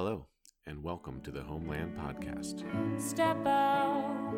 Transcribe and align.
Hello, 0.00 0.28
and 0.64 0.80
welcome 0.84 1.20
to 1.22 1.32
the 1.32 1.42
Homeland 1.42 1.98
Podcast. 1.98 2.62
Step 3.00 3.44
out 3.44 4.30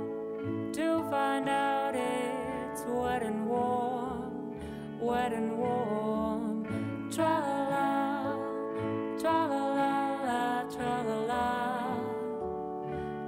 to 0.72 1.06
find 1.10 1.50
out 1.50 1.94
it's 1.94 2.82
wet 2.86 3.22
and 3.22 3.46
warm, 3.46 4.54
wet 4.98 5.34
and 5.34 5.58
warm. 5.58 7.10
Tra 7.10 7.24
la 7.24 7.68
la, 7.68 8.36
tra 9.18 9.46
la 9.48 9.64
la 9.74 10.22
la, 10.24 10.62
tra 10.70 11.02
la 11.02 11.18
la, 11.28 11.44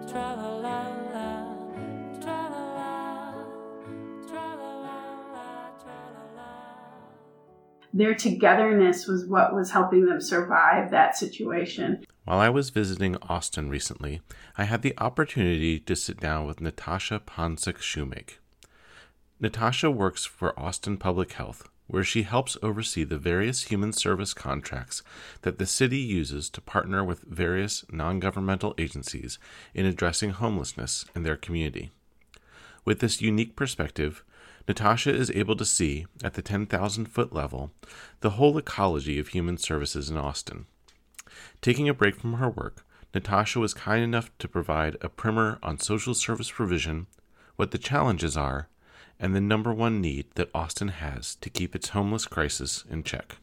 tra 0.08 0.32
la 0.32 0.56
la 0.56 0.88
la, 1.12 1.28
tra 2.18 2.48
la 2.48 2.64
la, 2.78 3.34
tra 4.26 4.46
la 4.56 4.72
la 4.86 4.98
la, 5.34 5.70
tra 5.82 6.00
la 6.14 6.24
la. 6.34 6.52
their 7.92 8.14
togetherness 8.14 9.06
was 9.06 9.26
what 9.26 9.54
was 9.54 9.70
helping 9.70 10.06
them 10.06 10.18
survive 10.18 10.90
that 10.92 11.14
situation. 11.14 12.02
While 12.24 12.38
I 12.38 12.50
was 12.50 12.70
visiting 12.70 13.16
Austin 13.16 13.68
recently, 13.68 14.20
I 14.56 14.64
had 14.64 14.82
the 14.82 14.94
opportunity 14.98 15.80
to 15.80 15.96
sit 15.96 16.20
down 16.20 16.46
with 16.46 16.60
Natasha 16.60 17.20
Ponczek 17.26 17.78
Shoemake. 17.78 18.38
Natasha 19.40 19.90
works 19.90 20.24
for 20.24 20.58
Austin 20.58 20.98
Public 20.98 21.32
Health, 21.32 21.68
where 21.88 22.04
she 22.04 22.22
helps 22.22 22.56
oversee 22.62 23.02
the 23.02 23.18
various 23.18 23.64
human 23.64 23.92
service 23.92 24.34
contracts 24.34 25.02
that 25.40 25.58
the 25.58 25.66
city 25.66 25.98
uses 25.98 26.48
to 26.50 26.60
partner 26.60 27.02
with 27.02 27.22
various 27.22 27.84
non 27.90 28.20
governmental 28.20 28.72
agencies 28.78 29.40
in 29.74 29.84
addressing 29.84 30.30
homelessness 30.30 31.04
in 31.16 31.24
their 31.24 31.36
community. 31.36 31.90
With 32.84 33.00
this 33.00 33.20
unique 33.20 33.56
perspective, 33.56 34.22
Natasha 34.68 35.12
is 35.12 35.32
able 35.32 35.56
to 35.56 35.64
see, 35.64 36.06
at 36.22 36.34
the 36.34 36.42
10,000 36.42 37.06
foot 37.06 37.32
level, 37.32 37.72
the 38.20 38.30
whole 38.30 38.56
ecology 38.58 39.18
of 39.18 39.28
human 39.28 39.58
services 39.58 40.08
in 40.08 40.16
Austin. 40.16 40.66
Taking 41.60 41.88
a 41.88 41.94
break 41.94 42.16
from 42.16 42.34
her 42.34 42.48
work, 42.48 42.84
Natasha 43.14 43.60
was 43.60 43.74
kind 43.74 44.02
enough 44.02 44.30
to 44.38 44.48
provide 44.48 44.96
a 45.00 45.08
primer 45.08 45.58
on 45.62 45.78
social 45.78 46.14
service 46.14 46.50
provision, 46.50 47.06
what 47.56 47.70
the 47.70 47.78
challenges 47.78 48.36
are, 48.36 48.68
and 49.18 49.34
the 49.36 49.40
number 49.40 49.72
one 49.72 50.00
need 50.00 50.26
that 50.34 50.50
Austin 50.54 50.88
has 50.88 51.34
to 51.36 51.50
keep 51.50 51.76
its 51.76 51.90
homeless 51.90 52.26
crisis 52.26 52.84
in 52.90 53.02
check. 53.02 53.36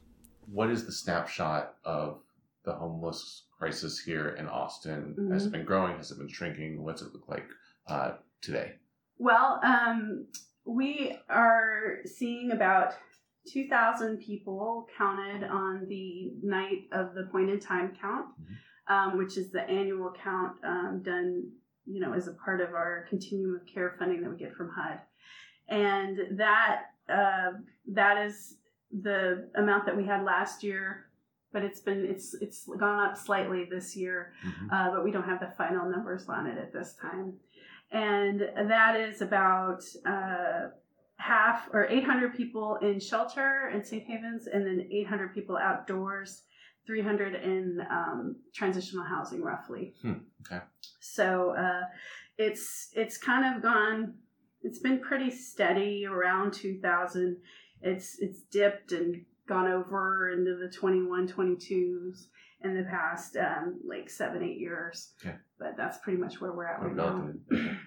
What 0.51 0.69
is 0.69 0.85
the 0.85 0.91
snapshot 0.91 1.75
of 1.85 2.19
the 2.65 2.73
homeless 2.73 3.43
crisis 3.57 3.99
here 3.99 4.29
in 4.29 4.47
Austin? 4.47 5.29
Has 5.31 5.45
it 5.45 5.51
been 5.51 5.65
growing? 5.65 5.97
Has 5.97 6.11
it 6.11 6.17
been 6.17 6.27
shrinking? 6.27 6.83
What's 6.83 7.01
it 7.01 7.13
look 7.13 7.27
like 7.27 7.45
uh, 7.87 8.13
today? 8.41 8.73
Well, 9.19 9.59
um, 9.63 10.25
we 10.65 11.17
are 11.29 11.99
seeing 12.05 12.51
about 12.51 12.95
2,000 13.47 14.17
people 14.17 14.87
counted 14.97 15.43
on 15.43 15.85
the 15.87 16.31
night 16.43 16.83
of 16.91 17.13
the 17.13 17.23
point 17.31 17.49
in 17.49 17.59
time 17.59 17.95
count, 17.99 18.27
um, 18.87 19.17
which 19.17 19.37
is 19.37 19.51
the 19.51 19.61
annual 19.69 20.13
count 20.23 20.53
um, 20.63 21.01
done, 21.03 21.49
you 21.85 21.99
know, 21.99 22.13
as 22.13 22.27
a 22.27 22.33
part 22.33 22.61
of 22.61 22.69
our 22.73 23.05
continuum 23.09 23.55
of 23.55 23.65
care 23.65 23.95
funding 23.97 24.21
that 24.21 24.29
we 24.29 24.37
get 24.37 24.53
from 24.53 24.69
HUD. 24.69 24.99
And 25.67 26.37
that 26.37 26.81
uh, 27.07 27.51
that 27.93 28.25
is 28.25 28.55
the 28.91 29.49
amount 29.55 29.85
that 29.85 29.95
we 29.95 30.05
had 30.05 30.23
last 30.23 30.63
year, 30.63 31.05
but 31.53 31.63
it's 31.63 31.79
been 31.79 32.05
it's 32.05 32.35
it's 32.41 32.67
gone 32.79 33.09
up 33.09 33.17
slightly 33.17 33.65
this 33.69 33.95
year. 33.95 34.33
uh, 34.71 34.91
but 34.91 35.03
we 35.03 35.11
don't 35.11 35.23
have 35.23 35.39
the 35.39 35.51
final 35.57 35.89
numbers 35.89 36.27
on 36.27 36.47
it 36.47 36.57
at 36.57 36.73
this 36.73 36.95
time. 37.01 37.33
And 37.91 38.41
that 38.69 38.99
is 38.99 39.21
about 39.21 39.81
uh, 40.05 40.69
half 41.19 41.69
or 41.73 41.85
800 41.87 42.35
people 42.35 42.77
in 42.81 42.99
shelter 42.99 43.69
and 43.71 43.85
safe 43.85 44.03
havens, 44.07 44.47
and 44.47 44.65
then 44.65 44.87
800 44.89 45.33
people 45.33 45.57
outdoors, 45.57 46.43
300 46.87 47.35
in 47.35 47.81
um, 47.91 48.37
transitional 48.55 49.03
housing, 49.03 49.43
roughly. 49.43 49.93
Hmm, 50.01 50.13
okay. 50.41 50.63
So 51.01 51.51
uh, 51.51 51.81
it's 52.37 52.89
it's 52.93 53.17
kind 53.17 53.55
of 53.55 53.61
gone. 53.61 54.15
It's 54.63 54.79
been 54.79 54.99
pretty 54.99 55.29
steady 55.29 56.05
around 56.05 56.53
2,000. 56.53 57.37
It's 57.81 58.17
it's 58.19 58.41
dipped 58.51 58.93
and 58.93 59.23
gone 59.47 59.69
over 59.69 60.31
into 60.31 60.55
the 60.55 60.69
21, 60.69 61.27
22s 61.27 62.27
in 62.63 62.75
the 62.75 62.83
past 62.83 63.35
um, 63.35 63.79
like 63.85 64.09
seven, 64.09 64.43
eight 64.43 64.57
years. 64.57 65.13
Okay. 65.25 65.35
But 65.59 65.75
that's 65.75 65.97
pretty 65.97 66.19
much 66.19 66.39
where 66.39 66.53
we're 66.53 66.67
at 66.67 66.81
right 66.81 66.95
now. 66.95 67.29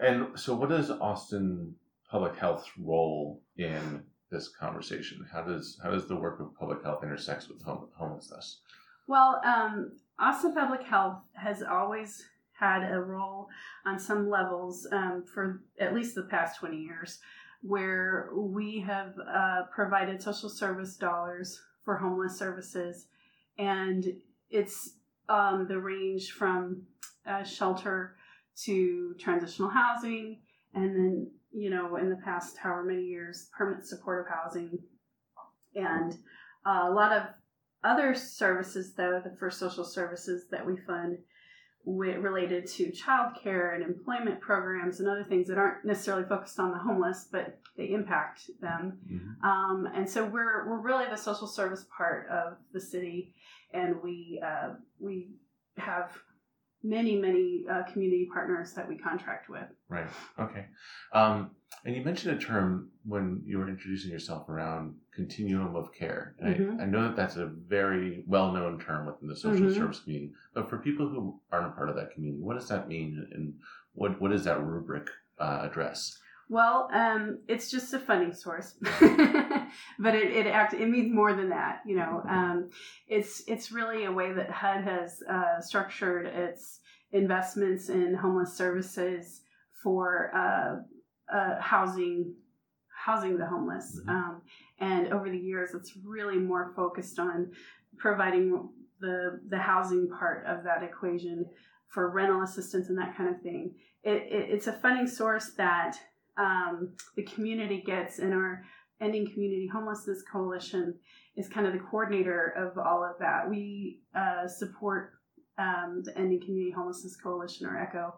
And 0.00 0.38
so, 0.38 0.54
what 0.54 0.72
is 0.72 0.90
Austin 0.90 1.74
Public 2.10 2.36
Health's 2.36 2.70
role 2.78 3.40
in 3.56 4.02
this 4.30 4.48
conversation? 4.48 5.26
How 5.32 5.42
does 5.42 5.78
how 5.82 5.90
does 5.90 6.06
the 6.08 6.16
work 6.16 6.40
of 6.40 6.54
public 6.58 6.82
health 6.82 7.02
intersect 7.02 7.48
with 7.48 7.62
home, 7.62 7.88
homelessness? 7.96 8.60
Well, 9.06 9.40
um, 9.44 9.92
Austin 10.18 10.54
Public 10.54 10.82
Health 10.82 11.18
has 11.34 11.62
always 11.62 12.24
had 12.52 12.90
a 12.92 13.00
role 13.00 13.48
on 13.86 13.98
some 13.98 14.28
levels 14.28 14.86
um, 14.92 15.24
for 15.24 15.62
at 15.80 15.94
least 15.94 16.14
the 16.14 16.24
past 16.24 16.60
20 16.60 16.76
years 16.76 17.18
where 17.62 18.30
we 18.34 18.80
have 18.80 19.14
uh, 19.28 19.62
provided 19.74 20.22
social 20.22 20.48
service 20.48 20.96
dollars 20.96 21.60
for 21.84 21.96
homeless 21.96 22.38
services. 22.38 23.06
And 23.58 24.04
it's 24.50 24.94
um, 25.28 25.66
the 25.68 25.78
range 25.78 26.32
from 26.32 26.82
uh, 27.26 27.44
shelter 27.44 28.16
to 28.64 29.14
transitional 29.18 29.70
housing, 29.70 30.38
and 30.74 30.94
then, 30.94 31.30
you 31.52 31.70
know, 31.70 31.96
in 31.96 32.10
the 32.10 32.20
past 32.24 32.56
however 32.56 32.84
many 32.84 33.02
years, 33.02 33.48
permanent 33.56 33.86
supportive 33.86 34.32
housing. 34.32 34.78
And 35.74 36.12
uh, 36.66 36.86
a 36.88 36.92
lot 36.92 37.12
of 37.12 37.22
other 37.82 38.14
services, 38.14 38.94
though, 38.94 39.20
the 39.22 39.36
first 39.38 39.58
social 39.58 39.84
services 39.84 40.44
that 40.50 40.66
we 40.66 40.76
fund 40.86 41.18
wi- 41.86 42.16
related 42.16 42.66
to 42.66 42.92
childcare 42.92 43.74
and 43.74 43.82
employment 43.82 44.40
programs 44.40 45.00
and 45.00 45.08
other 45.08 45.24
things 45.24 45.48
that 45.48 45.58
aren't 45.58 45.84
necessarily 45.84 46.24
focused 46.28 46.58
on 46.58 46.72
the 46.72 46.78
homeless, 46.78 47.28
but 47.32 47.58
they 47.76 47.90
impact 47.90 48.50
them. 48.60 48.98
Um, 49.42 49.88
and 49.94 50.08
so 50.08 50.24
we're 50.24 50.68
we're 50.68 50.80
really 50.80 51.06
the 51.06 51.16
social 51.16 51.46
service 51.46 51.86
part 51.96 52.28
of 52.28 52.58
the 52.72 52.80
city, 52.80 53.34
and 53.72 54.02
we 54.02 54.42
uh, 54.44 54.74
we 54.98 55.30
have 55.78 56.10
many 56.82 57.16
many 57.16 57.64
uh, 57.70 57.82
community 57.92 58.28
partners 58.32 58.72
that 58.74 58.88
we 58.88 58.96
contract 58.96 59.48
with. 59.48 59.66
Right. 59.88 60.06
Okay. 60.38 60.66
Um, 61.12 61.50
and 61.84 61.94
you 61.96 62.02
mentioned 62.04 62.36
a 62.36 62.40
term 62.44 62.90
when 63.04 63.42
you 63.44 63.58
were 63.58 63.68
introducing 63.68 64.10
yourself 64.10 64.48
around 64.48 64.94
continuum 65.14 65.76
of 65.76 65.92
care. 65.94 66.34
Mhm. 66.42 66.78
I, 66.80 66.82
I 66.82 66.86
know 66.86 67.02
that 67.04 67.16
that's 67.16 67.36
a 67.36 67.46
very 67.46 68.24
well 68.26 68.52
known 68.52 68.78
term 68.80 69.06
within 69.06 69.28
the 69.28 69.36
social 69.36 69.66
Mhm. 69.66 69.74
service 69.74 70.00
community. 70.00 70.32
But 70.54 70.68
for 70.68 70.78
people 70.78 71.08
who 71.08 71.40
aren't 71.52 71.68
a 71.68 71.76
part 71.76 71.88
of 71.88 71.96
that 71.96 72.12
community, 72.12 72.42
what 72.42 72.54
does 72.58 72.68
that 72.68 72.88
mean, 72.88 73.26
and 73.32 73.54
what 73.92 74.20
what 74.20 74.30
does 74.30 74.44
that 74.44 74.62
rubric 74.62 75.08
uh, 75.38 75.60
address? 75.62 76.18
Well, 76.50 76.88
um, 76.92 77.38
it's 77.46 77.70
just 77.70 77.94
a 77.94 78.00
funding 78.00 78.34
source, 78.34 78.74
but 78.82 80.16
it 80.16 80.32
it 80.32 80.46
act 80.48 80.74
it 80.74 80.88
means 80.88 81.14
more 81.14 81.32
than 81.32 81.48
that. 81.50 81.80
You 81.86 81.94
know, 81.94 82.22
um, 82.28 82.70
it's 83.06 83.44
it's 83.46 83.70
really 83.70 84.04
a 84.06 84.10
way 84.12 84.32
that 84.32 84.50
HUD 84.50 84.82
has 84.82 85.22
uh, 85.30 85.60
structured 85.60 86.26
its 86.26 86.80
investments 87.12 87.88
in 87.88 88.14
homeless 88.14 88.52
services 88.52 89.42
for 89.80 90.32
uh, 90.34 91.34
uh, 91.36 91.60
housing 91.60 92.34
housing 92.88 93.38
the 93.38 93.46
homeless. 93.46 94.00
Mhm. 94.04 94.10
Um, 94.10 94.42
and 94.80 95.12
over 95.12 95.30
the 95.30 95.38
years, 95.38 95.72
it's 95.72 95.96
really 96.04 96.38
more 96.38 96.72
focused 96.74 97.20
on 97.20 97.52
providing 97.96 98.70
the 99.00 99.40
the 99.48 99.58
housing 99.58 100.08
part 100.08 100.44
of 100.46 100.64
that 100.64 100.82
equation 100.82 101.46
for 101.86 102.10
rental 102.10 102.42
assistance 102.42 102.88
and 102.88 102.98
that 102.98 103.16
kind 103.16 103.32
of 103.32 103.40
thing. 103.40 103.76
It, 104.02 104.22
it, 104.32 104.50
it's 104.50 104.66
a 104.66 104.72
funding 104.72 105.06
source 105.06 105.50
that 105.56 105.96
um, 106.40 106.94
the 107.16 107.22
community 107.22 107.82
gets, 107.84 108.18
and 108.18 108.32
our 108.32 108.64
Ending 109.00 109.30
Community 109.30 109.68
Homelessness 109.72 110.22
Coalition 110.30 110.94
is 111.36 111.48
kind 111.48 111.66
of 111.66 111.72
the 111.72 111.78
coordinator 111.78 112.54
of 112.56 112.78
all 112.78 113.04
of 113.04 113.18
that. 113.20 113.48
We 113.48 114.00
uh, 114.14 114.48
support 114.48 115.12
um, 115.58 116.02
the 116.04 116.16
Ending 116.18 116.40
Community 116.40 116.70
Homelessness 116.70 117.16
Coalition, 117.16 117.66
or 117.66 117.78
ECHO, 117.78 118.14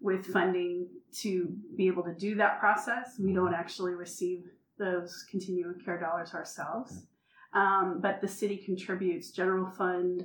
with 0.00 0.26
funding 0.26 0.88
to 1.22 1.52
be 1.76 1.88
able 1.88 2.04
to 2.04 2.14
do 2.14 2.36
that 2.36 2.60
process. 2.60 3.18
We 3.18 3.32
don't 3.32 3.54
actually 3.54 3.94
receive 3.94 4.44
those 4.78 5.24
continuum 5.30 5.70
of 5.70 5.84
care 5.84 5.98
dollars 5.98 6.34
ourselves, 6.34 7.06
um, 7.54 8.00
but 8.00 8.20
the 8.20 8.28
city 8.28 8.58
contributes 8.58 9.30
general 9.30 9.70
fund 9.70 10.24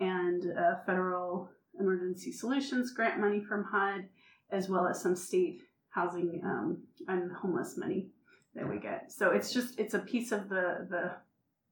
and 0.00 0.44
uh, 0.58 0.84
federal 0.84 1.50
emergency 1.78 2.32
solutions 2.32 2.92
grant 2.92 3.20
money 3.20 3.40
from 3.40 3.64
HUD, 3.64 4.04
as 4.50 4.68
well 4.68 4.86
as 4.86 5.00
some 5.00 5.16
state 5.16 5.62
housing 5.92 6.40
um, 6.44 6.78
and 7.08 7.30
homeless 7.32 7.76
money 7.76 8.08
that 8.54 8.68
we 8.68 8.78
get. 8.78 9.12
So 9.12 9.30
it's 9.30 9.52
just 9.52 9.78
it's 9.78 9.94
a 9.94 10.00
piece 10.00 10.32
of 10.32 10.48
the 10.48 10.86
the, 10.90 11.12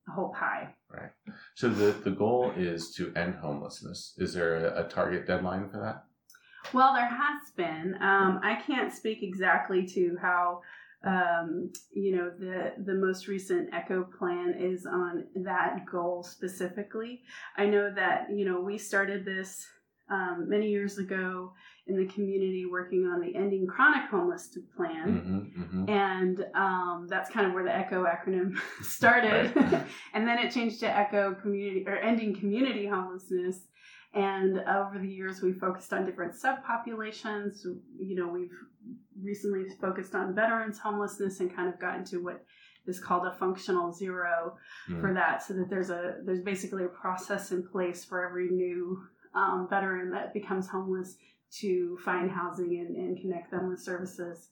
the 0.06 0.12
whole 0.12 0.32
pie. 0.32 0.74
Right. 0.90 1.10
So 1.54 1.68
the 1.68 1.92
the 1.92 2.10
goal 2.10 2.52
is 2.56 2.94
to 2.96 3.12
end 3.16 3.36
homelessness. 3.36 4.14
Is 4.18 4.34
there 4.34 4.66
a, 4.66 4.86
a 4.86 4.88
target 4.88 5.26
deadline 5.26 5.68
for 5.68 5.80
that? 5.80 6.04
Well, 6.74 6.94
there 6.94 7.06
has 7.06 7.50
been. 7.56 7.94
Um, 8.00 8.40
I 8.42 8.60
can't 8.66 8.92
speak 8.92 9.22
exactly 9.22 9.86
to 9.88 10.16
how 10.20 10.60
um, 11.02 11.72
you 11.92 12.16
know, 12.16 12.30
the 12.30 12.74
the 12.84 12.94
most 12.94 13.26
recent 13.26 13.72
Echo 13.72 14.04
plan 14.04 14.54
is 14.58 14.84
on 14.84 15.24
that 15.36 15.86
goal 15.90 16.22
specifically. 16.22 17.22
I 17.56 17.66
know 17.66 17.90
that 17.94 18.26
you 18.34 18.44
know 18.44 18.60
we 18.60 18.76
started 18.76 19.24
this 19.24 19.66
um, 20.10 20.46
many 20.48 20.68
years 20.68 20.98
ago 20.98 21.52
in 21.90 21.96
the 21.96 22.06
community 22.12 22.64
working 22.70 23.04
on 23.06 23.20
the 23.20 23.34
ending 23.36 23.66
chronic 23.66 24.08
homelessness 24.10 24.64
plan. 24.76 25.06
Mhm, 25.08 25.86
mhm. 25.86 25.90
And 25.90 26.46
um, 26.54 27.06
that's 27.08 27.28
kind 27.30 27.46
of 27.46 27.52
where 27.52 27.64
the 27.64 27.74
ECHO 27.74 28.04
acronym 28.04 28.56
started. 28.82 29.52
And 30.14 30.26
then 30.26 30.38
it 30.38 30.52
changed 30.52 30.80
to 30.80 30.86
ECHO 30.88 31.34
community 31.42 31.84
or 31.86 31.96
ending 31.96 32.34
community 32.34 32.86
homelessness. 32.86 33.56
And 34.14 34.58
over 34.60 34.98
the 34.98 35.08
years, 35.08 35.40
we 35.42 35.52
focused 35.52 35.92
on 35.92 36.04
different 36.06 36.34
subpopulations. 36.34 37.64
You 37.98 38.16
know, 38.16 38.28
we've 38.28 38.50
recently 39.22 39.64
focused 39.80 40.14
on 40.14 40.34
veterans 40.34 40.78
homelessness 40.78 41.40
and 41.40 41.54
kind 41.54 41.68
of 41.72 41.78
gotten 41.80 42.04
to 42.06 42.18
what 42.18 42.44
is 42.86 42.98
called 42.98 43.26
a 43.26 43.32
functional 43.38 43.92
zero 43.92 44.56
Mm. 44.88 45.00
for 45.00 45.12
that, 45.14 45.42
so 45.42 45.54
that 45.54 45.68
there's 45.70 45.90
a 45.90 46.16
there's 46.24 46.40
basically 46.40 46.84
a 46.84 46.88
process 46.88 47.52
in 47.52 47.62
place 47.62 48.04
for 48.04 48.24
every 48.26 48.48
new 48.48 49.00
um, 49.34 49.68
veteran 49.70 50.10
that 50.10 50.32
becomes 50.32 50.66
homeless 50.66 51.16
to 51.60 51.98
find 52.04 52.30
housing 52.30 52.78
and, 52.78 52.96
and 52.96 53.20
connect 53.20 53.50
them 53.50 53.68
with 53.68 53.80
services. 53.80 54.48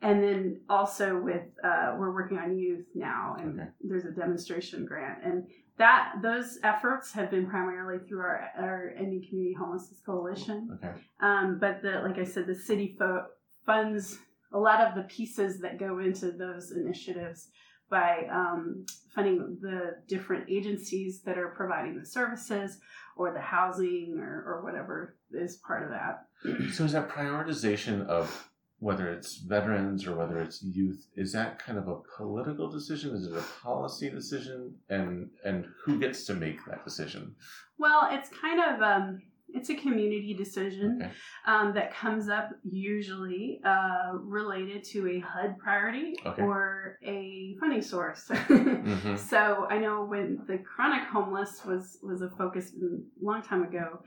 And 0.00 0.22
then 0.22 0.60
also 0.68 1.20
with 1.20 1.42
uh, 1.64 1.96
we're 1.98 2.12
working 2.14 2.38
on 2.38 2.56
youth 2.56 2.86
now, 2.94 3.34
and 3.40 3.58
Okay. 3.60 3.68
there's 3.82 4.04
a 4.04 4.12
demonstration 4.12 4.84
grant, 4.86 5.24
and 5.24 5.44
that 5.76 6.14
those 6.22 6.58
efforts 6.62 7.12
have 7.12 7.32
been 7.32 7.48
primarily 7.48 7.98
through 8.06 8.20
our 8.20 8.48
our 8.56 8.94
Ending 8.96 9.24
Community 9.28 9.56
Homelessness 9.58 10.00
Coalition. 10.06 10.68
Okay. 10.74 10.92
Um, 11.20 11.58
but 11.60 11.82
the 11.82 12.00
like 12.04 12.16
I 12.16 12.22
said, 12.24 12.46
the 12.46 12.54
city 12.54 12.94
fo- 12.96 13.26
funds 13.66 14.18
a 14.52 14.58
lot 14.58 14.80
of 14.80 14.94
the 14.94 15.02
pieces 15.02 15.58
that 15.62 15.80
go 15.80 15.98
into 15.98 16.30
those 16.30 16.70
initiatives 16.70 17.48
by 17.90 18.26
um, 18.30 18.84
funding 19.14 19.58
the 19.60 19.96
different 20.06 20.48
agencies 20.48 21.22
that 21.22 21.38
are 21.38 21.48
providing 21.56 21.98
the 21.98 22.06
services 22.06 22.78
or 23.18 23.32
the 23.32 23.40
housing 23.40 24.18
or, 24.20 24.44
or 24.46 24.62
whatever 24.62 25.16
is 25.32 25.56
part 25.66 25.82
of 25.82 25.90
that. 25.90 26.24
So 26.72 26.84
is 26.84 26.92
that 26.92 27.08
prioritization 27.08 28.06
of 28.06 28.48
whether 28.78 29.10
it's 29.10 29.38
veterans 29.38 30.06
or 30.06 30.14
whether 30.14 30.40
it's 30.40 30.62
youth, 30.62 31.08
is 31.16 31.32
that 31.32 31.58
kind 31.58 31.78
of 31.78 31.88
a 31.88 31.96
political 32.16 32.70
decision? 32.70 33.14
Is 33.16 33.26
it 33.26 33.36
a 33.36 33.42
policy 33.62 34.08
decision? 34.08 34.74
And 34.88 35.30
and 35.44 35.66
who 35.84 35.98
gets 35.98 36.24
to 36.26 36.34
make 36.34 36.64
that 36.66 36.84
decision? 36.84 37.34
Well, 37.76 38.08
it's 38.12 38.30
kind 38.40 38.60
of 38.60 38.80
um, 38.80 39.22
it's 39.54 39.70
a 39.70 39.74
community 39.74 40.34
decision 40.34 40.98
Okay. 41.02 41.12
um, 41.46 41.72
that 41.74 41.94
comes 41.94 42.28
up 42.28 42.50
usually 42.64 43.60
uh, 43.64 44.12
related 44.14 44.84
to 44.84 45.08
a 45.08 45.18
HUD 45.20 45.58
priority 45.58 46.14
Okay. 46.26 46.42
or 46.42 46.98
a 47.04 47.56
funding 47.60 47.82
source. 47.82 48.28
hmm 48.28 49.16
So 49.16 49.66
I 49.70 49.78
know 49.78 50.04
when 50.04 50.42
the 50.46 50.58
chronic 50.58 51.04
homeless 51.08 51.62
was 51.64 51.98
was 52.02 52.22
a 52.22 52.30
focus 52.30 52.72
a 52.74 53.24
long 53.24 53.42
time 53.42 53.62
ago. 53.62 54.00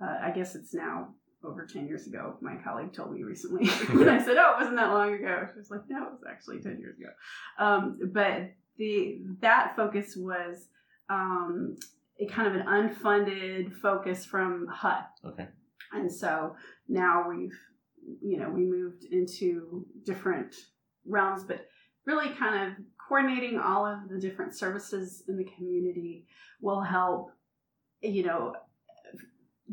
Uh, 0.00 0.16
I 0.22 0.30
guess 0.30 0.54
it's 0.54 0.74
now 0.74 1.08
over 1.44 1.66
ten 1.66 1.86
years 1.86 2.06
ago. 2.06 2.36
My 2.40 2.56
colleague 2.64 2.92
told 2.92 3.12
me 3.12 3.22
recently, 3.22 3.68
and 3.88 4.08
I 4.10 4.18
said, 4.18 4.36
"Oh, 4.38 4.52
it 4.54 4.58
wasn't 4.60 4.76
that 4.76 4.90
long 4.90 5.12
ago." 5.14 5.46
She 5.52 5.58
was 5.58 5.70
like, 5.70 5.82
"No, 5.88 6.04
it 6.06 6.12
was 6.12 6.24
actually 6.30 6.60
ten 6.60 6.78
years 6.80 6.96
ago." 6.98 7.10
Um, 7.58 7.98
but 8.12 8.52
the 8.78 9.20
that 9.40 9.74
focus 9.76 10.16
was 10.16 10.68
um, 11.08 11.76
a 12.20 12.26
kind 12.26 12.48
of 12.48 12.54
an 12.54 12.66
unfunded 12.66 13.72
focus 13.80 14.24
from 14.24 14.66
HUD. 14.68 15.04
Okay. 15.24 15.48
And 15.92 16.10
so 16.10 16.56
now 16.88 17.28
we've, 17.28 17.58
you 18.22 18.38
know, 18.38 18.48
we 18.48 18.64
moved 18.64 19.04
into 19.04 19.86
different 20.04 20.54
realms, 21.06 21.44
but 21.44 21.66
really 22.06 22.30
kind 22.30 22.70
of 22.70 22.84
coordinating 23.08 23.58
all 23.58 23.86
of 23.86 24.08
the 24.08 24.18
different 24.18 24.56
services 24.56 25.24
in 25.28 25.36
the 25.36 25.48
community 25.56 26.26
will 26.60 26.80
help, 26.80 27.30
you 28.00 28.24
know, 28.24 28.54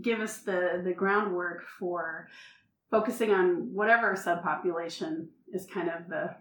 give 0.01 0.19
us 0.19 0.39
the, 0.39 0.81
the 0.83 0.93
groundwork 0.93 1.63
for 1.79 2.27
focusing 2.89 3.31
on 3.31 3.73
whatever 3.73 4.13
subpopulation 4.13 5.27
is 5.53 5.65
kind 5.65 5.89
of 5.89 6.07
the 6.09 6.35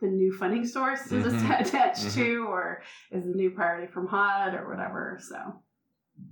the 0.00 0.06
new 0.08 0.32
funding 0.32 0.66
source 0.66 1.10
is 1.12 1.24
Mhm. 1.32 1.60
attached 1.60 2.06
Mhm. 2.06 2.14
to 2.14 2.46
or 2.46 2.82
is 3.10 3.24
a 3.24 3.28
new 3.28 3.50
priority 3.50 3.86
from 3.92 4.06
HUD 4.06 4.54
or 4.54 4.68
whatever. 4.68 5.18
So 5.20 5.62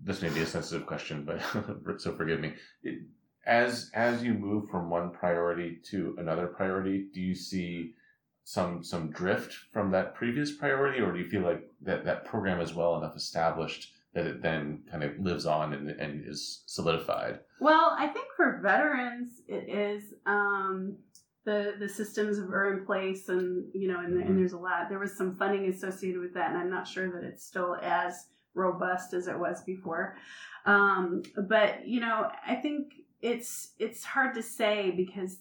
This 0.05 0.21
may 0.23 0.29
be 0.31 0.41
a 0.41 0.47
sensitive 0.47 0.87
question, 0.87 1.25
but 1.25 1.41
so 2.01 2.15
forgive 2.17 2.41
me. 2.41 2.55
It, 2.83 3.03
as 3.47 3.91
as 3.95 4.23
you 4.23 4.35
move 4.35 4.69
from 4.69 4.91
one 4.91 5.11
priority 5.11 5.81
to 5.91 6.15
another 6.19 6.47
priority, 6.49 7.09
do 7.15 7.21
you 7.21 7.35
see 7.35 7.95
some 8.45 8.83
some 8.83 9.11
drift 9.11 9.53
from 9.73 9.91
that 9.93 10.15
previous 10.15 10.57
priority, 10.57 11.01
or 11.01 11.13
do 11.13 11.19
you 11.19 11.29
feel 11.29 11.43
like 11.43 11.63
that 11.83 12.05
that 12.05 12.25
program 12.27 12.61
is 12.61 12.75
well 12.75 12.97
enough 12.99 13.17
established 13.17 13.95
that 14.15 14.27
it 14.27 14.43
then 14.43 14.83
kind 14.91 15.05
of 15.05 15.19
lives 15.19 15.47
on 15.47 15.73
and, 15.75 15.91
and 15.91 16.27
is 16.27 16.63
solidified? 16.67 17.41
Well, 17.61 17.95
I 17.99 18.07
think 18.09 18.27
for 18.37 18.61
veterans, 18.63 19.41
it 19.47 19.69
is 19.69 20.15
um, 20.27 20.97
the 21.49 21.75
the 21.79 21.89
systems 21.89 22.39
are 22.39 22.73
in 22.75 22.85
place, 22.85 23.29
and 23.29 23.65
you 23.75 23.89
know, 23.91 24.01
and, 24.01 24.15
Mhm. 24.15 24.27
and 24.27 24.39
there's 24.39 24.53
a 24.53 24.59
lot. 24.59 24.89
There 24.91 24.99
was 24.99 25.17
some 25.17 25.35
funding 25.35 25.65
associated 25.67 26.21
with 26.21 26.35
that, 26.35 26.51
and 26.51 26.59
I'm 26.59 26.71
not 26.71 26.87
sure 26.87 27.11
that 27.11 27.25
it's 27.25 27.45
still 27.45 27.77
as 27.83 28.29
robust 28.55 29.15
as 29.15 29.29
it 29.29 29.39
was 29.39 29.63
before. 29.63 30.17
Um, 30.67 31.23
but 31.49 31.87
you 31.87 32.01
know, 32.01 32.31
I 32.47 32.55
think 32.57 32.83
it's 33.23 33.75
it's 33.79 34.05
hard 34.05 34.35
to 34.35 34.43
say 34.43 34.91
because 34.91 35.39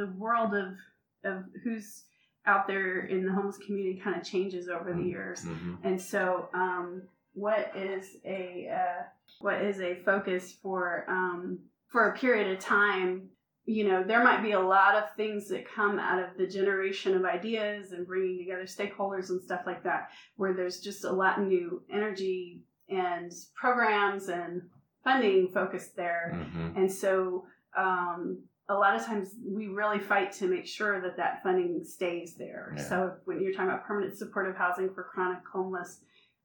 the 0.00 0.06
world 0.06 0.54
of 0.54 0.76
of 1.24 1.44
who's 1.64 2.04
out 2.46 2.66
there 2.66 3.00
in 3.06 3.26
the 3.26 3.32
homeless 3.32 3.58
community 3.58 3.98
kind 4.00 4.16
of 4.16 4.22
changes 4.24 4.68
over 4.68 4.92
the 4.94 5.02
years. 5.02 5.44
Mm-hmm. 5.44 5.74
And 5.82 6.00
so, 6.00 6.48
um, 6.54 7.02
what 7.34 7.72
is 7.76 8.16
a 8.24 8.68
uh, 8.80 9.02
what 9.40 9.60
is 9.62 9.80
a 9.80 9.96
focus 9.96 10.52
for 10.62 11.04
um, 11.08 11.58
for 11.88 12.10
a 12.10 12.16
period 12.16 12.48
of 12.52 12.58
time? 12.60 13.30
You 13.68 13.86
know, 13.86 14.02
there 14.02 14.24
might 14.24 14.42
be 14.42 14.52
a 14.52 14.60
lot 14.60 14.94
of 14.94 15.14
things 15.14 15.48
that 15.48 15.70
come 15.70 15.98
out 15.98 16.22
of 16.22 16.38
the 16.38 16.46
generation 16.46 17.14
of 17.14 17.24
ideas 17.26 17.92
and 17.92 18.06
bringing 18.06 18.38
together 18.38 18.64
stakeholders 18.64 19.28
and 19.28 19.42
stuff 19.42 19.62
like 19.66 19.84
that, 19.84 20.08
where 20.36 20.54
there's 20.54 20.80
just 20.80 21.04
a 21.04 21.12
lot 21.12 21.38
of 21.38 21.46
new 21.46 21.82
energy 21.92 22.62
and 22.88 23.30
programs 23.54 24.28
and 24.28 24.62
funding 25.04 25.48
focused 25.48 25.96
there. 25.96 26.32
Mm-hmm. 26.34 26.78
And 26.78 26.90
so, 26.90 27.44
um, 27.76 28.42
a 28.70 28.74
lot 28.74 28.94
of 28.94 29.04
times 29.04 29.30
we 29.46 29.66
really 29.66 29.98
fight 29.98 30.32
to 30.32 30.46
make 30.46 30.66
sure 30.66 31.00
that 31.00 31.16
that 31.16 31.42
funding 31.42 31.82
stays 31.84 32.36
there. 32.36 32.74
Yeah. 32.76 32.88
So, 32.88 33.12
when 33.26 33.42
you're 33.42 33.52
talking 33.52 33.68
about 33.68 33.86
permanent 33.86 34.16
supportive 34.16 34.56
housing 34.56 34.94
for 34.94 35.04
chronic 35.04 35.40
homeless, 35.52 36.00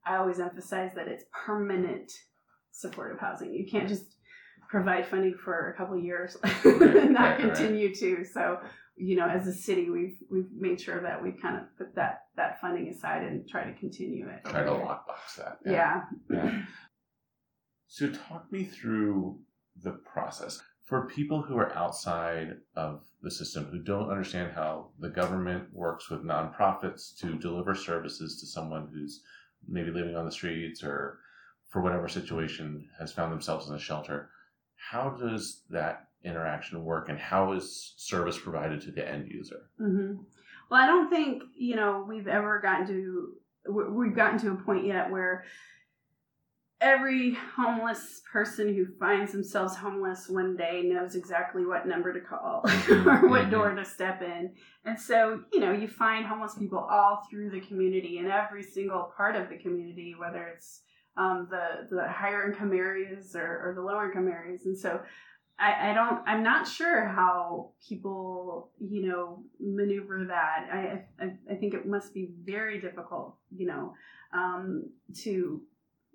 I 0.06 0.16
always 0.16 0.40
emphasize 0.40 0.90
that 0.94 1.08
it's 1.08 1.24
permanent 1.46 2.12
supportive 2.70 3.18
housing. 3.18 3.54
You 3.54 3.66
can't 3.66 3.88
just 3.88 4.16
provide 4.74 5.06
funding 5.06 5.36
for 5.44 5.70
a 5.70 5.76
couple 5.76 5.96
years 5.96 6.36
and 6.64 6.80
right, 6.80 7.10
not 7.10 7.20
right. 7.20 7.40
continue 7.40 7.94
to. 7.94 8.24
So, 8.24 8.58
you 8.96 9.14
know, 9.14 9.28
as 9.28 9.46
a 9.46 9.52
city, 9.52 9.88
we've 9.88 10.16
we've 10.30 10.50
made 10.52 10.80
sure 10.80 11.00
that 11.00 11.22
we 11.22 11.30
kind 11.30 11.56
of 11.56 11.62
put 11.78 11.94
that 11.94 12.22
that 12.36 12.60
funding 12.60 12.88
aside 12.88 13.22
and 13.22 13.48
try 13.48 13.64
to 13.70 13.78
continue 13.78 14.28
it. 14.28 14.44
Try 14.44 14.64
to 14.64 14.70
lockbox 14.70 15.36
that. 15.38 15.58
Yeah. 15.64 16.02
Yeah. 16.28 16.62
So 17.86 18.10
talk 18.10 18.50
me 18.50 18.64
through 18.64 19.38
the 19.80 19.92
process 19.92 20.60
for 20.84 21.06
people 21.06 21.40
who 21.40 21.56
are 21.56 21.72
outside 21.76 22.56
of 22.74 23.04
the 23.22 23.30
system 23.30 23.66
who 23.66 23.80
don't 23.80 24.10
understand 24.10 24.52
how 24.54 24.88
the 24.98 25.08
government 25.08 25.68
works 25.72 26.10
with 26.10 26.24
nonprofits 26.24 27.16
to 27.20 27.38
deliver 27.38 27.76
services 27.76 28.40
to 28.40 28.46
someone 28.46 28.88
who's 28.92 29.22
maybe 29.68 29.92
living 29.92 30.16
on 30.16 30.24
the 30.24 30.32
streets 30.32 30.82
or 30.82 31.20
for 31.70 31.80
whatever 31.80 32.08
situation 32.08 32.88
has 32.98 33.12
found 33.12 33.32
themselves 33.32 33.68
in 33.68 33.74
a 33.76 33.78
shelter. 33.78 34.30
How 34.90 35.10
does 35.10 35.62
that 35.70 36.08
interaction 36.24 36.84
work 36.84 37.08
and 37.08 37.18
how 37.18 37.52
is 37.52 37.94
service 37.96 38.38
provided 38.38 38.80
to 38.82 38.90
the 38.90 39.06
end 39.08 39.28
user? 39.30 39.70
hmm 39.78 40.14
Well, 40.70 40.80
I 40.82 40.86
don't 40.86 41.10
think 41.10 41.42
you 41.56 41.76
know 41.76 42.04
we've 42.08 42.28
ever 42.28 42.60
gotten 42.60 42.86
to 42.88 43.32
we- 43.68 43.88
we've 43.88 44.16
gotten 44.16 44.38
to 44.40 44.52
a 44.52 44.56
point 44.56 44.84
yet 44.86 45.10
where 45.10 45.44
every 46.80 47.32
homeless 47.56 48.20
person 48.30 48.74
who 48.74 48.84
finds 48.98 49.32
themselves 49.32 49.74
homeless 49.74 50.28
one 50.28 50.54
day 50.56 50.82
knows 50.82 51.14
exactly 51.14 51.64
what 51.64 51.86
number 51.86 52.12
to 52.12 52.20
call 52.20 52.60
or 52.90 53.26
what 53.28 53.46
Mhm. 53.46 53.50
door 53.50 53.74
to 53.74 53.84
step 53.86 54.20
in. 54.20 54.54
And 54.84 54.98
so, 55.00 55.44
you 55.52 55.60
know, 55.60 55.72
you 55.72 55.88
find 55.88 56.26
homeless 56.26 56.56
people 56.58 56.78
all 56.80 57.22
through 57.30 57.50
the 57.50 57.60
community 57.60 58.18
in 58.18 58.26
every 58.26 58.62
single 58.62 59.12
part 59.16 59.34
of 59.34 59.48
the 59.48 59.56
community, 59.56 60.14
whether 60.18 60.46
it's 60.48 60.82
um, 61.16 61.48
the 61.50 61.94
the 61.94 62.08
higher 62.08 62.50
income 62.50 62.72
areas 62.72 63.36
or, 63.36 63.42
or 63.42 63.74
the 63.74 63.82
lower 63.82 64.06
income 64.06 64.28
areas. 64.28 64.66
And 64.66 64.76
so 64.76 65.00
I, 65.58 65.90
I 65.90 65.94
don't 65.94 66.20
I'm 66.26 66.42
not 66.42 66.66
sure 66.66 67.06
how 67.06 67.70
people, 67.86 68.70
you 68.78 69.06
know, 69.06 69.42
maneuver 69.60 70.24
that. 70.28 70.68
I 70.72 71.04
I, 71.22 71.32
I 71.50 71.54
think 71.54 71.74
it 71.74 71.86
must 71.86 72.12
be 72.12 72.30
very 72.44 72.80
difficult, 72.80 73.36
you 73.54 73.66
know, 73.66 73.94
um, 74.32 74.90
to 75.22 75.62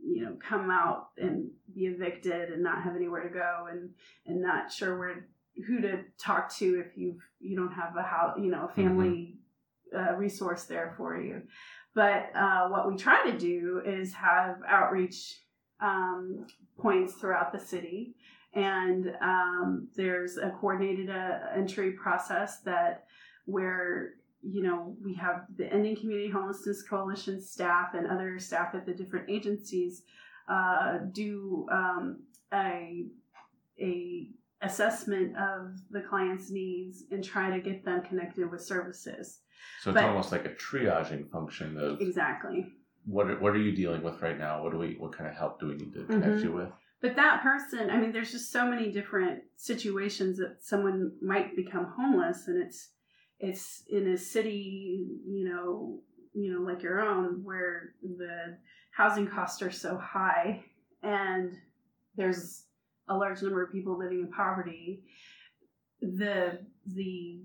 you 0.01 0.23
know 0.23 0.37
come 0.45 0.69
out 0.69 1.09
and 1.17 1.49
be 1.73 1.81
evicted 1.81 2.49
and 2.49 2.63
not 2.63 2.83
have 2.83 2.95
anywhere 2.95 3.23
to 3.23 3.33
go 3.33 3.67
and 3.71 3.89
and 4.25 4.41
not 4.41 4.71
sure 4.71 4.97
where 4.97 5.27
who 5.67 5.81
to 5.81 6.03
talk 6.17 6.53
to 6.55 6.79
if 6.85 6.97
you've 6.97 7.21
you 7.39 7.55
don't 7.55 7.73
have 7.73 7.95
a 7.97 8.01
house 8.01 8.37
you 8.39 8.49
know 8.49 8.69
a 8.71 8.73
family 8.73 9.39
uh, 9.95 10.13
resource 10.15 10.65
there 10.65 10.93
for 10.97 11.19
you. 11.19 11.41
But 11.99 12.31
uh, 12.33 12.69
what 12.69 12.89
we 12.89 12.95
try 12.95 13.29
to 13.29 13.37
do 13.37 13.81
is 13.85 14.13
have 14.13 14.61
outreach 14.65 15.41
um, 15.81 16.47
points 16.77 17.15
throughout 17.15 17.51
the 17.51 17.59
city, 17.59 18.15
and 18.53 19.11
um, 19.21 19.89
there's 19.97 20.37
a 20.37 20.49
coordinated 20.61 21.09
uh, 21.09 21.39
entry 21.53 21.91
process 21.91 22.61
that 22.61 23.03
where 23.47 24.11
you 24.41 24.63
know 24.63 24.95
we 25.03 25.13
have 25.15 25.41
the 25.57 25.67
Ending 25.73 25.97
Community 25.97 26.29
Homelessness 26.29 26.83
Coalition 26.83 27.41
staff 27.41 27.89
and 27.93 28.07
other 28.07 28.39
staff 28.39 28.73
at 28.75 28.85
the 28.85 28.93
different 28.93 29.29
agencies 29.29 30.03
uh, 30.47 30.99
do 31.11 31.67
um, 31.69 32.23
a 32.53 33.07
a 33.77 34.29
assessment 34.61 35.35
of 35.37 35.75
the 35.91 36.01
client's 36.01 36.51
needs 36.51 37.03
and 37.11 37.23
try 37.23 37.49
to 37.49 37.61
get 37.61 37.85
them 37.85 38.01
connected 38.03 38.49
with 38.51 38.61
services. 38.61 39.39
So 39.81 39.91
it's 39.91 39.95
But- 39.95 40.03
almost 40.05 40.31
like 40.31 40.45
a 40.45 40.49
triaging 40.55 41.29
function 41.29 41.77
of 41.77 42.01
Exactly. 42.01 42.73
what 43.05 43.29
are, 43.29 43.39
what 43.39 43.53
are 43.55 43.59
you 43.59 43.71
dealing 43.75 44.03
with 44.03 44.21
right 44.21 44.37
now? 44.37 44.63
What 44.63 44.71
do 44.71 44.77
we 44.77 44.95
what 44.95 45.13
kind 45.13 45.29
of 45.29 45.35
help 45.35 45.59
do 45.59 45.67
we 45.67 45.75
need 45.75 45.93
to 45.93 46.05
connect 46.05 46.37
Mhm. 46.39 46.43
you 46.43 46.51
with? 46.53 46.69
But 47.01 47.15
that 47.15 47.41
person, 47.41 47.89
I 47.89 47.97
mean, 47.97 48.11
there's 48.11 48.31
just 48.33 48.51
so 48.51 48.69
many 48.69 48.91
different 48.91 49.43
situations 49.55 50.37
that 50.39 50.57
someone 50.61 51.13
might 51.21 51.55
become 51.55 51.85
homeless, 51.85 52.47
and 52.47 52.61
it's 52.61 52.93
it's 53.41 53.83
in 53.87 54.05
a 54.09 54.17
city, 54.17 55.07
you 55.25 55.45
know, 55.47 56.03
you 56.33 56.51
know, 56.51 56.59
like 56.61 56.83
your 56.83 56.99
own, 56.99 57.41
where 57.45 57.95
the 58.03 58.57
housing 58.91 59.25
costs 59.27 59.61
are 59.61 59.71
so 59.71 59.97
high, 59.97 60.61
and 61.01 61.57
there's 62.15 62.65
a 63.09 63.17
large 63.17 63.41
number 63.41 63.63
of 63.63 63.71
people 63.71 63.97
living 63.97 64.19
in 64.21 64.31
poverty. 64.31 65.01
The 66.01 66.59
the 66.85 67.41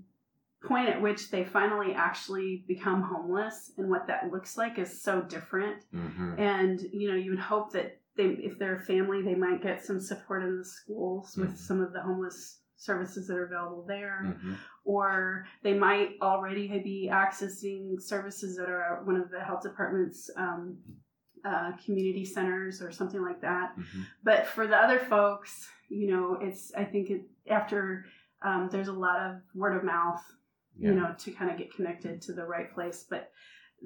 point 0.63 0.89
at 0.89 1.01
which 1.01 1.29
they 1.29 1.43
finally 1.43 1.93
actually 1.93 2.63
become 2.67 3.01
homeless 3.03 3.71
and 3.77 3.87
what 3.89 4.07
that 4.07 4.31
looks 4.31 4.57
like 4.57 4.79
is 4.79 5.01
so 5.03 5.21
different 5.21 5.83
Mm-hmm. 5.93 6.39
and 6.39 6.79
you 6.91 7.09
know 7.09 7.15
you 7.15 7.31
would 7.31 7.39
hope 7.39 7.71
that 7.73 7.99
they 8.17 8.23
if 8.23 8.57
they're 8.57 8.77
a 8.77 8.85
family 8.85 9.21
they 9.21 9.35
might 9.35 9.61
get 9.61 9.85
some 9.85 9.99
support 9.99 10.41
in 10.43 10.57
the 10.57 10.65
schools 10.65 11.35
with 11.37 11.51
Mhm. 11.51 11.57
some 11.57 11.81
of 11.81 11.93
the 11.93 12.01
homeless 12.01 12.61
services 12.77 13.27
that 13.27 13.37
are 13.37 13.45
available 13.45 13.85
there 13.87 14.21
Mm-hmm. 14.25 14.53
or 14.85 15.45
they 15.61 15.73
might 15.77 16.11
already 16.21 16.67
be 16.79 17.09
accessing 17.11 18.01
services 18.01 18.55
that 18.57 18.69
are 18.69 19.01
one 19.03 19.17
of 19.17 19.29
the 19.29 19.39
health 19.41 19.61
department's 19.63 20.31
um, 20.35 20.77
uh, 21.45 21.71
community 21.85 22.25
centers 22.25 22.81
or 22.81 22.91
something 22.91 23.21
like 23.21 23.41
that 23.41 23.67
Mm-hmm. 23.77 24.01
but 24.23 24.47
for 24.47 24.65
the 24.67 24.75
other 24.75 24.99
folks 24.99 25.67
you 25.89 26.07
know 26.11 26.37
it's 26.41 26.71
i 26.75 26.83
think 26.83 27.09
it 27.11 27.21
after 27.49 28.05
um, 28.41 28.69
there's 28.71 28.87
a 28.89 28.93
lot 28.93 29.19
of 29.27 29.35
word 29.53 29.75
of 29.77 29.83
mouth 29.83 30.21
Yeah. 30.77 30.89
you 30.89 30.95
know 30.99 31.09
to 31.23 31.31
kind 31.31 31.49
of 31.51 31.57
get 31.57 31.73
connected 31.75 32.21
to 32.23 32.33
the 32.33 32.43
right 32.45 32.69
place 32.73 33.05
but 33.09 33.31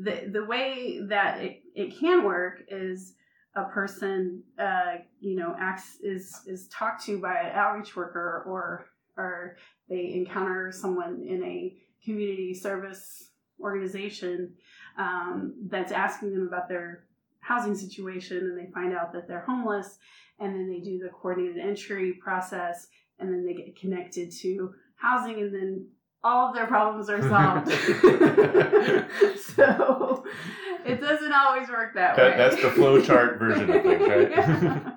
the 0.05 0.29
the 0.31 0.45
way 0.45 1.01
that 1.09 1.41
it, 1.41 1.61
it 1.75 1.89
can 1.99 2.23
work 2.23 2.61
is 2.69 3.13
a 3.55 3.65
person 3.65 4.43
uh, 4.57 4.93
you 5.19 5.35
know 5.35 5.55
acts 5.59 5.97
is 6.01 6.23
is 6.47 6.67
talked 6.69 7.03
to 7.07 7.19
by 7.19 7.35
an 7.45 7.51
outreach 7.61 7.95
worker 7.95 8.43
or 8.47 8.85
or 9.17 9.57
they 9.89 10.13
encounter 10.13 10.71
someone 10.71 11.13
in 11.27 11.43
a 11.43 11.75
community 12.05 12.53
service 12.53 13.31
organization 13.59 14.53
um, 14.97 15.53
that's 15.67 15.91
asking 15.91 16.33
them 16.33 16.47
about 16.47 16.69
their 16.69 17.03
housing 17.49 17.75
situation 17.75 18.37
and 18.37 18.55
they 18.57 18.71
find 18.71 18.93
out 18.93 19.11
that 19.11 19.27
they're 19.27 19.45
homeless 19.51 19.97
and 20.39 20.53
then 20.55 20.69
they 20.69 20.79
do 20.79 20.99
the 20.99 21.09
coordinated 21.09 21.57
entry 21.57 22.13
process 22.13 22.87
and 23.19 23.33
then 23.33 23.43
they 23.45 23.53
get 23.55 23.75
connected 23.75 24.31
to 24.31 24.71
housing 24.97 25.41
and 25.41 25.53
then 25.53 25.87
all 26.23 26.49
of 26.49 26.53
their 26.55 26.67
problems 26.67 27.09
are 27.09 27.21
solved 27.33 27.67
so 29.55 30.23
it 30.85 31.01
doesn't 31.01 31.33
always 31.33 31.67
work 31.69 31.93
that, 31.95 32.15
That- 32.15 32.31
way 32.31 32.37
that's 32.37 32.61
the 32.61 32.69
flow 32.71 33.01
chart 33.01 33.39
version 33.39 33.69
of 33.69 33.81
things, 33.83 34.01
right? 34.07 34.29
Yeah. 34.61 34.91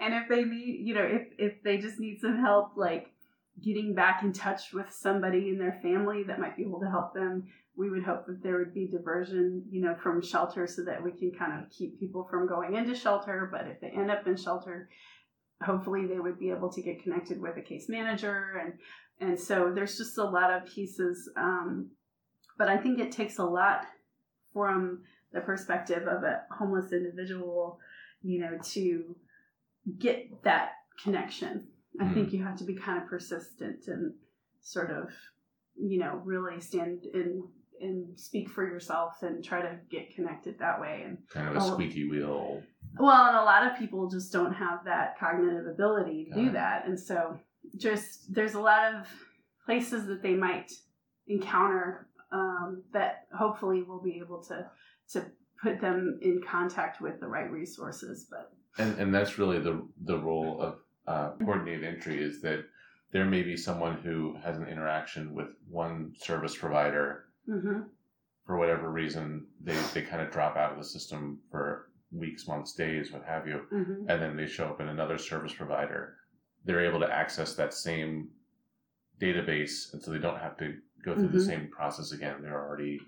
and 0.00 0.14
if 0.14 0.28
they 0.28 0.44
need 0.44 0.86
you 0.86 0.94
know 0.94 1.02
if 1.02 1.22
if 1.38 1.62
they 1.64 1.78
just 1.78 1.98
need 1.98 2.20
some 2.20 2.38
help 2.38 2.76
like 2.76 3.10
getting 3.62 3.94
back 3.94 4.22
in 4.22 4.32
touch 4.32 4.72
with 4.72 4.86
somebody 4.90 5.48
in 5.48 5.58
their 5.58 5.78
family 5.82 6.22
that 6.24 6.38
might 6.38 6.56
be 6.56 6.62
able 6.62 6.80
to 6.80 6.90
help 6.90 7.14
them 7.14 7.44
we 7.76 7.90
would 7.90 8.04
hope 8.04 8.26
that 8.26 8.42
there 8.42 8.56
would 8.56 8.72
be 8.72 8.88
diversion 8.88 9.62
you 9.70 9.82
know 9.82 9.94
from 10.02 10.22
shelter 10.22 10.66
so 10.66 10.82
that 10.84 11.02
we 11.02 11.12
can 11.12 11.32
kind 11.38 11.52
of 11.52 11.70
keep 11.70 11.98
people 12.00 12.26
from 12.30 12.48
going 12.48 12.74
into 12.74 12.94
shelter. 12.94 13.48
But 13.50 13.66
if 13.66 13.80
they 13.80 13.88
end 13.88 14.10
up 14.10 14.26
in 14.26 14.36
shelter 14.36 14.88
hopefully 15.62 16.06
they 16.06 16.18
would 16.18 16.38
be 16.38 16.50
able 16.50 16.70
to 16.70 16.82
get 16.82 17.02
connected 17.02 17.40
with 17.40 17.56
a 17.56 17.62
case 17.62 17.86
manager. 17.88 18.60
And 18.62 18.74
and 19.20 19.38
so 19.38 19.72
there's 19.74 19.96
just 19.96 20.18
a 20.18 20.24
lot 20.24 20.52
of 20.52 20.66
pieces 20.66 21.30
um, 21.36 21.90
but 22.58 22.68
i 22.68 22.76
think 22.76 22.98
it 22.98 23.12
takes 23.12 23.38
a 23.38 23.44
lot 23.44 23.86
from 24.52 25.02
the 25.32 25.40
perspective 25.40 26.06
of 26.06 26.22
a 26.22 26.42
homeless 26.50 26.92
individual 26.92 27.78
you 28.22 28.40
know 28.40 28.58
to 28.62 29.16
get 29.98 30.42
that 30.44 30.72
connection 31.02 31.66
i 32.00 32.04
Mhm. 32.04 32.14
think 32.14 32.32
you 32.32 32.42
have 32.44 32.56
to 32.58 32.64
be 32.64 32.74
kind 32.74 33.02
of 33.02 33.08
persistent 33.08 33.86
and 33.88 34.14
sort 34.60 34.90
of 34.90 35.10
you 35.76 35.98
know 35.98 36.20
really 36.24 36.60
stand 36.60 37.04
in 37.14 37.42
and 37.80 38.18
speak 38.18 38.48
for 38.48 38.66
yourself 38.66 39.22
and 39.22 39.44
try 39.44 39.60
to 39.60 39.78
get 39.90 40.14
connected 40.14 40.58
that 40.58 40.80
way 40.80 41.02
and 41.04 41.18
kind 41.28 41.48
of 41.48 41.56
a 41.56 41.60
squeaky 41.60 42.08
wheel. 42.08 42.62
well, 42.98 43.26
and 43.26 43.36
a 43.36 43.44
lot 43.44 43.70
of 43.70 43.78
people 43.78 44.08
just 44.08 44.32
don't 44.32 44.54
have 44.54 44.82
that 44.86 45.18
cognitive 45.18 45.66
ability 45.66 46.24
to 46.24 46.30
Got 46.30 46.36
do 46.40 46.46
it. 46.48 46.52
that. 46.54 46.86
And 46.86 46.98
so 46.98 47.38
just 47.76 48.32
there's 48.32 48.54
a 48.54 48.60
lot 48.60 48.94
of 48.94 49.06
places 49.66 50.06
that 50.06 50.22
they 50.22 50.34
might 50.34 50.72
encounter 51.26 52.08
um, 52.32 52.82
that 52.92 53.26
hopefully 53.32 53.82
we'll 53.82 54.00
be 54.02 54.18
able 54.24 54.42
to 54.44 54.70
to 55.10 55.26
put 55.62 55.78
them 55.80 56.18
in 56.22 56.40
contact 56.42 57.00
with 57.02 57.20
the 57.20 57.28
right 57.28 57.50
resources. 57.50 58.26
But 58.30 58.52
And 58.82 58.98
and 58.98 59.14
that's 59.14 59.38
really 59.38 59.58
the 59.58 59.86
the 60.02 60.18
role 60.18 60.60
of 60.62 60.78
uh, 61.06 61.30
coordinated 61.38 61.84
entry 61.84 62.22
is 62.22 62.40
that 62.42 62.64
there 63.12 63.24
may 63.24 63.42
be 63.42 63.56
someone 63.56 63.96
who 63.98 64.36
has 64.42 64.56
an 64.58 64.66
interaction 64.66 65.34
with 65.34 65.48
one 65.68 66.12
service 66.18 66.56
provider 66.56 67.26
hmm 67.46 67.82
for 68.46 68.56
whatever 68.58 68.90
reason 68.92 69.44
they, 69.60 69.76
they 69.92 70.02
kind 70.02 70.22
of 70.22 70.30
drop 70.30 70.56
out 70.56 70.70
of 70.70 70.78
the 70.78 70.84
system 70.84 71.40
for 71.50 71.88
weeks 72.12 72.46
months 72.46 72.74
days 72.74 73.10
what 73.12 73.24
have 73.24 73.46
you 73.46 73.62
hmm 73.70 74.08
and 74.08 74.22
then 74.22 74.36
they 74.36 74.46
show 74.46 74.66
up 74.66 74.80
in 74.80 74.88
another 74.88 75.18
service 75.18 75.52
provider. 75.52 76.16
They're 76.64 76.84
able 76.84 77.00
to 77.00 77.12
access 77.12 77.54
that 77.54 77.74
same 77.74 78.28
database 79.20 79.92
and 79.92 80.02
so 80.02 80.10
they 80.10 80.18
don't 80.18 80.38
have 80.38 80.56
to 80.58 80.74
go 81.04 81.14
through 81.14 81.28
the 81.28 81.38
Mhm. 81.38 81.46
same 81.46 81.68
process 81.68 82.12
again. 82.12 82.42
They're 82.42 82.60
already 82.60 83.00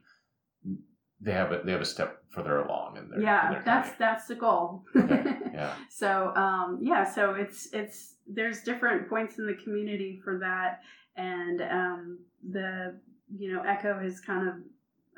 they 1.21 1.33
have 1.33 1.53
a 1.53 1.63
they 1.65 1.73
have 1.73 1.81
a 1.81 1.85
step 1.87 2.23
further 2.31 2.61
along 2.61 2.97
in 2.97 3.09
their 3.09 3.19
in 3.19 3.25
yeah, 3.25 3.51
their 3.53 3.63
that's 3.65 3.91
that's 3.99 4.27
the 4.27 4.35
goal. 4.35 4.85
yeah 4.95 5.75
so 5.91 6.33
um, 6.37 6.79
yeah 6.81 7.05
so 7.05 7.35
it's 7.35 7.69
it's 7.73 8.15
there's 8.27 8.63
different 8.63 9.09
points 9.09 9.39
in 9.39 9.47
the 9.47 9.55
community 9.55 10.21
for 10.23 10.39
that 10.39 10.81
and 11.17 11.61
um, 11.63 12.19
the 12.51 12.99
you 13.37 13.53
know 13.53 13.63
echo 13.63 13.99
has 13.99 14.21
kind 14.21 14.49
of 14.49 14.55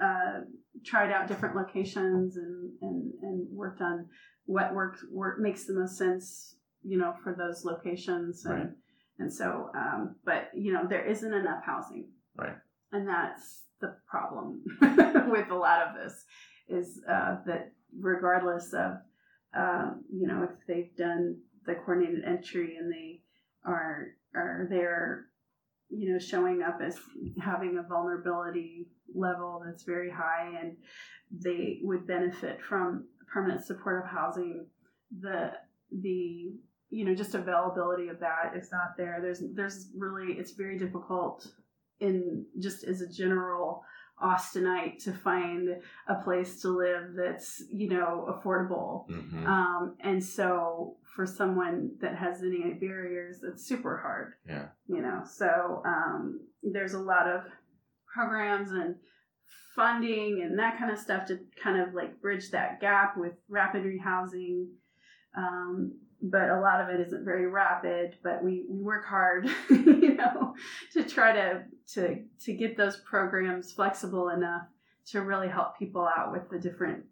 uh, 0.02 0.40
tried 0.84 1.10
out 1.12 1.28
different 1.28 1.54
locations 1.56 2.36
and 2.36 2.70
and, 2.82 3.12
and 3.22 3.46
worked 3.50 3.80
on 3.82 4.06
what 4.46 4.74
works 4.74 5.04
work 5.12 5.38
makes 5.38 5.66
the 5.66 5.74
most 5.74 5.98
sense 5.98 6.54
you 6.82 6.96
know 6.96 7.12
for 7.22 7.34
those 7.34 7.64
locations 7.64 8.44
and 8.46 8.54
Right. 8.58 8.68
and 9.18 9.32
so 9.32 9.70
um, 9.76 10.16
but 10.24 10.48
you 10.54 10.72
know 10.72 10.86
there 10.88 11.04
isn't 11.04 11.34
enough 11.34 11.62
housing 11.64 12.08
Right. 12.36 12.56
and 12.92 13.06
that's 13.06 13.64
the 13.80 13.96
problem 14.08 14.62
with 15.30 15.50
a 15.50 15.54
lot 15.54 15.82
of 15.82 15.94
this 15.94 16.24
is 16.68 17.00
uh, 17.08 17.36
that 17.46 17.72
regardless 17.98 18.72
of 18.72 18.98
um, 19.56 20.04
you 20.12 20.26
know, 20.26 20.44
if 20.44 20.50
they've 20.66 20.94
done 20.96 21.38
the 21.66 21.74
coordinated 21.74 22.24
entry 22.24 22.76
and 22.78 22.92
they 22.92 23.20
are 23.64 24.08
are 24.34 24.66
there, 24.70 25.26
you 25.88 26.12
know, 26.12 26.18
showing 26.18 26.62
up 26.62 26.78
as 26.84 26.96
having 27.42 27.78
a 27.78 27.88
vulnerability 27.88 28.88
level 29.12 29.62
that's 29.64 29.82
very 29.82 30.10
high 30.10 30.56
and 30.60 30.76
they 31.32 31.80
would 31.82 32.06
benefit 32.06 32.60
from 32.62 33.08
permanent 33.32 33.64
supportive 33.64 34.08
housing, 34.08 34.66
the 35.20 35.52
the 36.00 36.52
you 36.92 37.04
know, 37.04 37.14
just 37.14 37.36
availability 37.36 38.08
of 38.08 38.18
that 38.20 38.52
is 38.56 38.70
not 38.72 38.96
there. 38.96 39.18
There's 39.20 39.42
there's 39.54 39.88
really 39.96 40.34
it's 40.34 40.52
very 40.52 40.78
difficult 40.78 41.46
in 42.00 42.46
just 42.58 42.84
as 42.84 43.00
a 43.00 43.08
general 43.08 43.82
Austinite 44.22 45.02
to 45.04 45.12
find 45.12 45.68
a 46.06 46.14
place 46.16 46.60
to 46.60 46.68
live 46.68 47.14
that's 47.16 47.62
you 47.72 47.88
know 47.88 48.26
affordable. 48.28 49.06
Hmm 49.06 49.46
um, 49.46 49.96
and 50.00 50.22
so 50.22 50.96
for 51.14 51.26
someone 51.26 51.92
that 52.00 52.16
has 52.16 52.42
any 52.42 52.74
barriers 52.74 53.38
it's 53.42 53.66
super 53.66 53.98
hard. 53.98 54.34
Yeah. 54.46 54.66
you 54.86 55.00
know 55.02 55.22
so 55.24 55.82
um, 55.86 56.40
there's 56.62 56.94
a 56.94 57.00
lot 57.00 57.26
of 57.26 57.44
programs 58.14 58.72
and 58.72 58.96
funding 59.74 60.42
and 60.42 60.58
that 60.58 60.78
kind 60.78 60.90
of 60.90 60.98
stuff 60.98 61.26
to 61.26 61.38
kind 61.62 61.80
of 61.80 61.94
like 61.94 62.20
bridge 62.20 62.50
that 62.50 62.80
gap 62.80 63.16
with 63.16 63.32
rapid 63.48 63.84
rehousing. 63.84 64.66
Um, 65.36 65.94
but 66.22 66.50
a 66.50 66.60
lot 66.60 66.80
of 66.80 66.88
it 66.88 67.00
isn't 67.06 67.24
very 67.24 67.46
rapid 67.46 68.16
but 68.22 68.42
we, 68.44 68.64
we 68.68 68.82
work 68.82 69.06
hard 69.06 69.48
you 69.70 70.14
know 70.14 70.54
to 70.92 71.02
try 71.04 71.32
to 71.32 71.62
to 71.86 72.22
to 72.40 72.52
get 72.52 72.76
those 72.76 72.98
programs 72.98 73.72
flexible 73.72 74.28
enough 74.28 74.62
to 75.06 75.22
really 75.22 75.48
help 75.48 75.78
people 75.78 76.08
out 76.16 76.32
with 76.32 76.48
the 76.50 76.58
different 76.58 77.04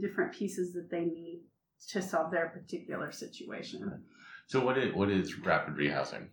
different 0.00 0.32
pieces 0.32 0.72
that 0.72 0.90
they 0.90 1.04
need 1.04 1.42
to 1.88 2.00
solve 2.00 2.30
their 2.30 2.48
particular 2.48 3.10
situation. 3.10 4.02
So 4.46 4.64
what 4.64 4.78
is 4.78 4.94
what 4.94 5.10
is 5.10 5.38
rapid 5.38 5.74
rehousing? 5.74 6.28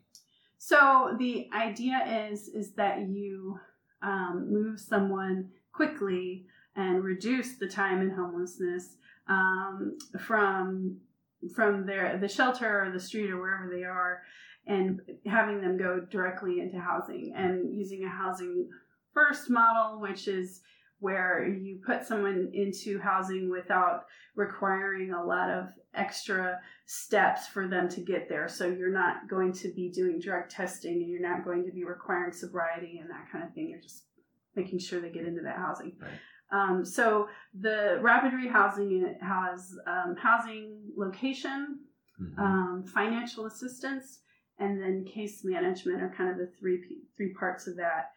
So 0.57 1.15
the 1.17 1.49
idea 1.53 2.29
is 2.31 2.49
is 2.49 2.73
that 2.73 3.07
you 3.07 3.59
um, 4.01 4.47
move 4.51 4.79
someone 4.79 5.49
quickly 5.73 6.45
and 6.75 7.03
reduce 7.03 7.57
the 7.57 7.67
time 7.67 8.01
in 8.01 8.09
homelessness 8.09 8.95
um, 9.27 9.97
from 10.19 10.97
from 11.55 11.85
their 11.85 12.17
the 12.17 12.27
shelter 12.27 12.85
or 12.85 12.91
the 12.91 12.99
street 12.99 13.31
or 13.31 13.39
wherever 13.39 13.69
they 13.73 13.83
are, 13.83 14.21
and 14.67 15.01
having 15.25 15.61
them 15.61 15.77
go 15.77 15.99
directly 15.99 16.59
into 16.59 16.79
housing 16.79 17.33
and 17.35 17.73
using 17.73 18.03
a 18.03 18.09
housing 18.09 18.69
first 19.13 19.49
model, 19.49 19.99
which 19.99 20.27
is 20.27 20.61
where 20.99 21.47
you 21.47 21.79
put 21.85 22.05
someone 22.05 22.51
into 22.53 22.99
housing 22.99 23.49
without 23.49 24.05
requiring 24.35 25.13
a 25.13 25.23
lot 25.23 25.49
of 25.49 25.69
extra 25.93 26.59
steps 26.85 27.47
for 27.47 27.67
them 27.67 27.87
to 27.89 28.01
get 28.01 28.27
there. 28.27 28.47
So 28.49 28.67
you're 28.67 28.91
not 28.91 29.29
going 29.29 29.53
to 29.53 29.73
be 29.73 29.89
doing 29.89 30.19
drug 30.19 30.49
testing 30.49 30.93
and 30.93 31.09
you're 31.09 31.21
not 31.21 31.45
going 31.45 31.65
to 31.65 31.71
be 31.71 31.85
requiring 31.85 32.33
sobriety 32.33 32.99
and 32.99 33.09
that 33.09 33.31
kind 33.31 33.45
of 33.45 33.53
thing. 33.53 33.69
You're 33.69 33.81
just 33.81 34.03
making 34.55 34.79
sure 34.79 34.99
they 34.99 35.09
get 35.09 35.25
into 35.25 35.41
that 35.43 35.57
housing. 35.57 35.93
Right. 36.01 36.11
Um, 36.51 36.83
so 36.85 37.29
the 37.59 37.99
rapid 38.01 38.31
rehousing 38.33 38.91
unit 38.91 39.17
has 39.21 39.77
um, 39.85 40.15
housing 40.17 40.81
location, 40.97 41.79
Mhm. 42.19 42.37
um, 42.39 42.83
financial 42.83 43.45
assistance, 43.45 44.21
and 44.57 44.81
then 44.81 45.05
case 45.05 45.43
management 45.45 46.01
are 46.01 46.09
kind 46.17 46.29
of 46.29 46.37
the 46.37 46.47
three 46.59 47.05
three 47.15 47.33
parts 47.33 47.67
of 47.67 47.75
that. 47.77 48.11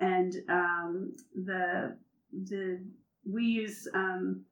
And 0.00 0.32
um, 0.48 1.16
the 1.34 1.96
the 2.32 2.84
we 3.26 3.44
use 3.44 3.88
um, 3.94 4.44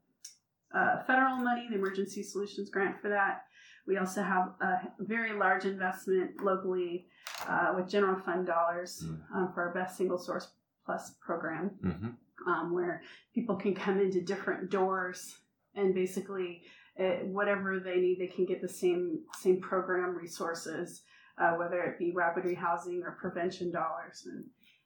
uh, 0.75 1.03
federal 1.05 1.37
money, 1.37 1.69
the 1.69 1.77
Emergency 1.77 2.23
Solutions 2.23 2.69
Grant 2.71 3.01
for 3.01 3.09
that. 3.11 3.45
We 3.87 3.99
also 3.99 4.23
have 4.23 4.55
a 4.61 4.91
very 4.99 5.33
large 5.33 5.65
investment 5.65 6.43
locally 6.43 7.07
uh, 7.49 7.73
with 7.77 7.89
general 7.89 8.19
fund 8.21 8.47
dollars 8.47 9.05
Mm. 9.05 9.21
um, 9.37 9.53
for 9.53 9.69
our 9.69 9.73
Best 9.73 9.97
Single 9.97 10.19
Source 10.19 10.53
Plus 10.85 11.15
program 11.21 11.71
Mhm. 11.83 12.17
Um, 12.47 12.73
where 12.73 13.03
people 13.35 13.57
can 13.57 13.75
come 13.75 14.01
into 14.01 14.21
different 14.21 14.71
doors 14.71 15.37
and 15.75 15.95
basically 15.95 16.63
uh, 16.99 17.25
whatever 17.25 17.79
they 17.79 17.97
need, 17.97 18.19
they 18.19 18.27
can 18.27 18.47
get 18.47 18.63
the 18.63 18.69
same 18.69 19.21
same 19.39 19.61
program 19.61 20.17
resources, 20.17 21.03
uh, 21.39 21.53
whether 21.53 21.83
it 21.83 21.99
be 21.99 22.13
rapid 22.15 22.45
rehousing 22.45 23.03
or 23.03 23.19
prevention 23.21 23.71
dollars, 23.71 24.27
and 24.27 24.45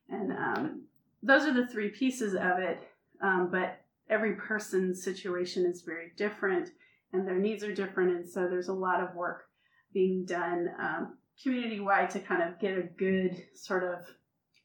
and 0.09 0.33
um, 0.33 0.83
those 1.23 1.45
are 1.45 1.55
the 1.55 1.69
three 1.69 1.91
pieces 1.91 2.35
of 2.35 2.59
it. 2.59 2.81
Um, 3.23 3.49
but 3.53 3.83
every 4.09 4.35
person's 4.35 5.05
situation 5.05 5.67
is 5.67 5.83
very 5.83 6.13
different, 6.17 6.71
and 7.13 7.27
their 7.27 7.39
needs 7.39 7.63
are 7.63 7.75
different, 7.75 8.17
and 8.17 8.29
so 8.29 8.49
there's 8.49 8.69
a 8.69 8.73
lot 8.73 9.01
of 9.01 9.15
work 9.15 9.45
being 9.93 10.25
done 10.25 10.69
um, 10.81 11.19
community 11.41 11.81
wide 11.81 12.11
to 12.11 12.19
kind 12.21 12.43
of 12.43 12.59
get 12.59 12.77
a 12.77 12.83
good 12.83 13.43
sort 13.55 13.85
of 13.85 14.01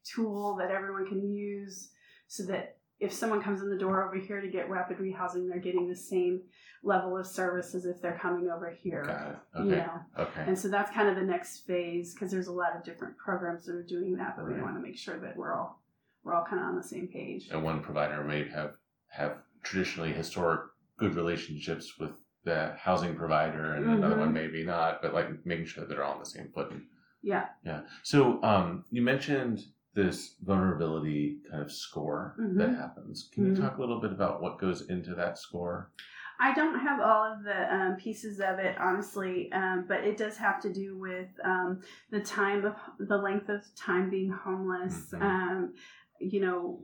tool 0.03 0.55
that 0.59 0.71
everyone 0.71 1.07
can 1.07 1.31
use 1.31 1.91
so 2.27 2.43
that 2.43 2.74
if 2.99 3.11
someone 3.11 3.41
comes 3.41 3.61
in 3.61 3.69
the 3.69 3.77
door 3.77 4.07
over 4.07 4.15
here 4.17 4.39
to 4.41 4.47
get 4.47 4.69
rapid 4.69 4.97
rehousing, 4.97 5.49
they're 5.49 5.59
getting 5.59 5.87
the 5.89 5.95
same 5.95 6.41
level 6.83 7.17
of 7.17 7.25
service 7.27 7.75
as 7.75 7.85
if 7.85 8.01
they're 8.01 8.17
coming 8.21 8.49
over 8.49 8.69
here. 8.69 9.03
Got 9.03 9.27
it. 9.31 9.63
You 9.65 9.73
Okay. 9.73 9.77
know, 9.85 9.99
Okay. 10.23 10.43
and 10.47 10.57
so 10.57 10.67
that's 10.69 10.91
kind 10.91 11.09
of 11.09 11.15
the 11.15 11.21
next 11.23 11.65
phase 11.65 12.13
because 12.13 12.31
there's 12.31 12.47
a 12.47 12.53
lot 12.53 12.75
of 12.75 12.83
different 12.83 13.17
programs 13.17 13.65
that 13.65 13.75
are 13.75 13.83
doing 13.83 14.15
that, 14.17 14.35
but 14.37 14.45
we 14.47 14.61
want 14.61 14.75
to 14.75 14.81
make 14.81 14.97
sure 14.97 15.19
that 15.19 15.35
we're 15.35 15.53
all 15.53 15.81
we're 16.23 16.33
all 16.33 16.45
kind 16.45 16.59
of 16.59 16.67
on 16.67 16.75
the 16.75 16.83
same 16.83 17.07
page. 17.07 17.49
and 17.51 17.63
one 17.63 17.81
provider 17.81 18.23
may 18.23 18.47
have 18.49 18.75
have 19.09 19.37
traditionally 19.61 20.11
historic 20.11 20.61
good 20.97 21.15
relationships 21.15 21.97
with 21.99 22.11
the 22.45 22.73
housing 22.79 23.15
provider 23.15 23.73
and 23.73 23.85
another 23.85 24.15
Mhm. 24.15 24.19
one 24.19 24.33
maybe 24.33 24.63
not 24.63 25.01
but 25.01 25.13
like 25.13 25.45
making 25.45 25.65
sure 25.65 25.81
that 25.83 25.89
they're 25.89 26.03
all 26.03 26.13
on 26.13 26.19
the 26.19 26.25
same 26.25 26.49
footing 26.53 26.87
Yeah. 27.21 27.49
yeah 27.63 27.81
so 28.03 28.41
um, 28.43 28.85
you 28.89 29.01
mentioned 29.03 29.63
this 29.95 30.35
vulnerability 30.43 31.39
kind 31.49 31.63
of 31.63 31.71
score 31.71 32.35
Mhm. 32.37 32.57
that 32.57 32.75
happens 32.75 33.29
can 33.33 33.45
you 33.45 33.51
Mhm. 33.53 33.59
talk 33.61 33.77
a 33.77 33.79
little 33.79 34.01
bit 34.01 34.11
about 34.11 34.41
what 34.41 34.59
goes 34.59 34.87
into 34.89 35.15
that 35.15 35.37
score 35.37 35.91
I 36.37 36.53
don't 36.53 36.77
have 36.79 36.99
all 36.99 37.23
of 37.23 37.43
the 37.43 37.73
um, 37.73 37.95
pieces 37.95 38.41
of 38.41 38.59
it, 38.59 38.77
honestly, 38.77 39.49
um, 39.53 39.85
but 39.87 40.03
it 40.03 40.17
does 40.17 40.35
have 40.35 40.59
to 40.63 40.73
do 40.73 40.97
with 40.97 41.29
um, 41.45 41.79
the 42.11 42.19
time 42.19 42.65
of 42.65 42.75
the 42.99 43.17
length 43.17 43.47
of 43.47 43.63
time 43.77 44.09
being 44.09 44.29
homeless, 44.31 45.13
Mhm. 45.13 45.21
um, 45.21 45.73
you 46.19 46.41
know, 46.41 46.83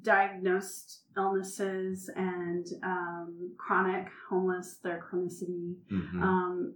diagnosed 0.00 1.02
illnesses 1.18 2.08
and 2.16 2.66
um, 2.82 3.52
chronic 3.58 4.08
homeless, 4.30 4.78
their 4.78 5.02
chronicity, 5.02 5.76
Mhm. 5.90 6.22
um, 6.22 6.74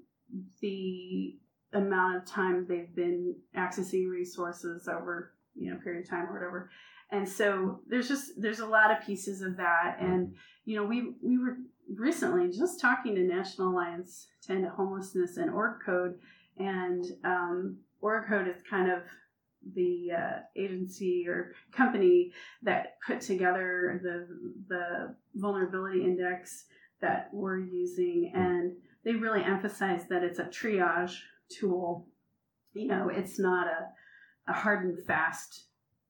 the 0.61 1.39
amount 1.73 2.17
of 2.19 2.27
time 2.27 2.67
they've 2.67 2.95
been 2.95 3.35
accessing 3.55 4.11
resources 4.11 4.87
over 4.87 5.33
you 5.59 5.71
know 5.71 5.79
period 5.81 6.05
of 6.05 6.11
time 6.11 6.27
or 6.27 6.33
whatever. 6.33 6.71
And 7.11 7.29
so 7.29 7.81
there's 7.89 8.09
just 8.09 8.33
there's 8.41 8.61
a 8.61 8.67
lot 8.67 8.91
of 8.91 9.05
pieces 9.07 9.43
of 9.43 9.57
that. 9.57 9.97
And 10.01 10.35
you 10.65 10.77
know 10.77 10.85
we 10.85 11.15
we 11.23 11.39
were 11.39 11.57
recently 11.95 12.51
just 12.51 12.81
talking 12.81 13.15
to 13.15 13.23
national 13.23 13.71
alliance 13.71 14.27
to 14.43 14.53
end 14.53 14.67
homelessness 14.67 15.37
and 15.37 15.51
OrgCode. 15.51 16.15
And 16.59 17.05
um, 17.25 17.77
OrgCode 18.03 18.49
is 18.49 18.63
kind 18.69 18.91
of 18.91 19.03
the 19.75 20.11
uh, 20.17 20.39
agency 20.57 21.27
or 21.29 21.53
company 21.73 22.33
that 22.63 22.99
put 23.07 23.21
together 23.21 24.01
the 24.03 24.27
the 24.69 25.15
vulnerability 25.35 26.03
index 26.03 26.65
that 27.01 27.29
we're 27.33 27.59
using. 27.59 28.33
And 28.35 28.73
they 29.05 29.13
really 29.13 29.43
emphasize 29.43 30.09
that 30.09 30.25
it's 30.25 30.41
a 30.41 30.45
triage 30.45 31.17
tool. 31.49 32.09
You 32.75 32.89
know 32.89 33.11
it's 33.13 33.39
not 33.39 33.69
a, 33.69 33.89
a 34.49 34.53
hard 34.53 34.85
and 34.85 35.05
fast 35.07 35.65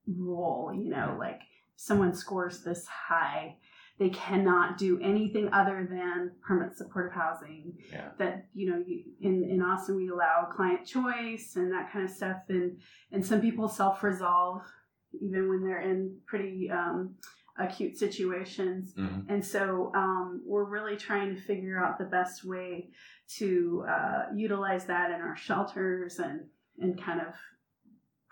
rule 0.06 0.72
you 0.74 0.88
know 0.90 1.16
like 1.18 1.40
someone 1.76 2.14
scores 2.14 2.62
this 2.62 2.86
high 2.86 3.56
they 3.98 4.10
cannot 4.10 4.76
do 4.76 5.00
anything 5.00 5.48
other 5.52 5.86
than 5.88 6.32
permanent 6.46 6.76
supportive 6.76 7.12
housing. 7.14 7.72
Yeah. 7.90 8.10
That 8.18 8.46
you 8.52 8.70
know 8.70 8.82
you, 8.86 9.04
in 9.20 9.42
in 9.44 9.62
Austin 9.62 9.96
we 9.96 10.08
allow 10.08 10.48
client 10.54 10.86
choice 10.86 11.56
and 11.56 11.72
that 11.72 11.90
kind 11.90 12.04
of 12.04 12.10
stuff 12.10 12.36
and 12.48 12.78
and 13.10 13.24
some 13.24 13.40
people 13.40 13.68
self 13.68 14.02
resolve 14.02 14.62
even 15.18 15.48
when 15.48 15.64
they're 15.64 15.80
in 15.80 16.18
pretty 16.26 16.70
um, 16.70 17.14
acute 17.58 17.96
situations. 17.96 18.92
Mhm. 18.98 19.24
and 19.30 19.42
so 19.44 19.90
um, 19.94 20.42
we're 20.44 20.64
really 20.68 20.96
trying 20.96 21.34
to 21.34 21.40
figure 21.40 21.82
out 21.82 21.98
the 21.98 22.04
best 22.04 22.44
way 22.44 22.90
to 23.38 23.82
uh, 23.88 24.24
utilize 24.34 24.84
that 24.86 25.10
in 25.10 25.22
our 25.22 25.36
shelters 25.36 26.18
and 26.18 26.40
and 26.78 27.02
kind 27.02 27.22
of 27.22 27.28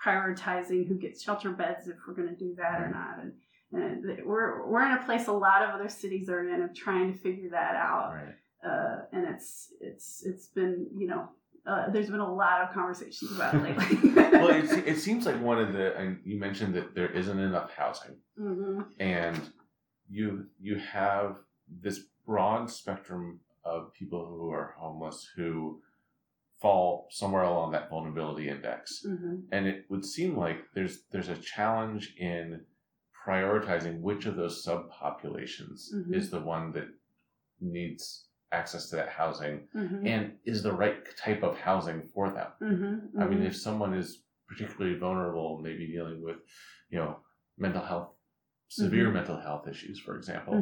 prioritizing 0.05 0.87
who 0.87 0.95
gets 0.95 1.23
shelter 1.23 1.51
beds 1.51 1.89
if 1.89 1.97
we're 2.07 2.15
going 2.15 2.29
to 2.29 2.35
do 2.35 2.55
that 2.57 2.81
or 2.81 2.89
not 2.89 3.23
and 3.23 3.33
and 3.75 4.25
we're 4.25 4.67
we're 4.67 4.87
in 4.87 4.93
a 4.93 5.05
place 5.05 5.27
a 5.27 5.33
lot 5.33 5.63
of 5.63 5.71
other 5.71 5.89
cities 5.89 6.29
are 6.29 6.49
in 6.49 6.63
of 6.63 6.75
trying 6.75 7.13
to 7.13 7.19
figure 7.19 7.51
that 7.51 7.75
out. 7.75 8.13
Right. 8.15 8.35
Uh, 8.65 9.03
and 9.13 9.27
it's 9.29 9.73
it's 9.81 10.23
it's 10.25 10.47
been 10.47 10.87
you 10.97 11.09
know 11.09 11.29
uh, 11.67 11.91
there's 11.91 12.11
been 12.11 12.21
a 12.21 12.35
lot 12.35 12.63
of 12.63 12.73
conversations 12.73 13.33
about 13.33 13.55
it 13.55 13.63
lately. 13.79 14.13
well 14.15 14.51
it, 14.51 14.71
it 14.87 14.99
seems 14.99 15.27
like 15.27 15.41
one 15.43 15.59
of 15.59 15.73
the 15.73 15.97
and 15.97 16.21
you 16.25 16.39
mentioned 16.39 16.75
that 16.75 16.95
there 16.95 17.11
isn't 17.11 17.39
enough 17.39 17.73
housing. 17.73 18.17
Hmm 18.39 18.83
and 19.01 19.41
you 20.09 20.47
you 20.61 20.79
have 20.79 21.39
this 21.83 22.01
broad 22.27 22.71
spectrum 22.71 23.41
of 23.65 23.93
people 23.93 24.27
who 24.27 24.51
are 24.51 24.75
homeless 24.79 25.27
who 25.37 25.81
fall 26.65 27.07
somewhere 27.11 27.43
along 27.43 27.73
that 27.73 27.91
vulnerability 27.91 28.49
index. 28.49 29.03
Hmm 29.07 29.41
and 29.55 29.67
it 29.73 29.85
would 29.91 30.05
seem 30.17 30.31
like 30.45 30.59
there's 30.75 30.95
there's 31.13 31.29
a 31.37 31.37
challenge 31.55 32.05
in 32.33 32.45
prioritizing 33.27 34.01
which 34.01 34.25
of 34.27 34.35
those 34.37 34.57
subpopulations 34.67 35.79
Mhm. 35.95 36.15
is 36.19 36.31
the 36.31 36.41
one 36.55 36.73
that 36.77 36.89
needs 37.61 38.05
access 38.61 38.89
to 38.89 38.97
that 38.97 39.11
housing 39.21 39.57
hmm 39.73 40.07
and 40.13 40.23
is 40.53 40.63
the 40.63 40.73
right 40.83 40.99
type 41.27 41.43
of 41.49 41.55
housing 41.69 41.99
for 42.15 42.27
them. 42.37 42.51
Hmm 42.59 43.21
I 43.23 43.25
mean, 43.29 43.43
if 43.51 43.57
someone 43.67 43.93
is 44.03 44.09
particularly 44.51 44.97
vulnerable, 45.07 45.61
maybe 45.67 45.87
dealing 45.97 46.21
with, 46.27 46.39
you 46.93 46.99
know, 47.01 47.13
mental 47.67 47.85
health, 47.91 48.11
severe 48.69 49.09
Mhm. 49.11 49.15
mental 49.19 49.39
health 49.47 49.65
issues, 49.73 49.99
for 50.07 50.15
example, 50.17 50.55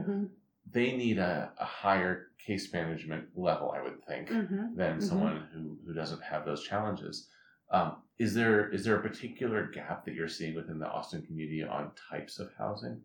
they 0.71 0.97
need 0.97 1.19
a, 1.19 1.53
a 1.59 1.65
higher 1.65 2.29
case 2.45 2.73
management 2.73 3.29
level, 3.37 3.73
I 3.77 3.83
would 3.83 4.05
think, 4.07 4.29
hmm 4.29 4.75
than 4.77 4.99
Mhm. 4.99 5.03
someone 5.03 5.49
who, 5.53 5.79
who 5.87 5.93
doesn't 5.95 6.23
have 6.23 6.45
those 6.45 6.65
challenges. 6.65 7.29
Um, 7.71 8.03
is 8.19 8.35
there 8.35 8.69
is 8.71 8.85
there 8.85 8.97
a 8.97 9.03
particular 9.03 9.67
gap 9.69 10.05
that 10.05 10.15
you're 10.15 10.29
seeing 10.29 10.55
within 10.55 10.79
the 10.79 10.89
Austin 10.89 11.23
community 11.23 11.63
on 11.63 11.93
types 12.11 12.39
of 12.39 12.51
housing? 12.57 13.03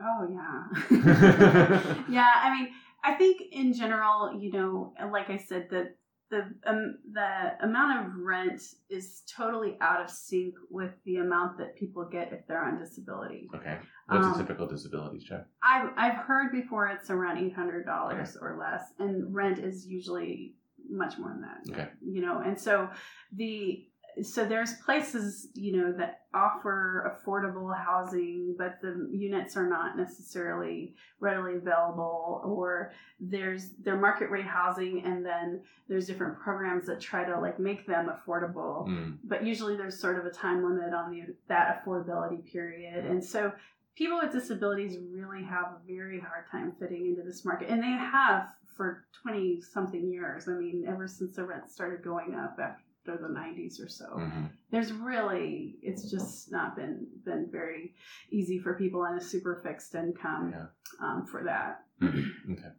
Oh 0.00 0.28
yeah. 0.30 2.04
yeah, 2.08 2.32
I 2.36 2.50
mean, 2.56 2.68
I 3.04 3.14
think 3.14 3.42
in 3.52 3.72
general, 3.72 4.38
you 4.40 4.52
know, 4.52 4.94
like 5.12 5.30
I 5.30 5.36
said, 5.36 5.68
that 5.70 5.96
the 6.30 6.42
um, 6.66 6.98
the 7.12 7.64
amount 7.64 8.06
of 8.06 8.12
rent 8.16 8.60
is 8.90 9.22
totally 9.34 9.76
out 9.80 10.00
of 10.02 10.10
sync 10.10 10.54
with 10.70 10.92
the 11.04 11.16
amount 11.16 11.58
that 11.58 11.76
people 11.76 12.04
get 12.04 12.32
if 12.32 12.46
they're 12.46 12.62
on 12.64 12.78
disability. 12.78 13.48
Okay. 13.54 13.78
What's 14.08 14.26
Um, 14.26 14.34
a 14.34 14.38
typical 14.38 14.66
disability 14.66 15.18
check? 15.20 15.46
I've 15.62 15.90
I've 15.96 16.16
heard 16.16 16.52
before 16.52 16.86
it's 16.88 17.10
around 17.10 17.38
eight 17.38 17.54
hundred 17.54 17.86
dollars 17.86 18.36
or 18.40 18.58
less, 18.58 18.82
and 18.98 19.34
rent 19.34 19.58
is 19.58 19.86
usually 19.86 20.54
much 20.90 21.18
more 21.18 21.30
than 21.30 21.42
that. 21.42 21.72
Okay. 21.72 21.88
You 22.02 22.22
know, 22.22 22.40
and 22.40 22.58
so 22.58 22.88
the 23.32 23.86
so 24.22 24.44
there's 24.44 24.74
places 24.84 25.48
you 25.54 25.76
know 25.76 25.92
that 25.92 26.22
offer 26.34 27.16
affordable 27.26 27.74
housing, 27.76 28.54
but 28.58 28.78
the 28.82 29.08
units 29.12 29.56
are 29.56 29.68
not 29.68 29.96
necessarily 29.96 30.94
readily 31.20 31.56
available, 31.56 32.42
or 32.44 32.92
there's 33.20 33.70
they're 33.82 33.96
market 33.96 34.30
rate 34.30 34.46
housing, 34.46 35.02
and 35.04 35.24
then 35.24 35.60
there's 35.88 36.06
different 36.06 36.38
programs 36.38 36.86
that 36.86 37.00
try 37.00 37.24
to 37.24 37.38
like 37.40 37.58
make 37.58 37.86
them 37.86 38.10
affordable. 38.10 38.86
Mm, 38.88 39.18
but 39.24 39.44
usually 39.44 39.76
there's 39.76 39.98
sort 39.98 40.18
of 40.18 40.26
a 40.26 40.30
time 40.30 40.64
limit 40.64 40.92
on 40.92 41.10
the 41.10 41.34
that 41.48 41.84
affordability 41.84 42.44
period. 42.50 43.04
And 43.06 43.24
so 43.24 43.52
people 43.96 44.18
with 44.22 44.32
disabilities 44.32 44.96
really 45.10 45.44
have 45.44 45.64
a 45.64 45.78
very 45.86 46.20
hard 46.20 46.44
time 46.50 46.72
fitting 46.78 47.06
into 47.06 47.22
this 47.22 47.44
market. 47.44 47.68
And 47.68 47.82
they 47.82 47.86
have 47.86 48.48
for 48.76 49.04
20 49.22 49.60
something 49.60 50.10
years. 50.10 50.48
I 50.48 50.52
mean 50.52 50.84
ever 50.88 51.08
since 51.08 51.36
the 51.36 51.44
rent 51.44 51.70
started 51.70 52.02
going 52.04 52.34
up 52.34 52.56
after 52.62 52.82
the 53.16 53.28
90s 53.28 53.82
or 53.84 53.88
so 53.88 54.06
mhm. 54.16 54.48
there's 54.70 54.92
really 54.92 55.76
it's 55.82 56.10
just 56.10 56.50
not 56.52 56.76
been 56.76 57.06
been 57.24 57.48
very 57.50 57.94
easy 58.30 58.58
for 58.58 58.74
people 58.74 59.00
on 59.02 59.16
a 59.16 59.20
super 59.20 59.60
fixed 59.64 59.94
income 59.94 60.52
Yeah. 60.52 60.66
um, 61.06 61.26
for 61.26 61.44
that 61.44 61.84
okay. 62.02 62.72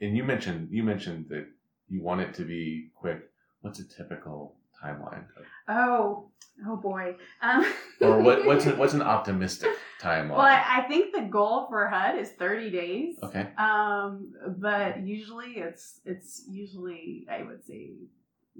And 0.00 0.16
you 0.16 0.24
mentioned 0.24 0.68
you 0.70 0.82
mentioned 0.82 1.26
that 1.30 1.46
you 1.88 2.02
want 2.02 2.20
it 2.22 2.32
to 2.34 2.44
be 2.44 2.90
quick. 2.94 3.28
What's 3.60 3.78
a 3.80 3.84
typical 3.88 4.56
timeline? 4.82 5.24
oh 5.68 6.30
oh 6.66 6.76
boy 6.76 7.14
um, 7.42 7.64
Or 8.00 8.18
what, 8.20 8.44
what's 8.48 8.66
a, 8.66 8.70
what's 8.74 8.94
an 8.94 9.02
optimistic 9.02 9.70
timeline? 10.00 10.30
well 10.30 10.40
I, 10.40 10.78
I 10.78 10.88
think 10.88 11.14
the 11.14 11.22
goal 11.22 11.66
for 11.68 11.86
hud 11.86 12.18
is 12.18 12.30
30 12.30 12.70
days 12.70 13.16
okay. 13.22 13.50
Um, 13.58 14.32
but 14.58 15.00
usually 15.06 15.52
it's 15.58 16.00
it's 16.04 16.42
usually 16.48 17.26
I 17.30 17.42
would 17.42 17.64
say 17.64 17.92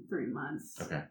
three 0.09 0.27
months 0.27 0.81
Okay. 0.81 1.03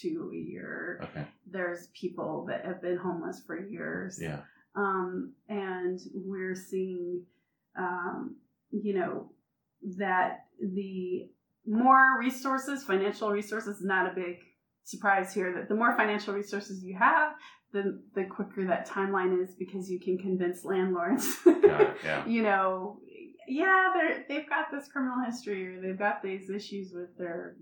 to 0.00 0.30
a 0.32 0.36
year. 0.36 1.00
Okay. 1.02 1.24
There's 1.50 1.88
people 1.98 2.46
that 2.48 2.64
have 2.64 2.80
been 2.82 2.96
homeless 2.96 3.42
for 3.46 3.58
years. 3.58 4.18
Yeah. 4.20 4.40
Um, 4.76 5.34
and 5.48 6.00
we're 6.14 6.56
seeing, 6.56 7.22
um, 7.78 8.36
you 8.70 8.94
know, 8.94 9.30
that 9.98 10.46
the 10.60 11.28
more 11.66 12.18
resources, 12.18 12.82
financial 12.84 13.30
resources, 13.30 13.76
is 13.78 13.84
not 13.84 14.10
a 14.10 14.14
big 14.14 14.38
surprise 14.82 15.32
here. 15.32 15.52
That 15.54 15.68
the 15.68 15.74
more 15.76 15.96
financial 15.96 16.34
resources 16.34 16.82
you 16.82 16.96
have, 16.98 17.34
the 17.72 18.02
the 18.14 18.24
quicker 18.24 18.66
that 18.66 18.88
timeline 18.88 19.42
is 19.42 19.54
because 19.54 19.88
you 19.90 20.00
can 20.00 20.18
convince 20.18 20.64
landlords. 20.64 21.36
It. 21.46 21.54
Yeah. 22.04 22.26
you 22.26 22.42
know, 22.42 22.98
yeah, 23.48 23.90
they're 23.94 24.24
they've 24.28 24.48
got 24.48 24.66
this 24.72 24.88
criminal 24.88 25.24
history 25.24 25.66
or 25.76 25.80
they've 25.80 25.98
got 25.98 26.22
these 26.22 26.50
issues 26.50 26.92
with 26.94 27.16
their 27.16 27.56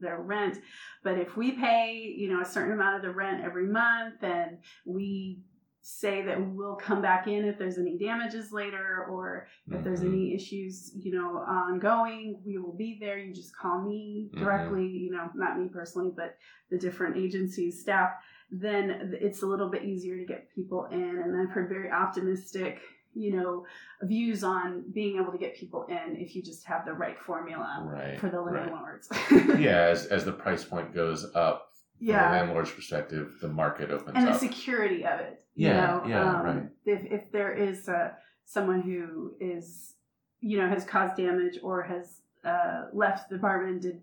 their 0.00 0.20
rent. 0.20 0.58
But 1.02 1.18
if 1.18 1.36
we 1.36 1.52
pay, 1.52 2.14
you 2.16 2.28
know, 2.32 2.40
a 2.40 2.44
certain 2.44 2.72
amount 2.72 2.96
of 2.96 3.02
the 3.02 3.10
rent 3.10 3.44
every 3.44 3.66
month 3.66 4.22
and 4.22 4.58
we 4.84 5.42
say 5.86 6.22
that 6.22 6.40
we'll 6.40 6.76
come 6.76 7.02
back 7.02 7.26
in 7.26 7.44
if 7.44 7.58
there's 7.58 7.76
any 7.76 7.98
damages 7.98 8.50
later 8.52 9.04
or 9.10 9.46
if 9.70 9.84
there's 9.84 10.00
Mhm. 10.00 10.06
any 10.08 10.34
issues, 10.34 10.92
you 10.96 11.12
know, 11.12 11.36
ongoing, 11.36 12.40
we 12.46 12.56
will 12.56 12.72
be 12.74 12.96
there. 12.98 13.18
You 13.18 13.34
just 13.34 13.54
call 13.54 13.82
me 13.82 14.30
directly, 14.38 14.86
you 14.86 15.10
know, 15.10 15.30
not 15.34 15.58
me 15.60 15.68
personally, 15.68 16.10
but 16.16 16.38
the 16.70 16.78
different 16.78 17.18
agencies, 17.18 17.82
staff, 17.82 18.12
then 18.50 19.14
it's 19.20 19.42
a 19.42 19.46
little 19.46 19.68
bit 19.68 19.84
easier 19.84 20.16
to 20.16 20.24
get 20.24 20.48
people 20.54 20.86
in. 20.86 21.18
And 21.18 21.36
I've 21.36 21.50
heard 21.50 21.68
very 21.68 21.90
optimistic, 21.90 22.80
you 23.14 23.32
know, 23.36 23.64
views 24.02 24.42
on 24.44 24.84
being 24.92 25.16
able 25.20 25.32
to 25.32 25.38
get 25.38 25.54
people 25.56 25.84
in 25.88 26.16
if 26.16 26.34
you 26.34 26.42
just 26.42 26.64
have 26.64 26.84
the 26.84 26.92
right 26.92 27.18
formula 27.18 27.82
Right. 27.86 28.18
for 28.18 28.28
the 28.28 28.38
right. 28.38 28.62
landlords. 28.70 29.08
Yeah. 29.60 29.82
As 29.88 30.06
as 30.06 30.24
the 30.24 30.32
price 30.32 30.64
point 30.64 30.94
goes 30.94 31.24
up, 31.34 31.70
from 31.98 32.06
the 32.06 32.12
yeah. 32.12 32.30
landlord's 32.32 32.70
perspective, 32.72 33.36
the 33.40 33.48
market 33.48 33.90
opens 33.90 34.10
up. 34.10 34.16
And 34.16 34.26
the 34.26 34.32
up. 34.32 34.40
security 34.40 35.04
of 35.06 35.20
it. 35.20 35.40
Yeah, 35.54 35.68
You 36.02 36.08
know, 36.08 36.08
yeah, 36.08 36.34
um, 36.40 36.44
right. 36.44 36.62
If, 36.84 37.04
if 37.12 37.30
there 37.30 37.52
is 37.54 37.88
uh, 37.88 38.10
someone 38.44 38.82
who 38.82 39.34
is, 39.40 39.94
you 40.40 40.58
know, 40.58 40.68
has 40.68 40.84
caused 40.84 41.16
damage 41.16 41.58
or 41.62 41.82
has 41.84 42.20
uh, 42.44 42.86
left 42.92 43.30
the 43.30 43.36
apartment, 43.36 43.82
didn't, 43.82 44.02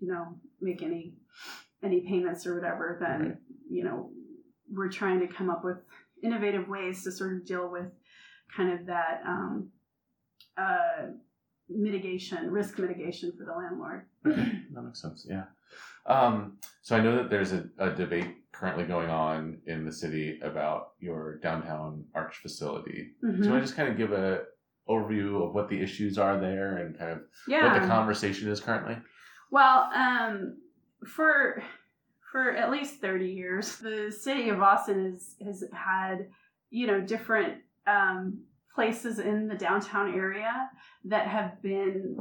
you 0.00 0.08
know, 0.12 0.34
make 0.60 0.82
any 0.82 1.14
any 1.82 2.00
payments 2.02 2.46
or 2.46 2.54
whatever, 2.54 2.98
then 3.00 3.20
Right. 3.20 3.36
you 3.70 3.82
know, 3.84 4.10
we're 4.72 4.90
trying 4.90 5.20
to 5.20 5.26
come 5.26 5.48
up 5.50 5.64
with 5.64 5.78
innovative 6.22 6.68
ways 6.68 7.02
to 7.04 7.10
sort 7.10 7.32
of 7.34 7.44
deal 7.46 7.68
with 7.68 7.86
kind 8.54 8.72
of 8.78 8.86
that 8.86 9.22
um, 9.26 9.68
uh, 10.56 11.06
mitigation, 11.68 12.50
risk 12.50 12.78
mitigation 12.78 13.32
for 13.36 13.44
the 13.44 13.52
landlord. 13.52 14.06
Okay, 14.26 14.60
that 14.72 14.82
makes 14.82 15.00
sense. 15.00 15.26
Yeah. 15.28 15.44
Um, 16.06 16.58
so 16.82 16.96
I 16.96 17.00
know 17.00 17.16
that 17.16 17.30
there's 17.30 17.52
a, 17.52 17.64
a 17.78 17.90
debate 17.90 18.36
currently 18.52 18.84
going 18.84 19.08
on 19.08 19.58
in 19.66 19.84
the 19.84 19.92
city 19.92 20.38
about 20.42 20.92
your 21.00 21.38
downtown 21.38 22.04
arch 22.14 22.36
facility. 22.36 23.12
Mhm. 23.24 23.44
So 23.44 23.56
I 23.56 23.60
just 23.60 23.76
kind 23.76 23.88
of 23.88 23.96
give 23.96 24.12
a 24.12 24.42
overview 24.88 25.46
of 25.46 25.54
what 25.54 25.68
the 25.68 25.80
issues 25.80 26.18
are 26.18 26.38
there 26.40 26.78
and 26.78 26.98
kind 26.98 27.12
of 27.12 27.20
Yeah. 27.46 27.72
what 27.72 27.80
the 27.80 27.86
conversation 27.86 28.48
is 28.50 28.60
currently. 28.60 28.96
Well, 29.50 29.90
um, 29.94 30.58
for 31.06 31.62
for 32.30 32.52
at 32.52 32.70
least 32.70 33.00
thirty 33.00 33.30
years, 33.30 33.76
the 33.78 34.10
city 34.10 34.48
of 34.48 34.60
Austin 34.60 35.12
has 35.12 35.36
has 35.44 35.64
had 35.72 36.28
you 36.70 36.86
know 36.86 37.00
different 37.00 37.62
um, 37.86 38.44
places 38.74 39.18
in 39.18 39.48
the 39.48 39.54
downtown 39.54 40.14
area 40.14 40.70
that 41.04 41.26
have 41.26 41.60
been 41.62 42.16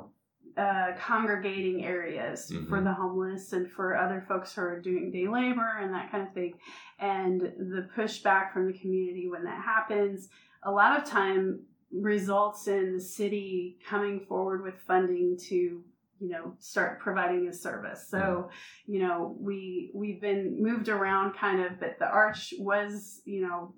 uh, 0.57 0.91
congregating 0.99 1.85
areas 1.85 2.51
Mhm. 2.53 2.67
for 2.67 2.81
the 2.81 2.91
homeless 2.93 3.53
and 3.53 3.71
for 3.71 3.95
other 3.95 4.19
folks 4.27 4.53
who 4.53 4.61
are 4.61 4.81
doing 4.81 5.09
day 5.09 5.25
labor 5.27 5.77
and 5.79 5.93
that 5.93 6.11
kind 6.11 6.27
of 6.27 6.33
thing. 6.33 6.53
And 6.99 7.39
the 7.41 7.87
pushback 7.95 8.51
from 8.51 8.67
the 8.67 8.77
community 8.77 9.29
when 9.29 9.45
that 9.45 9.63
happens, 9.63 10.27
a 10.63 10.71
lot 10.71 10.99
of 10.99 11.05
time 11.05 11.61
results 11.93 12.67
in 12.67 12.93
the 12.95 12.99
city 12.99 13.77
coming 13.87 14.19
forward 14.27 14.61
with 14.63 14.75
funding 14.81 15.37
to 15.47 15.55
you 15.55 16.29
know 16.29 16.53
start 16.59 16.99
providing 16.99 17.47
a 17.47 17.53
service 17.53 18.07
so 18.09 18.49
you 18.85 18.99
know 18.99 19.35
we 19.39 19.91
we've 19.93 20.21
been 20.21 20.55
moved 20.61 20.87
around 20.87 21.33
kind 21.33 21.59
of 21.61 21.79
but 21.81 21.97
the 21.99 22.05
arch 22.05 22.53
was 22.59 23.21
you 23.25 23.41
know 23.41 23.73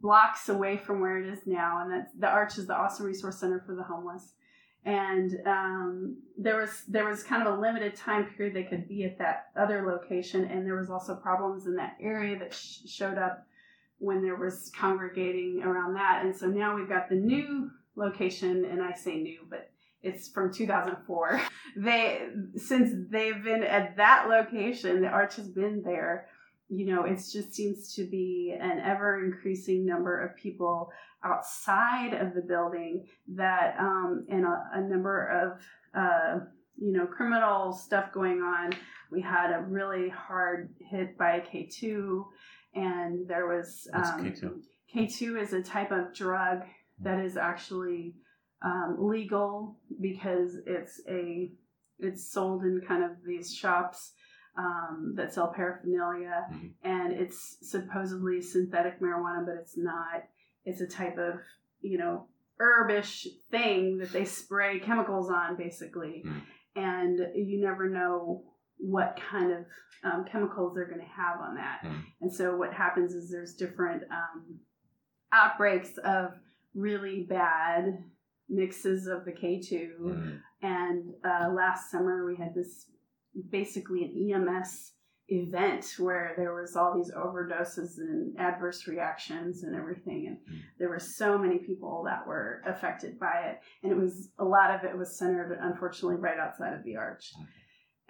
blocks 0.00 0.48
away 0.48 0.76
from 0.76 1.00
where 1.00 1.18
it 1.18 1.26
is 1.26 1.40
now 1.46 1.82
and 1.82 1.92
that's 1.92 2.12
the 2.18 2.28
arch 2.28 2.58
is 2.58 2.66
the 2.66 2.74
austin 2.74 3.06
resource 3.06 3.38
center 3.38 3.62
for 3.66 3.74
the 3.74 3.82
homeless. 3.82 4.32
And 4.84 5.36
um, 5.46 6.18
there 6.38 6.56
was 6.60 6.84
there 6.86 7.08
was 7.08 7.24
kind 7.24 7.44
of 7.44 7.52
a 7.52 7.60
limited 7.60 7.96
time 7.96 8.26
period 8.36 8.54
they 8.54 8.62
could 8.62 8.86
be 8.86 9.04
at 9.04 9.18
that 9.18 9.46
other 9.56 9.84
location 9.84 10.44
and 10.44 10.64
there 10.64 10.76
was 10.76 10.90
also 10.90 11.16
problems 11.16 11.66
in 11.66 11.74
that 11.74 11.96
area 12.00 12.38
that 12.38 12.54
sh- 12.54 12.86
showed 12.86 13.18
up 13.18 13.44
when 13.98 14.22
there 14.22 14.36
was 14.36 14.70
congregating 14.78 15.62
around 15.64 15.94
that. 15.94 16.24
And 16.24 16.36
so 16.36 16.46
now 16.46 16.76
we've 16.76 16.88
got 16.88 17.08
the 17.08 17.16
new 17.16 17.70
location 17.96 18.64
and 18.66 18.82
i 18.82 18.92
say 18.92 19.16
new 19.16 19.40
but 19.48 19.70
it's 20.02 20.28
from 20.28 20.52
2004 20.52 21.40
they 21.76 22.20
since 22.56 23.08
they've 23.10 23.42
been 23.42 23.64
at 23.64 23.96
that 23.96 24.26
location 24.28 25.00
the 25.00 25.08
arch 25.08 25.36
has 25.36 25.48
been 25.48 25.82
there 25.82 26.28
you 26.68 26.86
know 26.86 27.04
it 27.04 27.16
just 27.16 27.54
seems 27.54 27.94
to 27.94 28.04
be 28.04 28.56
an 28.60 28.80
ever 28.84 29.24
increasing 29.24 29.86
number 29.86 30.20
of 30.20 30.36
people 30.36 30.90
outside 31.24 32.14
of 32.14 32.34
the 32.34 32.42
building 32.42 33.06
that 33.34 33.76
um, 33.78 34.26
and 34.28 34.44
a, 34.44 34.62
a 34.74 34.80
number 34.80 35.26
of 35.28 36.00
uh, 36.00 36.40
you 36.76 36.92
know 36.92 37.06
criminal 37.06 37.72
stuff 37.72 38.12
going 38.12 38.40
on 38.40 38.72
we 39.10 39.20
had 39.20 39.52
a 39.52 39.62
really 39.68 40.08
hard 40.08 40.74
hit 40.90 41.16
by 41.16 41.40
k2 41.40 42.24
and 42.76 43.26
there 43.26 43.46
was 43.46 43.88
um, 43.94 44.24
K2? 44.24 44.60
K2 44.94 45.42
is 45.42 45.52
a 45.52 45.62
type 45.62 45.90
of 45.90 46.14
drug 46.14 46.60
that 47.00 47.18
is 47.18 47.36
actually 47.36 48.14
um, 48.64 48.96
legal 48.98 49.78
because 50.00 50.56
it's 50.66 51.00
a 51.08 51.50
it's 51.98 52.30
sold 52.30 52.62
in 52.62 52.82
kind 52.86 53.02
of 53.02 53.10
these 53.26 53.54
shops 53.54 54.12
um, 54.58 55.14
that 55.16 55.32
sell 55.34 55.52
paraphernalia, 55.52 56.46
Mhm. 56.50 56.74
and 56.82 57.12
it's 57.12 57.58
supposedly 57.68 58.40
synthetic 58.40 59.00
marijuana, 59.00 59.44
but 59.44 59.56
it's 59.56 59.76
not. 59.76 60.24
It's 60.64 60.80
a 60.80 60.86
type 60.86 61.18
of 61.18 61.40
you 61.80 61.98
know 61.98 62.28
herbish 62.60 63.26
thing 63.50 63.98
that 63.98 64.10
they 64.12 64.24
spray 64.24 64.80
chemicals 64.80 65.30
on, 65.30 65.56
basically, 65.56 66.22
Mhm. 66.26 66.42
and 66.74 67.18
you 67.34 67.60
never 67.60 67.88
know 67.88 68.44
what 68.78 69.18
kind 69.30 69.52
of 69.52 69.66
um, 70.04 70.24
chemicals 70.26 70.74
they're 70.74 70.86
going 70.86 71.00
to 71.00 71.06
have 71.06 71.40
on 71.40 71.54
that. 71.56 71.80
Mhm. 71.82 72.02
And 72.20 72.32
so 72.32 72.56
what 72.56 72.72
happens 72.72 73.14
is 73.14 73.30
there's 73.30 73.54
different 73.54 74.04
um, 74.10 74.60
outbreaks 75.32 75.96
of 75.98 76.34
really 76.74 77.24
bad 77.24 78.04
mixes 78.48 79.06
of 79.06 79.24
the 79.24 79.32
K2. 79.32 79.98
Mm, 79.98 80.40
And 80.62 81.14
uh, 81.24 81.50
last 81.52 81.90
summer 81.90 82.24
we 82.24 82.36
had 82.36 82.54
this 82.54 82.90
basically 83.50 84.04
an 84.04 84.32
EMS 84.48 84.92
event 85.28 85.94
where 85.98 86.34
there 86.36 86.54
was 86.54 86.76
all 86.76 86.94
these 86.96 87.10
overdoses 87.12 87.98
and 87.98 88.38
adverse 88.38 88.86
reactions 88.86 89.64
and 89.64 89.74
everything 89.74 90.26
and 90.28 90.36
Mm. 90.38 90.60
there 90.78 90.88
were 90.88 91.00
so 91.00 91.36
many 91.36 91.58
people 91.58 92.04
that 92.04 92.24
were 92.26 92.62
affected 92.64 93.18
by 93.18 93.40
it 93.50 93.60
and 93.82 93.90
it 93.90 93.98
was 93.98 94.28
a 94.38 94.44
lot 94.44 94.70
of 94.70 94.84
it 94.84 94.96
was 94.96 95.18
centered 95.18 95.58
unfortunately 95.60 96.14
right 96.16 96.38
outside 96.38 96.74
of 96.74 96.84
the 96.84 96.96
arch 96.96 97.32
Okay. 97.34 97.48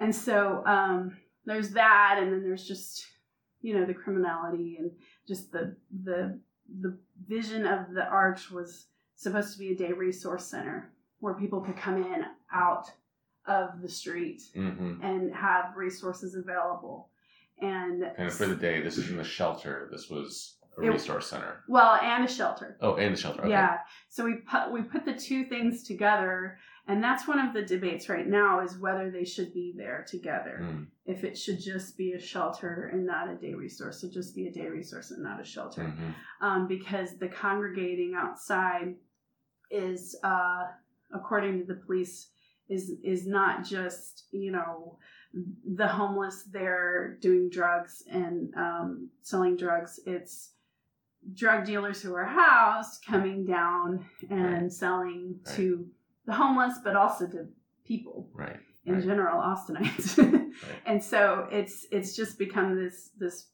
and 0.00 0.14
so 0.14 0.62
um, 0.66 1.16
there's 1.46 1.70
that 1.70 2.16
and 2.20 2.30
then 2.32 2.42
there's 2.42 2.68
just 2.68 3.06
you 3.62 3.72
know 3.78 3.86
the 3.86 3.94
criminality 3.94 4.76
and 4.78 4.90
just 5.26 5.50
the 5.52 5.74
the 6.04 6.38
the 6.82 6.98
vision 7.26 7.64
of 7.66 7.94
the 7.94 8.04
arch 8.04 8.50
was 8.50 8.88
supposed 9.14 9.54
to 9.54 9.58
be 9.58 9.72
a 9.72 9.74
day 9.74 9.92
resource 9.92 10.44
center 10.44 10.92
where 11.20 11.32
people 11.32 11.62
could 11.62 11.78
come 11.78 11.96
in 11.96 12.24
out 12.52 12.90
of 13.48 13.80
the 13.82 13.88
street 13.88 14.42
hmm 14.54 15.00
and 15.02 15.34
have 15.34 15.76
resources 15.76 16.34
available. 16.34 17.08
And 17.60 18.02
And 18.18 18.32
for 18.32 18.46
the 18.46 18.56
day, 18.56 18.82
this 18.82 18.98
isn't 18.98 19.18
a 19.18 19.24
shelter. 19.24 19.88
This 19.90 20.10
was 20.10 20.58
a 20.78 20.82
It- 20.82 20.90
resource 20.90 21.26
center. 21.28 21.62
well, 21.68 21.94
and 22.02 22.24
a 22.24 22.28
shelter. 22.28 22.76
Oh, 22.82 22.96
and 22.96 23.14
a 23.14 23.16
shelter. 23.16 23.40
Okay. 23.40 23.50
Yeah. 23.50 23.78
So 24.08 24.24
we 24.24 24.36
put 24.36 24.70
we 24.72 24.82
put 24.82 25.04
the 25.06 25.14
two 25.14 25.46
things 25.46 25.82
together, 25.82 26.58
and 26.86 27.02
that's 27.02 27.26
one 27.26 27.38
of 27.38 27.54
the 27.54 27.62
debates 27.62 28.10
right 28.10 28.26
now 28.26 28.60
is 28.60 28.76
whether 28.78 29.10
they 29.10 29.24
should 29.24 29.54
be 29.54 29.72
there 29.74 30.04
together. 30.06 30.58
Mm, 30.62 30.86
If 31.06 31.24
it 31.24 31.38
should 31.38 31.60
just 31.60 31.96
be 31.96 32.12
a 32.12 32.18
shelter 32.20 32.90
and 32.92 33.06
not 33.06 33.30
a 33.30 33.36
day 33.36 33.54
resource, 33.54 34.00
so 34.02 34.08
just 34.08 34.34
be 34.34 34.48
a 34.48 34.52
day 34.52 34.68
resource 34.68 35.10
and 35.12 35.22
not 35.22 35.40
a 35.40 35.44
shelter. 35.44 35.82
mhm. 35.84 36.14
um, 36.42 36.66
because 36.68 37.16
the 37.16 37.28
congregating 37.28 38.14
outside 38.14 38.96
is, 39.70 40.14
uh, 40.22 40.64
according 41.12 41.58
to 41.60 41.64
the 41.64 41.74
police, 41.86 42.30
is 42.68 42.92
is 43.04 43.26
not 43.26 43.64
just 43.64 44.24
you 44.32 44.50
know 44.52 44.98
the 45.74 45.86
homeless 45.86 46.44
there 46.50 47.18
doing 47.20 47.48
drugs 47.50 48.02
and 48.10 48.52
um, 48.56 49.08
selling 49.22 49.56
drugs. 49.56 50.00
It's 50.06 50.50
drug 51.34 51.64
dealers 51.66 52.00
who 52.00 52.14
are 52.14 52.24
housed 52.24 53.04
coming 53.04 53.44
down 53.44 54.04
and 54.30 54.62
Right. 54.62 54.72
selling 54.72 55.40
Right. 55.46 55.56
to 55.56 55.86
the 56.24 56.32
homeless, 56.32 56.78
but 56.82 56.96
also 56.96 57.26
to 57.28 57.48
people 57.84 58.30
Right. 58.32 58.60
in 58.84 58.94
Right. 58.94 59.04
general, 59.04 59.40
Austinites. 59.42 60.18
And 60.86 61.04
so 61.04 61.48
it's 61.52 61.86
it's 61.90 62.16
just 62.16 62.38
become 62.38 62.76
this 62.76 63.10
this 63.18 63.48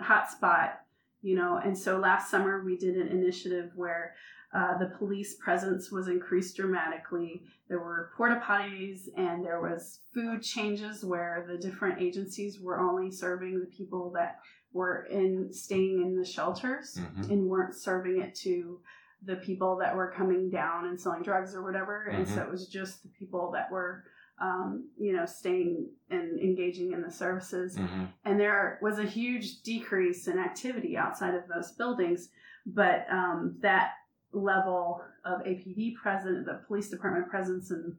hot 0.00 0.28
spot, 0.30 0.80
you 1.22 1.36
know. 1.36 1.56
And 1.58 1.78
so 1.78 1.98
last 1.98 2.30
summer 2.30 2.64
we 2.64 2.76
did 2.76 2.96
an 2.96 3.08
initiative 3.08 3.70
where 3.76 4.14
uh, 4.54 4.78
the 4.78 4.86
police 4.98 5.34
presence 5.36 5.90
was 5.90 6.08
increased 6.08 6.56
dramatically. 6.56 7.42
There 7.68 7.80
were 7.80 8.10
porta 8.16 8.40
potties 8.42 9.08
and 9.16 9.44
there 9.44 9.60
was 9.60 10.00
food 10.14 10.42
changes 10.42 11.04
where 11.04 11.44
the 11.46 11.58
different 11.58 12.00
agencies 12.00 12.58
were 12.60 12.80
only 12.80 13.10
serving 13.10 13.60
the 13.60 13.66
people 13.66 14.10
that 14.12 14.40
were 14.72 15.04
in 15.10 15.52
staying 15.52 16.02
in 16.02 16.16
the 16.16 16.24
shelters 16.24 16.98
Mhm. 16.98 17.30
and 17.30 17.48
weren't 17.48 17.74
serving 17.74 18.20
it 18.22 18.34
to 18.36 18.80
the 19.22 19.36
people 19.36 19.76
that 19.76 19.94
were 19.96 20.10
coming 20.12 20.48
down 20.48 20.86
and 20.86 20.98
selling 21.00 21.22
drugs 21.22 21.54
or 21.54 21.62
whatever. 21.62 22.04
And 22.04 22.26
so 22.26 22.36
Mhm. 22.40 22.44
it 22.44 22.50
was 22.50 22.68
just 22.68 23.02
the 23.02 23.08
people 23.10 23.50
that 23.52 23.70
were, 23.70 24.04
um, 24.40 24.88
you 24.96 25.12
know, 25.12 25.26
staying 25.26 25.90
and 26.10 26.38
engaging 26.38 26.92
in 26.92 27.02
the 27.02 27.10
services. 27.10 27.76
Mhm. 27.76 28.08
And 28.24 28.38
there 28.40 28.78
was 28.80 28.98
a 28.98 29.04
huge 29.04 29.62
decrease 29.62 30.26
in 30.28 30.38
activity 30.38 30.96
outside 30.96 31.34
of 31.34 31.48
those 31.48 31.72
buildings, 31.72 32.30
but 32.64 33.06
um, 33.10 33.56
that 33.60 33.94
level 34.32 35.00
of 35.24 35.40
APD 35.42 35.94
present, 35.94 36.46
the 36.46 36.60
police 36.66 36.88
department 36.88 37.28
presence, 37.28 37.70
and 37.70 37.96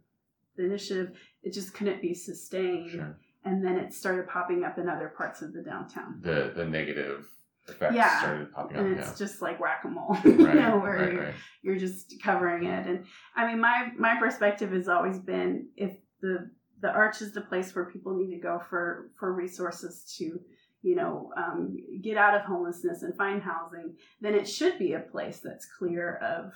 the 0.55 0.65
initiative, 0.65 1.15
it 1.43 1.53
just 1.53 1.73
couldn't 1.73 2.01
be 2.01 2.13
sustained. 2.13 2.91
Sure. 2.91 3.17
And 3.45 3.63
then 3.65 3.77
it 3.77 3.93
started 3.93 4.27
popping 4.27 4.63
up 4.63 4.77
in 4.77 4.89
other 4.89 5.09
parts 5.15 5.41
of 5.41 5.53
the 5.53 5.61
downtown. 5.61 6.19
The 6.21 6.51
the 6.55 6.65
negative 6.65 7.25
effects 7.67 7.95
Yeah. 7.95 8.19
started 8.19 8.51
popping 8.51 8.77
up. 8.77 8.83
And 8.85 8.95
Yeah. 8.95 9.01
it's 9.09 9.17
just 9.17 9.41
like 9.41 9.59
whack 9.59 9.81
a 9.85 9.87
mole, 9.87 10.17
you 10.25 10.45
Right. 10.45 10.55
know, 10.55 10.79
where 10.79 10.97
right. 10.97 11.13
you're, 11.13 11.23
Right. 11.23 11.35
you're 11.61 11.77
just 11.77 12.21
covering 12.21 12.65
it. 12.65 12.87
And 12.87 13.05
I 13.35 13.47
mean, 13.47 13.59
my 13.61 13.91
my 13.97 14.19
perspective 14.19 14.71
has 14.71 14.87
always 14.89 15.19
been 15.19 15.69
if 15.77 15.95
the 16.21 16.51
the 16.81 16.89
arch 16.91 17.21
is 17.21 17.33
the 17.33 17.41
place 17.41 17.73
where 17.75 17.85
people 17.85 18.15
need 18.15 18.31
to 18.35 18.41
go 18.41 18.59
for 18.69 19.09
for 19.17 19.33
resources 19.33 20.15
to 20.17 20.39
you 20.81 20.95
know 20.95 21.31
um, 21.37 21.77
get 22.01 22.17
out 22.17 22.35
of 22.35 22.41
homelessness 22.41 23.03
and 23.03 23.15
find 23.15 23.41
housing, 23.41 23.95
then 24.21 24.33
it 24.33 24.47
should 24.47 24.77
be 24.79 24.93
a 24.93 24.99
place 24.99 25.39
that's 25.43 25.65
clear 25.77 26.15
of 26.17 26.53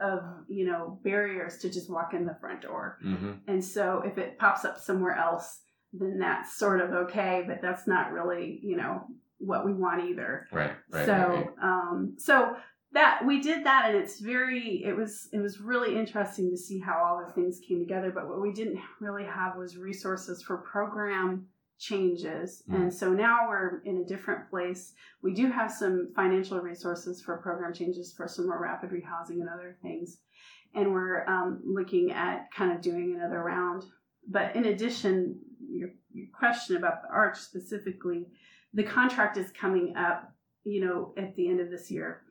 of 0.00 0.22
you 0.48 0.64
know 0.66 0.98
barriers 1.04 1.58
to 1.58 1.70
just 1.70 1.90
walk 1.90 2.14
in 2.14 2.24
the 2.24 2.36
front 2.40 2.62
door. 2.62 2.98
hmm 3.02 3.32
And 3.46 3.64
so 3.64 4.02
if 4.04 4.16
it 4.18 4.38
pops 4.38 4.64
up 4.64 4.78
somewhere 4.78 5.14
else, 5.16 5.60
then 5.92 6.18
that's 6.18 6.56
sort 6.56 6.80
of 6.80 6.90
okay, 6.92 7.44
but 7.46 7.60
that's 7.60 7.86
not 7.86 8.12
really 8.12 8.60
you 8.62 8.76
know 8.76 9.04
what 9.38 9.64
we 9.64 9.72
want 9.72 10.04
either 10.04 10.46
Right. 10.52 10.72
Right. 10.90 11.06
so 11.06 11.12
right, 11.14 11.46
right. 11.46 11.48
um 11.62 12.14
so 12.18 12.54
that 12.92 13.22
we 13.26 13.40
did 13.40 13.64
that 13.64 13.86
and 13.88 13.96
it's 13.96 14.20
very 14.20 14.82
it 14.84 14.94
was 14.94 15.28
it 15.32 15.38
was 15.38 15.60
really 15.60 15.96
interesting 15.98 16.50
to 16.50 16.56
see 16.58 16.78
how 16.78 17.02
all 17.02 17.24
the 17.26 17.32
things 17.32 17.58
came 17.66 17.78
together 17.78 18.10
but 18.14 18.28
what 18.28 18.40
we 18.40 18.52
didn't 18.52 18.78
really 19.00 19.24
have 19.24 19.56
was 19.56 19.78
resources 19.78 20.42
for 20.42 20.58
program 20.58 21.46
changes. 21.80 22.62
Mm. 22.70 22.74
and 22.74 22.94
so 22.94 23.10
now 23.12 23.48
we're 23.48 23.82
in 23.84 23.98
a 23.98 24.04
different 24.04 24.48
place. 24.50 24.92
We 25.22 25.34
do 25.34 25.50
have 25.50 25.72
some 25.72 26.12
financial 26.14 26.60
resources 26.60 27.20
for 27.22 27.36
program 27.38 27.72
changes 27.72 28.12
for 28.16 28.28
some 28.28 28.46
more 28.46 28.62
rapid 28.62 28.90
rehousing 28.90 29.40
and 29.40 29.48
other 29.48 29.76
things. 29.82 30.18
And 30.74 30.92
we're 30.92 31.26
um, 31.26 31.60
looking 31.64 32.12
at 32.12 32.46
kind 32.56 32.70
of 32.70 32.80
doing 32.80 33.16
another 33.16 33.42
round. 33.42 33.84
But 34.28 34.54
in 34.54 34.66
addition 34.66 35.40
your, 35.70 35.90
your 36.12 36.26
question 36.32 36.76
about 36.76 37.02
the 37.02 37.08
arch 37.08 37.38
specifically 37.38 38.26
the 38.74 38.82
contract 38.82 39.36
is 39.36 39.50
coming 39.52 39.94
up 39.96 40.32
you 40.64 40.84
know 40.84 41.14
at 41.16 41.34
the 41.36 41.48
end 41.48 41.60
of 41.60 41.70
this 41.70 41.90
year 41.90 42.22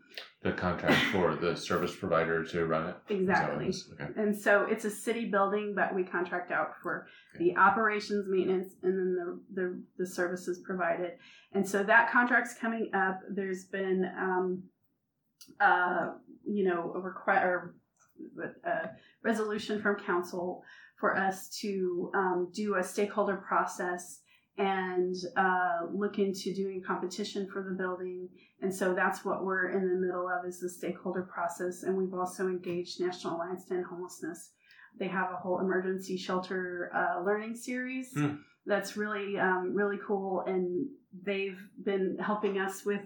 the 0.42 0.52
contract 0.54 1.02
for 1.12 1.36
the 1.36 1.56
service 1.56 1.96
provider 1.96 2.44
to 2.46 2.66
run 2.66 2.90
it. 2.90 3.14
Is 3.14 3.28
that 3.28 3.54
what 3.54 3.62
it 3.62 3.68
exactly? 3.68 4.06
Okay. 4.06 4.22
and 4.22 4.38
so 4.38 4.66
it's 4.70 4.86
a 4.86 4.90
city 4.90 5.30
building 5.30 5.74
but 5.76 5.94
we 5.94 6.04
contract 6.04 6.52
out 6.52 6.72
for 6.82 7.08
the 7.38 7.56
operations 7.58 8.26
maintenance 8.30 8.74
and 8.84 8.98
then 8.98 9.16
the, 9.16 9.62
the 9.62 9.84
the 9.98 10.08
services 10.08 10.62
provided 10.66 11.12
and 11.54 11.68
so 11.68 11.84
that 11.84 12.12
contract's 12.12 12.54
coming 12.54 12.90
up 12.94 13.20
there's 13.30 13.66
been 13.66 14.10
um 14.18 14.64
uh 15.60 16.12
you 16.46 16.64
know 16.64 16.94
a 16.96 17.00
request 17.00 17.44
or 17.44 17.76
a 18.66 18.90
resolution 19.24 19.82
from 19.82 19.96
council 19.98 20.64
for 21.00 21.16
us 21.16 21.50
to 21.62 22.12
um, 22.14 22.52
do 22.54 22.76
a 22.76 22.84
stakeholder 22.84 23.38
process 23.38 24.20
and 24.60 25.16
uh, 25.38 25.88
look 25.92 26.20
into 26.20 26.54
doing 26.54 26.84
competition 26.86 27.48
for 27.48 27.64
the 27.64 27.72
building. 27.72 28.28
And 28.62 28.74
so 28.74 28.94
that's 28.94 29.24
what 29.24 29.46
we're 29.46 29.70
in 29.70 29.88
the 29.88 29.96
middle 29.96 30.28
of 30.28 30.46
is 30.46 30.60
the 30.60 30.70
stakeholder 30.70 31.24
process. 31.24 31.84
And 31.84 31.96
we've 31.96 32.14
also 32.14 32.48
engaged 32.48 33.00
national 33.00 33.38
alliance 33.38 33.66
to 33.66 33.76
end 33.76 33.86
homelessness. 33.86 34.52
They 35.00 35.08
have 35.08 35.32
a 35.32 35.38
whole 35.38 35.60
emergency 35.60 36.18
shelter 36.18 36.92
uh, 36.94 37.24
learning 37.24 37.56
series 37.56 38.12
Hmm. 38.14 38.36
that's 38.66 38.98
really 38.98 39.40
um, 39.40 39.74
really 39.74 40.00
cool. 40.06 40.44
And 40.46 40.88
they've 41.24 41.60
been 41.86 42.18
helping 42.20 42.60
us 42.60 42.84
with 42.86 43.02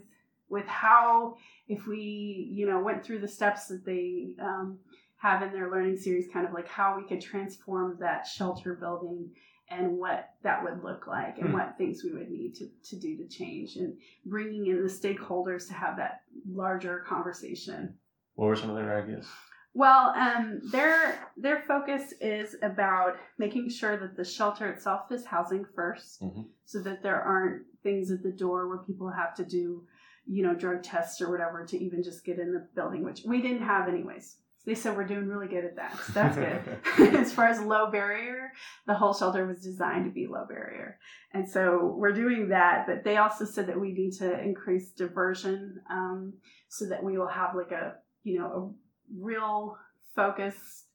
with 0.49 0.65
how 0.65 1.35
if 1.67 1.85
we 1.85 2.49
you 2.51 2.65
know 2.65 2.79
went 2.81 3.05
through 3.05 3.19
the 3.19 3.27
steps 3.27 3.67
that 3.67 3.85
they 3.85 4.33
um, 4.41 4.79
have 5.17 5.43
in 5.43 5.53
their 5.53 5.69
learning 5.69 5.97
series 5.97 6.27
kind 6.33 6.47
of 6.47 6.53
like 6.53 6.67
how 6.67 6.97
we 6.97 7.07
could 7.07 7.21
transform 7.21 7.95
that 7.99 8.25
shelter 8.25 8.73
building 8.73 9.29
and 9.69 9.97
what 9.97 10.29
that 10.43 10.63
would 10.63 10.83
look 10.83 11.07
like 11.07 11.37
and 11.37 11.49
Hmm. 11.49 11.53
what 11.53 11.77
things 11.77 12.03
we 12.03 12.11
would 12.13 12.29
need 12.29 12.55
to, 12.55 12.67
to 12.83 12.95
do 12.99 13.17
to 13.17 13.27
change 13.27 13.75
and 13.77 13.97
bringing 14.25 14.67
in 14.67 14.83
the 14.83 14.89
stakeholders 14.89 15.67
to 15.67 15.73
have 15.73 15.97
that 15.97 16.21
larger 16.47 16.99
conversation 16.99 17.97
What 18.35 18.47
were 18.47 18.55
some 18.55 18.69
of 18.71 18.75
their 18.75 19.01
ideas? 19.01 19.27
well, 19.75 20.09
um, 20.15 20.59
their 20.71 21.27
their 21.37 21.61
focus 21.67 22.13
is 22.21 22.55
about 22.61 23.17
making 23.37 23.69
sure 23.69 23.97
that 23.97 24.15
the 24.15 24.23
shelter 24.25 24.67
itself 24.67 25.11
is 25.11 25.25
housing 25.25 25.65
1st 25.75 26.21
Mhm. 26.21 26.47
so 26.65 26.81
that 26.81 27.01
there 27.01 27.21
aren't 27.21 27.65
things 27.81 28.11
at 28.11 28.21
the 28.23 28.31
door 28.31 28.67
where 28.67 28.77
people 28.79 29.09
have 29.09 29.33
to 29.35 29.45
do, 29.45 29.87
you 30.27 30.43
know, 30.43 30.53
drug 30.55 30.83
tests 30.83 31.21
or 31.21 31.29
whatever 31.31 31.65
to 31.65 31.77
even 31.77 32.03
just 32.03 32.23
get 32.25 32.37
in 32.39 32.53
the 32.53 32.67
building, 32.75 33.03
which 33.03 33.23
we 33.25 33.41
didn't 33.41 33.63
have 33.63 33.87
anyways. 33.87 34.37
They 34.65 34.75
said 34.75 34.95
we're 34.95 35.05
doing 35.05 35.27
really 35.27 35.47
good 35.47 35.65
at 35.65 35.75
that. 35.75 35.99
So 36.05 36.13
that's 36.13 36.37
good. 36.37 37.15
as 37.15 37.33
far 37.33 37.47
as 37.47 37.59
low 37.59 37.91
barrier, 37.91 38.51
the 38.87 38.93
whole 38.93 39.13
shelter 39.13 39.45
was 39.45 39.61
designed 39.61 40.05
to 40.05 40.11
be 40.11 40.25
low 40.27 40.45
barrier. 40.47 40.99
And 41.33 41.49
so 41.49 41.95
we're 41.97 42.13
doing 42.13 42.49
that, 42.49 42.85
but 42.87 43.03
they 43.03 43.17
also 43.17 43.45
said 43.45 43.67
that 43.67 43.79
we 43.79 43.91
need 43.91 44.13
to 44.19 44.39
increase 44.41 44.91
diversion 44.91 45.81
um, 45.89 46.33
so 46.69 46.85
that 46.87 47.03
we 47.03 47.17
will 47.17 47.27
have 47.27 47.55
like 47.55 47.71
a, 47.71 47.95
you 48.23 48.39
know, 48.39 48.45
a 48.45 49.21
real 49.21 49.77
focused 50.15 50.85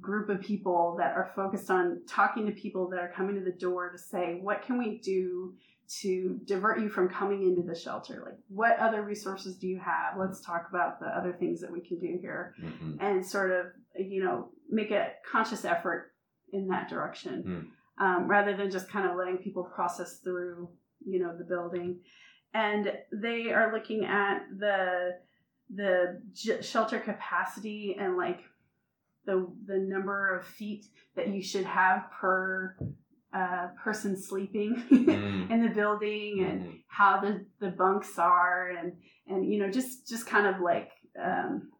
group 0.00 0.28
of 0.28 0.40
people 0.40 0.96
that 0.98 1.14
are 1.14 1.30
focused 1.34 1.70
on 1.70 2.02
talking 2.08 2.46
to 2.46 2.52
people 2.52 2.88
that 2.90 3.00
are 3.00 3.12
coming 3.14 3.34
to 3.34 3.40
the 3.44 3.56
door 3.58 3.90
to 3.90 3.98
say, 3.98 4.38
what 4.40 4.62
can 4.62 4.78
we 4.78 4.98
do 4.98 5.54
to 6.00 6.40
divert 6.46 6.80
you 6.80 6.88
from 6.88 7.08
coming 7.08 7.42
into 7.42 7.62
the 7.62 7.74
shelter? 7.78 8.22
Like, 8.24 8.38
what 8.48 8.78
other 8.78 9.02
resources 9.02 9.56
do 9.56 9.66
you 9.66 9.78
have? 9.78 10.16
Let's 10.18 10.40
talk 10.40 10.66
about 10.70 11.00
the 11.00 11.06
other 11.06 11.32
things 11.32 11.60
that 11.60 11.70
we 11.70 11.80
can 11.80 11.98
do 11.98 12.18
here 12.20 12.54
Mhm. 12.60 12.96
and 13.00 13.24
sort 13.26 13.50
of, 13.50 13.66
you 13.98 14.24
know, 14.24 14.50
make 14.70 14.90
a 14.90 15.12
conscious 15.30 15.64
effort 15.64 16.12
in 16.52 16.68
that 16.68 16.88
direction. 16.88 17.70
um, 17.98 18.26
rather 18.26 18.56
than 18.56 18.70
just 18.70 18.88
kind 18.88 19.06
of 19.08 19.16
letting 19.16 19.36
people 19.36 19.62
process 19.64 20.18
through, 20.20 20.68
you 21.04 21.20
know, 21.22 21.36
the 21.36 21.44
building. 21.44 22.00
And 22.54 22.90
they 23.12 23.52
are 23.52 23.70
looking 23.72 24.04
at 24.06 24.46
the 24.58 25.18
the 25.74 26.20
j- 26.32 26.60
shelter 26.62 26.98
capacity 26.98 27.96
and 27.98 28.16
like 28.16 28.40
the 29.26 29.46
the 29.66 29.78
number 29.78 30.34
of 30.36 30.44
feet 30.46 30.86
that 31.16 31.28
you 31.28 31.42
should 31.42 31.64
have 31.64 32.10
per 32.20 32.76
uh, 33.34 33.68
person 33.82 34.16
sleeping 34.20 34.74
Mm. 34.90 35.50
in 35.50 35.62
the 35.62 35.70
building 35.70 36.44
and 36.44 36.60
Mhm. 36.62 36.82
how 36.88 37.20
the, 37.20 37.46
the 37.60 37.70
bunks 37.70 38.18
are 38.18 38.68
and 38.70 38.92
and 39.26 39.50
you 39.50 39.58
know 39.58 39.70
just 39.70 40.06
just 40.08 40.26
kind 40.26 40.46
of 40.46 40.60
like 40.60 40.90
um, 41.18 41.70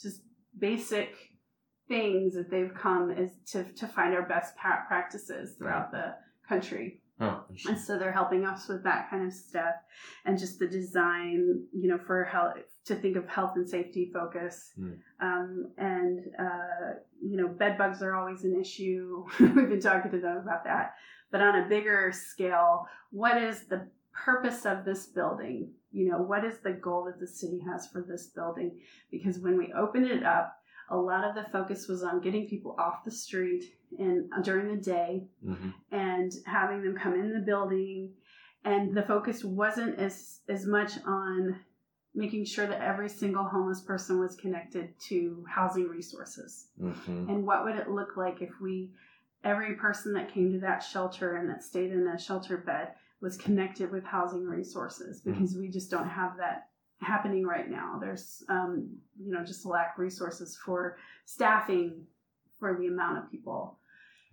just 0.00 0.22
basic 0.58 1.10
things 1.88 2.34
that 2.34 2.50
they've 2.50 2.72
come 2.74 3.10
is 3.10 3.30
to 3.52 3.64
to 3.74 3.86
find 3.88 4.14
our 4.14 4.26
best 4.28 4.54
practices 4.56 5.56
throughout 5.58 5.90
the 5.90 6.14
country 6.48 7.01
Oh, 7.20 7.44
and 7.68 7.78
so 7.78 7.98
they're 7.98 8.12
helping 8.12 8.44
us 8.44 8.68
with 8.68 8.82
that 8.84 9.10
kind 9.10 9.26
of 9.26 9.32
stuff 9.32 9.74
and 10.24 10.38
just 10.38 10.58
the 10.58 10.66
design 10.66 11.62
you 11.72 11.88
know 11.88 11.98
for 12.06 12.24
health 12.24 12.54
to 12.86 12.96
think 12.96 13.16
of 13.16 13.28
health 13.28 13.52
and 13.56 13.68
safety 13.68 14.10
focus. 14.12 14.72
Mm. 14.78 14.98
um, 15.20 15.70
and 15.78 16.20
uh, 16.38 16.94
you 17.22 17.36
know 17.36 17.48
bed 17.48 17.78
bugs 17.78 18.02
are 18.02 18.16
always 18.16 18.44
an 18.44 18.58
issue. 18.60 19.24
We've 19.40 19.54
been 19.54 19.80
talking 19.80 20.10
to 20.10 20.20
them 20.20 20.38
about 20.38 20.64
that. 20.64 20.94
But 21.30 21.42
on 21.42 21.62
a 21.62 21.68
bigger 21.68 22.12
scale 22.12 22.86
what 23.10 23.40
is 23.40 23.66
the 23.66 23.88
purpose 24.12 24.64
of 24.66 24.84
this 24.84 25.06
building? 25.06 25.70
You 25.92 26.10
know 26.10 26.18
what 26.18 26.44
is 26.44 26.58
the 26.58 26.72
goal 26.72 27.04
that 27.04 27.20
the 27.20 27.26
city 27.26 27.60
has 27.70 27.88
for 27.88 28.02
this 28.02 28.28
building? 28.28 28.80
Because 29.10 29.38
when 29.38 29.56
we 29.56 29.72
opened 29.74 30.06
it 30.06 30.24
up 30.24 30.56
a 30.92 30.96
lot 30.96 31.24
of 31.24 31.34
the 31.34 31.50
focus 31.50 31.88
was 31.88 32.02
on 32.02 32.20
getting 32.20 32.46
people 32.46 32.76
off 32.78 33.02
the 33.04 33.10
street 33.10 33.64
and 33.98 34.30
during 34.44 34.68
the 34.68 34.80
day 34.82 35.26
Mhm. 35.44 35.72
and 35.90 36.32
having 36.46 36.82
them 36.82 36.94
come 36.94 37.14
in 37.14 37.32
the 37.32 37.40
building 37.40 38.14
and 38.64 38.94
the 38.94 39.02
focus 39.02 39.42
wasn't 39.44 39.98
as 39.98 40.40
as 40.48 40.66
much 40.66 40.92
on 41.04 41.58
making 42.14 42.44
sure 42.44 42.66
that 42.66 42.82
every 42.82 43.08
single 43.08 43.44
homeless 43.44 43.80
person 43.80 44.20
was 44.20 44.36
connected 44.36 44.92
to 45.00 45.44
housing 45.48 45.88
resources 45.88 46.68
Mhm. 46.78 47.28
and 47.30 47.46
what 47.46 47.64
would 47.64 47.76
it 47.76 47.88
look 47.90 48.16
like 48.16 48.42
if 48.42 48.60
we 48.60 48.92
every 49.44 49.74
person 49.74 50.12
that 50.12 50.28
came 50.28 50.52
to 50.52 50.60
that 50.60 50.80
shelter 50.80 51.36
and 51.36 51.48
that 51.48 51.62
stayed 51.64 51.90
in 51.90 52.06
a 52.06 52.18
shelter 52.18 52.58
bed 52.58 52.94
was 53.20 53.36
connected 53.38 53.90
with 53.90 54.04
housing 54.04 54.46
resources 54.46 55.20
because 55.22 55.56
we 55.56 55.68
just 55.68 55.90
don't 55.90 56.08
have 56.08 56.36
that 56.36 56.68
happening 57.02 57.44
right 57.44 57.70
now 57.70 57.98
there's 58.00 58.42
um, 58.48 58.88
you 59.22 59.32
know 59.32 59.44
just 59.44 59.64
a 59.64 59.68
lack 59.68 59.94
of 59.94 59.98
resources 59.98 60.58
for 60.64 60.96
staffing 61.26 62.06
for 62.58 62.76
the 62.78 62.86
amount 62.86 63.18
of 63.18 63.30
people 63.30 63.78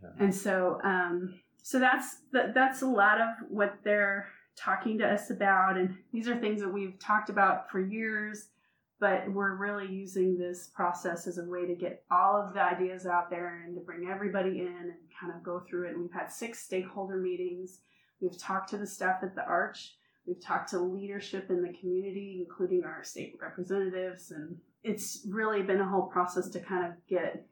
Yeah. 0.04 0.10
and 0.26 0.36
so 0.36 0.80
um, 0.84 1.40
so 1.62 1.80
that's 1.80 2.18
that, 2.32 2.54
that's 2.54 2.82
a 2.82 2.88
lot 2.88 3.20
of 3.20 3.30
what 3.50 3.80
they're 3.84 4.28
talking 4.56 4.98
to 5.00 5.08
us 5.08 5.30
about 5.30 5.78
and 5.78 5.96
these 6.12 6.28
are 6.28 6.38
things 6.38 6.62
that 6.62 6.70
we've 6.72 7.00
talked 7.00 7.30
about 7.30 7.70
for 7.72 7.80
years 7.80 8.48
but 9.00 9.32
we're 9.32 9.56
really 9.56 9.88
using 9.88 10.38
this 10.38 10.68
process 10.76 11.26
as 11.26 11.38
a 11.38 11.44
way 11.46 11.66
to 11.66 11.74
get 11.74 12.04
all 12.12 12.36
of 12.36 12.54
the 12.54 12.62
ideas 12.62 13.06
out 13.06 13.30
there 13.30 13.64
and 13.66 13.74
to 13.76 13.82
bring 13.82 14.10
everybody 14.10 14.60
in 14.60 14.68
and 14.68 14.94
kind 15.20 15.34
of 15.34 15.42
go 15.42 15.62
through 15.62 15.88
it. 15.88 15.92
And 15.92 16.02
we've 16.02 16.12
had 16.12 16.30
six 16.30 16.60
stakeholder 16.60 17.16
meetings. 17.16 17.80
We've 18.20 18.38
talked 18.38 18.70
to 18.72 18.78
the 18.78 18.86
staff 18.86 19.20
at 19.24 19.36
the 19.36 19.46
Arch. 19.46 19.96
We've 20.30 20.40
talked 20.42 20.70
to 20.70 20.80
leadership 20.80 21.50
in 21.50 21.64
the 21.64 21.74
community, 21.80 22.46
including 22.48 22.84
our 22.86 23.04
state 23.04 23.36
representatives. 23.42 24.30
And 24.30 24.58
it's 24.84 25.26
really 25.28 25.64
been 25.64 25.80
a 25.82 25.88
whole 25.90 26.04
process 26.04 26.48
to 26.50 26.60
kind 26.60 26.86
of 26.86 26.92
get 27.10 27.46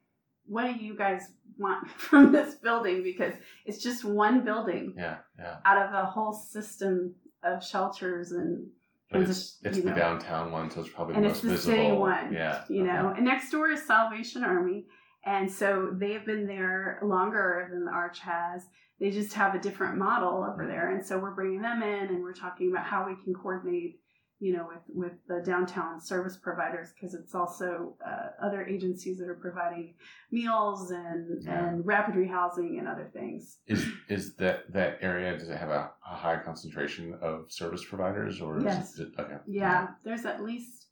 what 0.46 0.66
do 0.68 0.74
you 0.86 0.96
guys 0.96 1.24
want 1.58 1.90
from 1.98 2.32
this 2.32 2.54
building? 2.56 3.02
Because 3.04 3.34
it's 3.66 3.80
just 3.82 4.06
one 4.06 4.46
building 4.46 4.94
Yeah, 4.96 5.18
yeah. 5.40 5.56
out 5.66 5.88
of 5.88 5.94
a 5.94 6.06
whole 6.06 6.32
system 6.34 7.16
of 7.44 7.64
shelters 7.66 8.32
and 8.32 8.68
But 9.12 9.22
It's 9.22 9.30
it's 9.32 9.60
a- 9.64 9.70
it's 9.70 9.78
the 9.80 9.90
know. 9.90 9.96
downtown 9.96 10.52
one, 10.52 10.70
so 10.70 10.82
it's 10.82 10.90
probably 10.90 11.16
And 11.16 11.26
the 11.26 11.30
it's 11.30 11.44
most 11.44 11.66
the 11.66 11.72
visible. 11.72 11.76
city 11.86 11.92
one, 11.98 12.32
Yeah. 12.34 12.64
you 12.70 12.84
okay. 12.84 12.92
know 12.94 13.14
and 13.16 13.26
next 13.26 13.50
door 13.52 13.70
is 13.72 13.86
salvation 13.88 14.44
army 14.44 14.86
and 15.26 15.52
so 15.52 15.90
they've 15.94 16.26
been 16.26 16.48
there 16.48 17.00
longer 17.04 17.68
than 17.72 17.86
the 17.86 17.92
arch 17.92 18.20
has 18.20 18.64
they 19.00 19.12
just 19.12 19.34
have 19.34 19.54
a 19.56 19.60
different 19.60 19.98
model 19.98 20.44
over 20.50 20.66
there 20.68 20.94
and 20.96 21.06
so 21.06 21.18
we're 21.18 21.36
bringing 21.36 21.62
them 21.62 21.82
in 21.84 22.08
and 22.10 22.22
we're 22.24 22.34
talking 22.34 22.72
about 22.72 22.86
how 22.86 23.06
we 23.08 23.16
can 23.24 23.34
coordinate 23.34 24.00
you 24.40 24.56
know 24.56 24.68
with 24.68 24.84
with 24.90 25.14
the 25.28 25.42
downtown 25.44 26.00
service 26.00 26.38
providers 26.38 26.90
because 26.94 27.16
it's 27.16 27.34
also 27.34 27.96
uh, 28.06 28.46
other 28.46 28.66
agencies 28.68 29.18
that 29.18 29.28
are 29.30 29.34
providing 29.42 29.96
meals 30.32 30.92
and 30.92 31.44
Yeah. 31.44 31.70
and 31.70 31.86
rapid 31.86 32.16
rehousing 32.16 32.78
and 32.78 32.88
other 32.88 33.10
things 33.14 33.58
Is 33.68 33.86
is 34.10 34.36
that 34.36 34.72
that 34.74 35.00
area? 35.02 35.38
Does 35.38 35.50
it 35.50 35.58
have 35.58 35.70
a, 35.70 35.92
a 36.06 36.16
high 36.16 36.38
concentration 36.38 37.16
of 37.22 37.52
service 37.52 37.84
providers, 37.84 38.40
or 38.42 38.60
Yes. 38.62 38.94
is 38.94 39.00
it 39.00 39.10
okay? 39.20 39.38
yeah 39.48 39.88
there's 40.04 40.26
at 40.26 40.44
least 40.44 40.87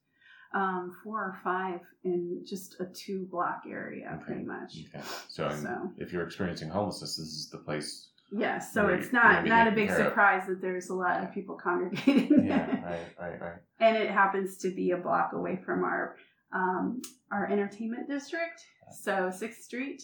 um, 0.55 0.95
four 1.03 1.19
or 1.19 1.37
five 1.43 1.81
in 2.05 2.41
just 2.45 2.77
a 2.79 2.85
two 2.85 3.27
block 3.29 3.63
area 3.69 4.09
Okay. 4.15 4.23
pretty 4.25 4.43
much 4.45 4.77
Okay. 4.95 5.03
So, 5.27 5.49
So. 5.51 5.91
if 5.97 6.11
you're 6.13 6.23
experiencing 6.23 6.69
homelessness, 6.69 7.17
this 7.17 7.27
is 7.27 7.49
the 7.51 7.57
place. 7.59 8.09
Yes, 8.31 8.73
so 8.73 8.87
it's 8.87 9.13
not 9.13 9.45
not 9.45 9.67
a 9.67 9.71
big 9.71 9.91
surprise 9.91 10.47
that 10.47 10.59
there's 10.61 10.89
a 10.89 10.95
lot 10.95 11.21
of 11.23 11.31
people 11.33 11.55
congregating 11.55 12.45
Yeah. 12.47 12.65
there, 12.65 12.83
right. 13.19 13.31
Right. 13.31 13.41
Right. 13.41 13.59
and 13.79 13.95
it 13.97 14.09
happens 14.09 14.57
to 14.59 14.71
be 14.73 14.91
a 14.91 14.97
block 14.97 15.33
away 15.33 15.59
from 15.63 15.83
our 15.83 16.15
um, 16.51 17.01
our 17.31 17.45
entertainment 17.51 18.07
district. 18.07 18.65
So 19.03 19.29
Sixth 19.29 19.63
Street 19.63 20.03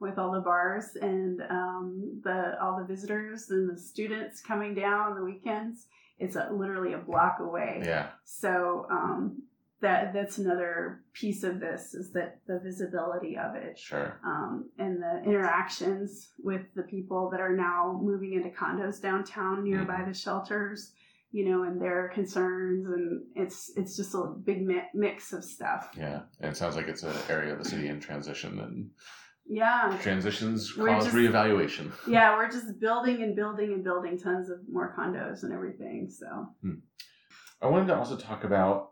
with 0.00 0.18
all 0.18 0.32
the 0.32 0.40
bars 0.40 0.96
and 1.00 1.40
um, 1.50 2.20
the 2.24 2.58
all 2.60 2.78
the 2.78 2.84
visitors 2.86 3.50
and 3.50 3.70
the 3.70 3.78
students 3.78 4.40
coming 4.40 4.74
down 4.74 5.00
on 5.10 5.14
the 5.14 5.24
weekends. 5.24 5.86
It's 6.18 6.36
a, 6.36 6.50
literally 6.52 6.92
a 6.94 6.98
block 6.98 7.36
away. 7.40 7.82
Yeah. 7.84 8.08
So 8.24 8.86
um, 8.90 9.42
that 9.82 10.12
that's 10.12 10.38
another 10.38 11.00
piece 11.14 11.42
of 11.42 11.58
this 11.60 11.94
is 11.94 12.12
that 12.12 12.38
the 12.46 12.60
visibility 12.62 13.36
of 13.38 13.54
it 13.54 13.78
Sure. 13.78 14.20
um, 14.24 14.68
and 14.78 15.02
the 15.02 15.22
interactions 15.24 16.32
with 16.38 16.62
the 16.74 16.82
people 16.82 17.30
that 17.30 17.40
are 17.40 17.56
now 17.56 17.98
moving 18.02 18.34
into 18.34 18.50
condos 18.50 19.00
downtown 19.00 19.64
nearby 19.64 20.04
the 20.06 20.12
shelters 20.14 20.92
you 21.32 21.48
know 21.48 21.62
and 21.62 21.80
their 21.80 22.10
concerns 22.12 22.86
and 22.86 23.22
it's 23.36 23.70
it's 23.76 23.96
just 23.96 24.14
a 24.14 24.34
big 24.44 24.62
mi- 24.66 24.82
mix 24.94 25.32
of 25.32 25.44
stuff 25.44 25.90
Yeah. 25.96 26.22
And 26.40 26.52
it 26.52 26.56
sounds 26.56 26.76
like 26.76 26.88
it's 26.88 27.02
an 27.04 27.14
area 27.28 27.52
of 27.52 27.58
the 27.62 27.64
city 27.68 27.88
in 27.88 28.00
transition, 28.00 28.58
and 28.60 28.90
yeah 29.46 29.96
transitions 30.02 30.76
We're 30.76 30.88
cause 30.88 31.04
just- 31.04 31.16
reevaluation. 31.16 31.92
yeah 32.06 32.36
we're 32.36 32.50
just 32.50 32.78
building 32.80 33.22
and 33.22 33.34
building 33.34 33.72
and 33.72 33.82
building 33.82 34.18
tons 34.18 34.50
of 34.50 34.58
more 34.70 34.94
condos 34.98 35.42
and 35.42 35.52
everything 35.52 36.08
so 36.10 36.26
I 37.62 37.66
wanted 37.68 37.88
to 37.88 37.96
also 37.96 38.16
talk 38.16 38.44
about 38.44 38.89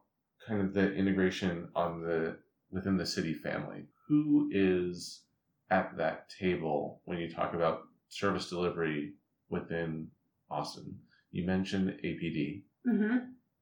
kind 0.49 0.61
of 0.63 0.73
the 0.73 0.93
integration 0.95 1.69
on 1.77 2.03
the 2.03 2.37
within 2.71 2.97
the 2.97 3.07
city 3.07 3.35
family. 3.35 3.85
Who 4.09 4.49
is 4.53 5.23
at 5.71 5.97
that 5.99 6.31
table 6.31 7.01
when 7.05 7.19
you 7.19 7.31
talk 7.31 7.55
about 7.55 7.83
service 8.09 8.49
delivery 8.49 9.13
within 9.51 10.09
Austin? 10.51 10.99
You 11.31 11.45
mentioned 11.45 11.91
APD. 12.03 12.63
hmm 12.85 13.17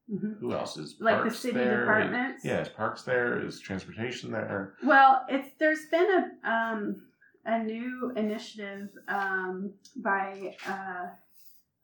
hmm 0.09 0.33
Who 0.39 0.53
else 0.53 0.77
is 0.77 0.97
like 1.01 1.25
the 1.25 1.31
city 1.35 1.59
there? 1.59 1.81
departments 1.81 2.45
Yeah, 2.45 2.61
is 2.61 2.69
Parks 2.69 3.03
there? 3.03 3.45
Is 3.45 3.59
transportation 3.61 4.31
there? 4.31 4.75
Well, 4.85 5.25
it's 5.29 5.51
there's 5.59 5.87
been 5.91 6.09
a 6.45 6.49
um, 6.51 7.03
a 7.45 7.59
new 7.63 8.13
initiative 8.17 8.89
um, 9.09 9.73
by 9.97 10.57
uh, 10.69 11.07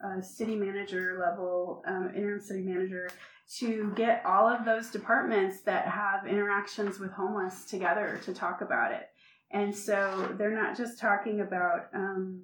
a 0.02 0.22
city 0.22 0.56
manager 0.56 1.18
level 1.20 1.82
um, 1.86 2.12
interim 2.16 2.40
city 2.40 2.62
manager 2.62 3.10
to 3.58 3.92
get 3.96 4.22
all 4.24 4.48
of 4.48 4.64
those 4.64 4.90
departments 4.90 5.60
that 5.62 5.86
have 5.86 6.26
interactions 6.26 6.98
with 6.98 7.10
homeless 7.12 7.64
together 7.64 8.20
to 8.24 8.32
talk 8.32 8.60
about 8.62 8.92
it. 8.92 9.08
And 9.50 9.74
so 9.74 10.34
they're 10.38 10.54
not 10.54 10.76
just 10.76 10.98
talking 10.98 11.40
about 11.40 11.88
um, 11.94 12.42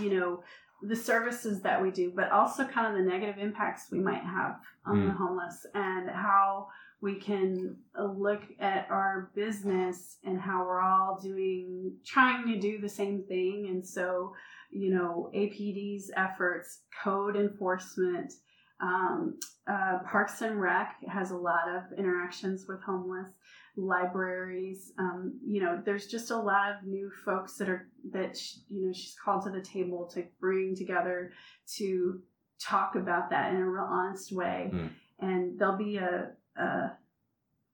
you 0.00 0.18
know 0.18 0.42
the 0.82 0.96
services 0.96 1.60
that 1.62 1.80
we 1.80 1.90
do, 1.92 2.12
but 2.14 2.30
also 2.32 2.64
kind 2.64 2.86
of 2.88 2.94
the 2.94 3.08
negative 3.08 3.38
impacts 3.38 3.86
we 3.92 4.00
might 4.00 4.22
have 4.22 4.58
on 4.84 5.06
the 5.06 5.12
Mm. 5.12 5.16
homeless 5.16 5.64
and 5.74 6.10
how 6.10 6.66
we 7.00 7.16
can 7.16 7.76
uh, 7.98 8.04
look 8.04 8.42
at 8.60 8.88
our 8.90 9.30
business 9.34 10.18
and 10.24 10.40
how 10.40 10.64
we're 10.64 10.80
all 10.80 11.18
doing 11.22 11.92
trying 12.04 12.46
to 12.46 12.58
do 12.58 12.80
the 12.80 12.88
same 12.88 13.22
thing 13.24 13.66
and 13.70 13.84
so 13.86 14.32
you 14.72 14.90
know 14.94 15.30
apd's 15.34 16.10
efforts 16.16 16.80
code 17.04 17.36
enforcement 17.36 18.32
um, 18.80 19.38
uh, 19.70 19.98
parks 20.10 20.40
and 20.42 20.60
rec 20.60 20.96
has 21.08 21.30
a 21.30 21.36
lot 21.36 21.68
of 21.68 21.96
interactions 21.98 22.66
with 22.68 22.82
homeless 22.82 23.28
libraries 23.76 24.92
um, 24.98 25.38
you 25.46 25.62
know 25.62 25.80
there's 25.84 26.06
just 26.06 26.30
a 26.30 26.36
lot 26.36 26.70
of 26.72 26.86
new 26.86 27.10
folks 27.24 27.56
that 27.56 27.68
are 27.68 27.88
that 28.10 28.36
sh- 28.36 28.56
you 28.68 28.86
know 28.86 28.92
she's 28.92 29.16
called 29.22 29.42
to 29.44 29.50
the 29.50 29.60
table 29.60 30.06
to 30.12 30.24
bring 30.40 30.74
together 30.74 31.32
to 31.76 32.20
talk 32.60 32.94
about 32.96 33.30
that 33.30 33.52
in 33.52 33.60
a 33.60 33.68
real 33.68 33.84
honest 33.84 34.32
way 34.32 34.70
Mm. 34.72 34.90
and 35.20 35.58
there'll 35.58 35.76
be 35.78 35.96
a 35.98 36.30
a, 36.56 36.92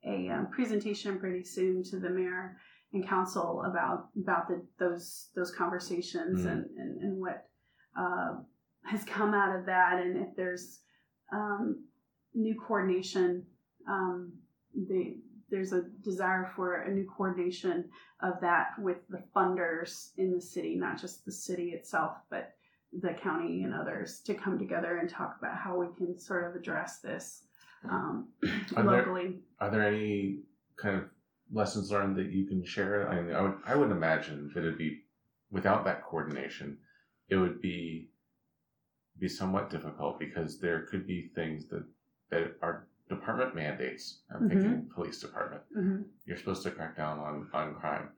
a 0.04 0.28
um, 0.30 0.48
presentation 0.50 1.18
pretty 1.18 1.44
soon 1.44 1.82
to 1.84 1.98
the 1.98 2.08
mayor 2.10 2.56
and 2.92 3.06
council 3.06 3.62
about 3.66 4.08
about 4.20 4.48
the, 4.48 4.62
those 4.78 5.28
those 5.34 5.50
conversations 5.54 6.40
Mhm. 6.44 6.50
and, 6.52 6.64
and 6.78 7.02
and 7.02 7.20
what 7.20 7.48
uh, 7.98 8.36
has 8.84 9.04
come 9.04 9.34
out 9.34 9.54
of 9.58 9.66
that, 9.66 10.00
and 10.02 10.16
if 10.16 10.34
there's 10.36 10.80
um, 11.32 11.84
new 12.34 12.54
coordination. 12.60 13.44
Um, 13.88 14.32
the, 14.74 15.16
there's 15.50 15.72
a 15.72 15.82
desire 16.04 16.52
for 16.54 16.82
a 16.82 16.90
new 16.92 17.06
coordination 17.16 17.88
of 18.22 18.34
that 18.42 18.78
with 18.78 18.98
the 19.08 19.22
funders 19.34 20.10
in 20.18 20.34
the 20.34 20.40
city, 20.42 20.76
not 20.76 21.00
just 21.00 21.24
the 21.24 21.32
city 21.32 21.70
itself, 21.70 22.12
but 22.28 22.52
the 23.00 23.14
county 23.14 23.62
and 23.62 23.72
others 23.74 24.20
to 24.26 24.34
come 24.34 24.58
together 24.58 24.98
and 24.98 25.08
talk 25.08 25.36
about 25.38 25.56
how 25.56 25.78
we 25.78 25.86
can 25.96 26.18
sort 26.18 26.44
of 26.44 26.54
address 26.54 26.98
this 27.00 27.44
um, 27.90 28.28
Are 28.76 28.82
there- 28.82 28.84
locally. 28.84 29.40
Are 29.58 29.70
there 29.70 29.82
any 29.88 30.40
kind 30.76 30.96
of 30.96 31.04
lessons 31.52 31.90
learned 31.90 32.16
that 32.16 32.30
you 32.30 32.46
can 32.46 32.64
share? 32.64 33.08
I 33.08 33.20
mean, 33.20 33.34
I 33.34 33.40
would, 33.42 33.54
I 33.64 33.74
would 33.76 33.90
imagine 33.90 34.50
that 34.54 34.60
it'd 34.60 34.78
be 34.78 35.02
without 35.50 35.84
that 35.84 36.02
coordination, 36.04 36.78
it 37.28 37.36
would 37.36 37.60
be 37.60 38.10
be 39.18 39.28
somewhat 39.28 39.68
difficult 39.70 40.18
because 40.18 40.60
there 40.60 40.82
could 40.86 41.06
be 41.06 41.30
things 41.34 41.66
that 41.68 41.84
that 42.30 42.56
are 42.62 42.86
department 43.08 43.54
mandates. 43.54 44.22
I'm 44.30 44.42
Mhm. 44.42 44.48
thinking 44.48 44.90
police 44.94 45.20
department. 45.20 45.62
hmm 45.72 46.02
You're 46.26 46.36
supposed 46.36 46.62
to 46.64 46.70
crack 46.70 46.96
down 46.96 47.18
on 47.18 47.48
on 47.52 47.74
crime. 47.76 48.10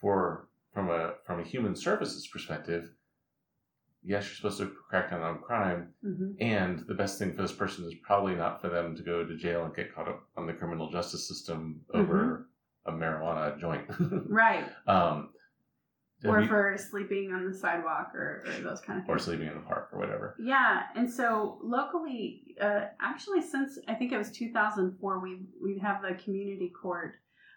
For 0.00 0.48
from 0.74 0.90
a 0.90 1.14
from 1.24 1.40
a 1.40 1.44
human 1.44 1.74
services 1.74 2.26
perspective, 2.28 2.90
yes, 4.04 4.24
you're 4.26 4.34
supposed 4.36 4.58
to 4.58 4.72
crack 4.88 5.10
down 5.10 5.22
on 5.22 5.38
crime, 5.40 5.88
hmm 6.02 6.32
and 6.40 6.84
the 6.86 6.94
best 6.94 7.18
thing 7.18 7.34
for 7.34 7.42
this 7.42 7.52
person 7.52 7.84
is 7.84 7.94
probably 8.02 8.34
not 8.34 8.60
for 8.60 8.68
them 8.68 8.96
to 8.96 9.02
go 9.02 9.24
to 9.24 9.36
jail 9.36 9.64
and 9.64 9.74
get 9.74 9.94
caught 9.94 10.08
up 10.08 10.22
on 10.36 10.46
the 10.46 10.52
criminal 10.52 10.90
justice 10.90 11.26
system 11.28 11.80
over 11.94 12.48
a 12.86 12.92
marijuana 12.92 13.58
joint. 13.58 13.84
Right. 14.28 14.64
um, 14.86 15.30
Or 16.24 16.40
you- 16.40 16.48
for 16.48 16.76
sleeping 16.78 17.32
on 17.32 17.50
the 17.50 17.54
sidewalk 17.56 18.12
or, 18.14 18.44
or 18.46 18.52
those 18.62 18.80
kind 18.80 18.98
of 19.00 19.06
things. 19.06 19.08
or 19.08 19.18
sleeping 19.18 19.48
in 19.48 19.54
the 19.54 19.60
park 19.60 19.90
or 19.92 19.98
whatever. 19.98 20.36
Yeah, 20.40 20.82
and 20.94 21.10
so 21.10 21.58
locally, 21.62 22.54
uh, 22.60 22.86
actually, 23.00 23.42
since 23.42 23.78
I 23.88 23.94
think 23.94 24.12
it 24.12 24.18
was 24.18 24.30
2004, 24.30 25.18
we 25.20 25.40
we 25.62 25.78
have 25.80 26.02
the 26.02 26.14
community 26.22 26.70
court 26.82 27.14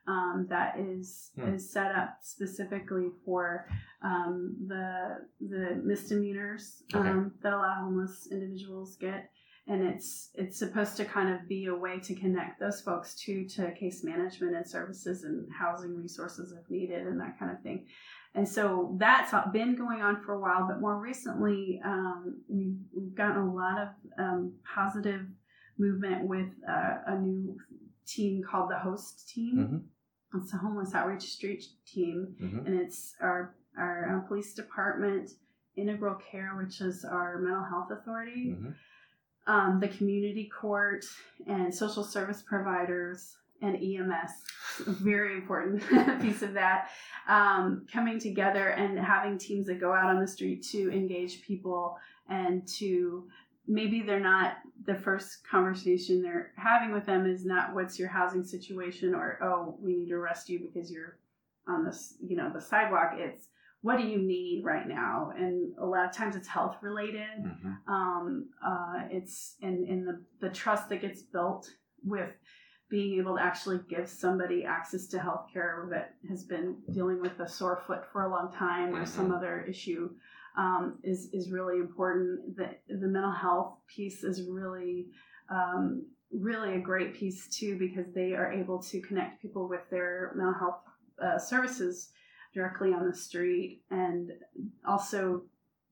um, 0.07 0.47
that 0.49 0.79
is 0.79 1.31
Hmm. 1.35 1.49
is 1.53 1.71
set 1.71 1.95
up 1.95 2.17
specifically 2.21 3.09
for 3.25 3.67
um, 4.01 4.55
the 4.67 5.27
the 5.39 5.81
misdemeanors 5.83 6.83
Okay. 6.93 7.07
um, 7.09 7.33
that 7.41 7.53
a 7.53 7.57
lot 7.57 7.77
of 7.77 7.83
homeless 7.85 8.27
individuals 8.31 8.95
get, 8.97 9.29
and 9.67 9.83
it's 9.83 10.31
it's 10.35 10.57
supposed 10.57 10.97
to 10.97 11.05
kind 11.05 11.29
of 11.33 11.47
be 11.47 11.65
a 11.67 11.75
way 11.75 11.99
to 11.99 12.15
connect 12.15 12.59
those 12.59 12.81
folks 12.81 13.15
to 13.23 13.47
to 13.49 13.71
case 13.73 14.03
management 14.03 14.55
and 14.55 14.67
services 14.67 15.23
and 15.23 15.47
housing 15.51 15.95
resources 15.95 16.51
if 16.51 16.69
needed 16.69 17.05
and 17.07 17.19
that 17.19 17.37
kind 17.39 17.51
of 17.51 17.61
thing. 17.61 17.85
And 18.33 18.47
so 18.47 18.95
that's 18.97 19.33
been 19.51 19.75
going 19.75 20.01
on 20.01 20.21
for 20.23 20.33
a 20.35 20.39
while, 20.39 20.65
but 20.65 20.79
more 20.79 20.97
recently, 20.97 21.81
um, 21.83 22.41
we've, 22.47 22.77
we've 22.95 23.13
gotten 23.13 23.41
a 23.41 23.53
lot 23.53 23.77
of 23.77 23.89
um, 24.17 24.53
positive 24.63 25.25
movement 25.77 26.25
with 26.27 26.47
uh, 26.67 26.95
a 27.07 27.19
new 27.19 27.57
team 28.07 28.41
called 28.49 28.69
the 28.69 28.79
Host 28.79 29.27
Team. 29.27 29.83
It's 30.35 30.53
a 30.53 30.57
homeless 30.57 30.93
outreach 30.95 31.23
street 31.23 31.65
team, 31.85 32.35
Mhm. 32.41 32.65
and 32.65 32.79
it's 32.79 33.15
our 33.21 33.55
our 33.77 34.17
uh, 34.17 34.27
police 34.27 34.53
department, 34.53 35.31
Integral 35.77 36.15
Care, 36.15 36.55
which 36.57 36.81
is 36.81 37.05
our 37.05 37.37
mental 37.39 37.63
health 37.63 37.89
authority, 37.89 38.49
Mhm. 38.59 38.75
um, 39.47 39.79
the 39.79 39.87
community 39.87 40.49
court, 40.49 41.05
and 41.47 41.73
social 41.73 42.03
service 42.03 42.41
providers 42.41 43.37
and 43.61 43.77
EMS. 43.81 44.31
A 44.87 44.91
very 44.91 45.35
important 45.35 45.81
piece 46.21 46.41
of 46.41 46.53
that. 46.55 46.89
Um, 47.29 47.85
coming 47.91 48.19
together 48.19 48.69
and 48.69 48.99
having 48.99 49.37
teams 49.37 49.67
that 49.67 49.79
go 49.79 49.93
out 49.93 50.13
on 50.13 50.19
the 50.19 50.27
street 50.27 50.63
to 50.71 50.91
engage 50.91 51.41
people 51.43 51.97
and 52.27 52.67
to 52.79 53.29
maybe 53.71 54.01
they're 54.01 54.19
not 54.19 54.57
the 54.85 54.95
first 54.95 55.47
conversation 55.49 56.21
they're 56.21 56.51
having 56.57 56.91
with 56.91 57.05
them 57.05 57.25
is 57.25 57.45
not 57.45 57.73
what's 57.73 57.97
your 57.97 58.09
housing 58.09 58.43
situation 58.43 59.15
or 59.15 59.39
oh 59.41 59.77
we 59.79 59.95
need 59.95 60.09
to 60.09 60.15
arrest 60.15 60.49
you 60.49 60.59
because 60.59 60.91
you're 60.91 61.17
on 61.67 61.85
this 61.85 62.15
you 62.21 62.35
know 62.35 62.51
the 62.53 62.59
sidewalk 62.59 63.11
it's 63.15 63.47
what 63.81 63.97
do 63.97 64.03
you 64.03 64.17
need 64.19 64.63
right 64.65 64.87
now 64.87 65.31
and 65.37 65.73
a 65.79 65.85
lot 65.85 66.05
of 66.07 66.13
times 66.15 66.35
it's 66.35 66.47
health 66.47 66.75
related 66.81 67.37
Mhm. 67.39 67.77
um, 67.87 68.49
uh, 68.65 69.03
it's 69.09 69.55
in, 69.61 69.85
in 69.87 70.05
the, 70.05 70.21
the 70.41 70.49
trust 70.53 70.89
that 70.89 71.01
gets 71.01 71.21
built 71.21 71.69
with 72.03 72.31
being 72.89 73.17
able 73.19 73.37
to 73.37 73.41
actually 73.41 73.79
give 73.89 74.09
somebody 74.09 74.65
access 74.65 75.07
to 75.07 75.17
healthcare 75.17 75.89
that 75.91 76.15
has 76.29 76.43
been 76.43 76.75
dealing 76.91 77.21
with 77.21 77.39
a 77.39 77.47
sore 77.47 77.81
foot 77.87 78.03
for 78.11 78.23
a 78.23 78.29
long 78.29 78.51
time 78.51 78.93
or 78.95 79.05
some 79.05 79.29
Mhm. 79.29 79.37
other 79.37 79.61
issue 79.61 80.09
um, 80.57 80.99
is 81.03 81.29
is 81.33 81.51
really 81.51 81.77
important. 81.77 82.55
The 82.57 82.69
the 82.87 83.07
mental 83.07 83.31
health 83.31 83.77
piece 83.87 84.23
is 84.23 84.43
really 84.49 85.07
um, 85.49 86.05
really 86.31 86.75
a 86.75 86.79
great 86.79 87.13
piece 87.13 87.47
too 87.47 87.77
because 87.77 88.05
they 88.13 88.33
are 88.33 88.51
able 88.51 88.81
to 88.83 89.01
connect 89.01 89.41
people 89.41 89.67
with 89.67 89.81
their 89.89 90.31
mental 90.35 90.53
health 90.53 90.81
uh, 91.21 91.37
services 91.37 92.09
directly 92.53 92.93
on 92.93 93.07
the 93.07 93.15
street 93.15 93.81
and 93.91 94.31
also 94.85 95.43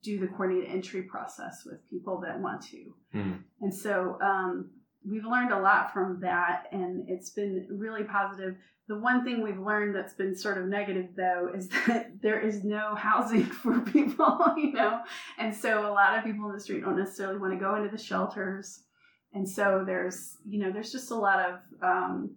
do 0.02 0.18
the 0.18 0.26
coordinated 0.26 0.70
entry 0.70 1.02
process 1.02 1.64
with 1.64 1.78
people 1.90 2.20
that 2.20 2.38
want 2.40 2.62
to. 2.62 2.94
Mhm. 3.14 3.42
And 3.60 3.74
so 3.74 4.18
um, 4.22 4.70
we've 5.08 5.24
learned 5.24 5.52
a 5.52 5.58
lot 5.58 5.92
from 5.92 6.20
that, 6.20 6.64
and 6.72 7.08
it's 7.08 7.30
been 7.30 7.66
really 7.70 8.04
positive. 8.04 8.56
The 8.88 8.98
one 8.98 9.24
thing 9.24 9.42
we've 9.42 9.58
learned 9.58 9.94
that's 9.94 10.14
been 10.14 10.34
sort 10.34 10.58
of 10.58 10.66
negative, 10.66 11.10
though, 11.16 11.50
is 11.54 11.68
that 11.86 12.20
there 12.20 12.40
is 12.40 12.64
no 12.64 12.94
housing 12.94 13.44
for 13.62 13.80
people, 13.80 14.38
you 14.56 14.72
know, 14.72 15.00
and 15.38 15.54
so 15.54 15.86
a 15.86 15.92
lot 15.92 16.18
of 16.18 16.24
people 16.24 16.48
in 16.48 16.54
the 16.54 16.60
street 16.60 16.82
don't 16.82 16.98
necessarily 16.98 17.38
want 17.38 17.52
to 17.52 17.58
go 17.58 17.76
into 17.76 17.90
the 17.90 18.02
shelters, 18.02 18.84
and 19.32 19.48
so 19.48 19.84
there's, 19.86 20.36
you 20.46 20.58
know, 20.58 20.72
there's 20.72 20.92
just 20.92 21.10
a 21.10 21.14
lot 21.14 21.38
of 21.38 21.60
um, 21.82 22.34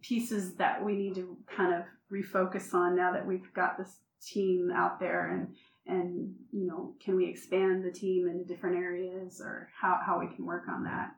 pieces 0.00 0.54
that 0.54 0.84
we 0.84 0.94
need 0.94 1.14
to 1.14 1.36
kind 1.54 1.74
of 1.74 1.82
refocus 2.12 2.72
on 2.74 2.96
now 2.96 3.12
that 3.12 3.26
we've 3.26 3.52
got 3.54 3.76
this 3.76 3.96
team 4.20 4.70
out 4.74 4.98
there 4.98 5.30
and 5.30 5.54
and 5.86 6.34
you 6.52 6.66
know 6.66 6.94
can 7.00 7.14
we 7.16 7.28
expand 7.28 7.84
the 7.84 7.90
team 7.90 8.28
into 8.28 8.44
different 8.44 8.76
areas 8.76 9.40
or 9.40 9.68
how, 9.80 9.98
how 10.04 10.18
we 10.18 10.26
can 10.34 10.44
work 10.44 10.64
on 10.68 10.82
that 10.82 11.10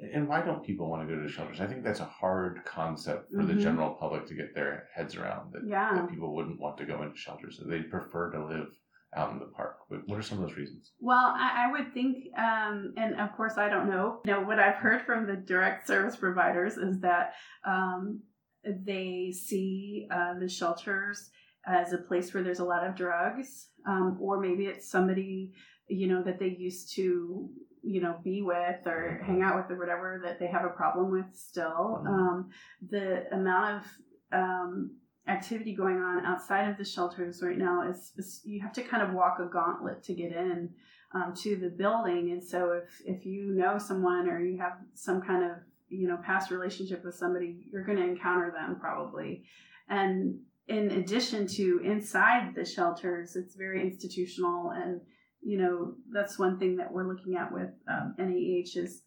And 0.00 0.28
why 0.28 0.42
don't 0.42 0.64
people 0.64 0.88
want 0.88 1.08
to 1.08 1.12
go 1.14 1.20
to 1.20 1.28
shelters? 1.28 1.60
I 1.60 1.66
think 1.66 1.82
that's 1.82 2.00
a 2.00 2.04
hard 2.04 2.64
concept 2.64 3.32
for 3.32 3.44
the 3.44 3.54
Mhm. 3.54 3.60
general 3.60 3.90
public 3.94 4.26
to 4.26 4.34
get 4.34 4.54
their 4.54 4.88
heads 4.94 5.16
around. 5.16 5.52
That, 5.52 5.64
Yeah. 5.66 5.94
that 5.94 6.08
people 6.10 6.34
wouldn't 6.34 6.60
want 6.60 6.78
to 6.78 6.86
go 6.86 7.02
into 7.02 7.16
shelters. 7.16 7.58
That 7.58 7.68
they'd 7.68 7.90
prefer 7.90 8.30
to 8.30 8.44
live 8.46 8.68
out 9.14 9.32
in 9.32 9.38
the 9.38 9.46
park. 9.46 9.78
What 9.88 10.06
what 10.06 10.18
are 10.18 10.22
some 10.22 10.38
of 10.42 10.48
those 10.48 10.56
reasons? 10.58 10.92
well 11.00 11.32
i, 11.34 11.64
I 11.66 11.72
would 11.72 11.94
think 11.94 12.26
um, 12.36 12.92
and 12.98 13.18
of 13.18 13.32
course 13.36 13.56
i 13.56 13.66
don't 13.68 13.88
know 13.88 14.20
you 14.26 14.32
know 14.32 14.42
what 14.42 14.58
i've 14.58 14.74
heard 14.76 15.00
from 15.02 15.26
the 15.26 15.34
direct 15.34 15.86
service 15.86 16.14
providers 16.16 16.76
is 16.76 17.00
that 17.00 17.32
um, 17.64 18.20
they 18.64 19.32
see 19.32 20.06
uh, 20.10 20.38
the 20.38 20.48
shelters 20.48 21.30
as 21.66 21.92
a 21.94 21.98
place 21.98 22.34
where 22.34 22.42
there's 22.42 22.58
a 22.60 22.64
lot 22.64 22.86
of 22.86 22.94
drugs 22.94 23.70
um, 23.86 24.18
or 24.20 24.38
maybe 24.40 24.66
it's 24.66 24.90
somebody 24.90 25.54
you 25.88 26.06
know 26.06 26.22
that 26.22 26.38
they 26.38 26.48
used 26.58 26.94
to 26.96 27.48
you 27.82 28.00
know 28.00 28.16
be 28.22 28.42
with 28.42 28.86
or 28.86 29.22
hang 29.26 29.42
out 29.42 29.56
with 29.56 29.70
or 29.70 29.78
whatever 29.78 30.20
that 30.24 30.38
they 30.38 30.46
have 30.46 30.64
a 30.64 30.70
problem 30.70 31.10
with 31.10 31.34
still. 31.34 32.02
Mhm. 32.02 32.08
um, 32.08 32.50
the 32.90 33.32
amount 33.32 33.82
of 33.82 34.38
um, 34.40 34.96
activity 35.26 35.74
going 35.74 35.96
on 35.96 36.24
outside 36.24 36.68
of 36.68 36.78
the 36.78 36.84
shelters 36.84 37.42
right 37.42 37.58
now 37.58 37.88
is, 37.88 38.12
is 38.16 38.40
you 38.44 38.60
have 38.60 38.72
to 38.72 38.82
kind 38.82 39.02
of 39.02 39.12
walk 39.12 39.38
a 39.40 39.46
gauntlet 39.46 40.02
to 40.02 40.14
get 40.14 40.32
in 40.32 40.70
um, 41.14 41.34
to 41.34 41.56
the 41.56 41.68
building. 41.68 42.30
And 42.32 42.42
so 42.42 42.72
if 42.72 43.00
if 43.04 43.26
you 43.26 43.54
know 43.54 43.78
someone 43.78 44.28
or 44.28 44.40
you 44.40 44.58
have 44.58 44.78
some 44.94 45.20
kind 45.22 45.44
of 45.44 45.52
you 45.88 46.08
know 46.08 46.18
past 46.24 46.50
relationship 46.50 47.04
with 47.04 47.14
somebody 47.14 47.60
you're 47.70 47.84
going 47.84 47.98
to 47.98 48.04
encounter 48.04 48.50
them 48.50 48.78
probably. 48.80 49.44
And 49.88 50.40
in 50.66 50.90
addition 50.90 51.46
to 51.46 51.80
inside 51.82 52.54
the 52.54 52.64
shelters 52.64 53.36
it's 53.36 53.54
very 53.54 53.80
institutional 53.82 54.70
and 54.70 55.00
you 55.42 55.58
know 55.58 55.94
that's 56.12 56.38
one 56.38 56.58
thing 56.58 56.76
that 56.76 56.92
we're 56.92 57.08
looking 57.08 57.36
at 57.36 57.52
with 57.52 57.70
um, 57.88 58.14
NAH 58.18 58.72
is 58.80 59.02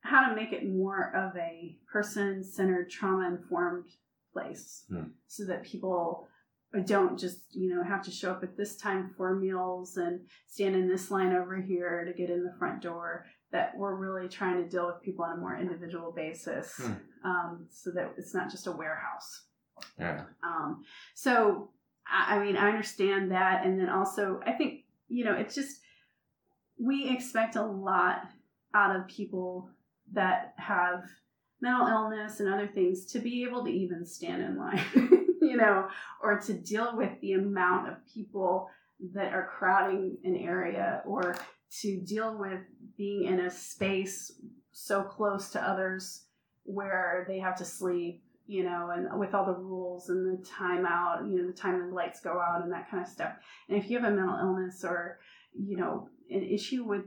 how 0.00 0.28
to 0.28 0.34
make 0.36 0.52
it 0.52 0.68
more 0.68 1.12
of 1.16 1.36
a 1.36 1.76
person-centered 1.92 2.90
trauma-informed 2.90 3.86
place 4.32 4.84
Hmm. 4.88 5.04
so 5.26 5.44
that 5.46 5.62
people 5.64 6.28
don't 6.86 7.18
just 7.18 7.38
you 7.52 7.72
know 7.74 7.82
have 7.84 8.02
to 8.04 8.10
show 8.10 8.32
up 8.32 8.42
at 8.42 8.56
this 8.56 8.76
time 8.76 9.14
for 9.16 9.34
meals 9.36 9.96
and 9.96 10.20
stand 10.48 10.74
in 10.74 10.88
this 10.88 11.10
line 11.10 11.32
over 11.32 11.56
here 11.60 12.04
to 12.04 12.12
get 12.12 12.30
in 12.30 12.42
the 12.44 12.54
front 12.58 12.82
door 12.82 13.26
that 13.52 13.76
we're 13.76 13.94
really 13.94 14.28
trying 14.28 14.60
to 14.62 14.68
deal 14.68 14.86
with 14.88 15.00
people 15.02 15.24
on 15.24 15.38
a 15.38 15.40
more 15.40 15.56
individual 15.56 16.10
basis 16.12 16.74
Hmm. 16.76 16.92
um, 17.24 17.66
so 17.70 17.90
that 17.92 18.14
it's 18.18 18.34
not 18.34 18.50
just 18.50 18.66
a 18.66 18.72
warehouse 18.72 19.44
Yeah. 19.98 20.24
um, 20.42 20.82
so 21.14 21.70
I, 22.06 22.36
I 22.36 22.44
mean 22.44 22.56
i 22.56 22.68
understand 22.68 23.30
that 23.30 23.64
and 23.64 23.78
then 23.78 23.88
also 23.88 24.40
i 24.44 24.52
think 24.52 24.83
you 25.08 25.24
know 25.24 25.34
it's 25.34 25.54
just 25.54 25.80
we 26.78 27.08
expect 27.08 27.56
a 27.56 27.62
lot 27.62 28.22
out 28.74 28.96
of 28.96 29.06
people 29.06 29.68
that 30.12 30.54
have 30.58 31.04
mental 31.60 31.86
illness 31.86 32.40
and 32.40 32.52
other 32.52 32.66
things 32.66 33.06
to 33.06 33.18
be 33.18 33.44
able 33.44 33.64
to 33.64 33.70
even 33.70 34.04
stand 34.04 34.42
in 34.42 34.58
line 34.58 34.80
you 35.44 35.56
know, 35.56 35.88
or 36.22 36.40
to 36.40 36.52
deal 36.52 36.96
with 36.96 37.12
the 37.20 37.34
amount 37.34 37.88
of 37.88 37.94
people 38.12 38.68
that 39.12 39.32
are 39.32 39.50
crowding 39.56 40.16
an 40.24 40.36
area, 40.36 41.02
or 41.06 41.36
to 41.80 42.00
deal 42.00 42.36
with 42.38 42.60
being 42.96 43.24
in 43.24 43.40
a 43.40 43.50
space 43.50 44.32
so 44.72 45.02
close 45.02 45.50
to 45.50 45.62
others 45.62 46.24
where 46.64 47.24
they 47.28 47.38
have 47.38 47.56
to 47.56 47.64
sleep, 47.64 48.23
you 48.46 48.62
know, 48.64 48.90
and 48.94 49.18
with 49.18 49.34
all 49.34 49.46
the 49.46 49.54
rules 49.54 50.08
and 50.10 50.26
the 50.26 50.42
timeout, 50.44 51.26
you 51.28 51.36
know, 51.40 51.46
the 51.46 51.52
time 51.52 51.78
the 51.88 51.94
lights 51.94 52.20
go 52.20 52.40
out 52.40 52.62
and 52.62 52.72
that 52.72 52.90
kind 52.90 53.02
of 53.02 53.08
stuff. 53.08 53.32
And 53.68 53.78
if 53.78 53.88
you 53.90 53.98
have 53.98 54.10
a 54.12 54.14
mental 54.14 54.38
illness 54.38 54.84
or, 54.84 55.18
you 55.54 55.76
know, 55.76 56.08
an 56.30 56.42
issue 56.42 56.84
with 56.84 57.04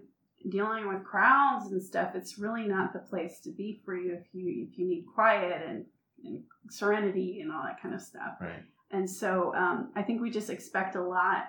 dealing 0.50 0.88
with 0.88 1.04
crowds 1.04 1.72
and 1.72 1.82
stuff, 1.82 2.16
it's 2.16 2.38
really 2.40 2.66
not 2.68 2.94
the 2.94 3.00
place 3.00 3.40
to 3.42 3.52
be 3.52 3.82
for 3.86 3.96
you 3.96 4.14
if 4.14 4.26
you 4.34 4.68
if 4.72 4.78
you 4.78 4.88
need 4.88 5.06
quiet 5.14 5.62
and, 5.68 5.86
and 6.24 6.44
serenity 6.70 7.42
and 7.42 7.52
all 7.52 7.64
that 7.64 7.82
kind 7.82 7.94
of 7.94 8.02
stuff. 8.02 8.36
Right. 8.42 8.64
And 8.92 9.10
so 9.10 9.54
um, 9.56 9.92
I 9.96 10.02
think 10.02 10.22
we 10.22 10.30
just 10.32 10.50
expect 10.50 10.96
a 10.96 11.04
lot 11.04 11.46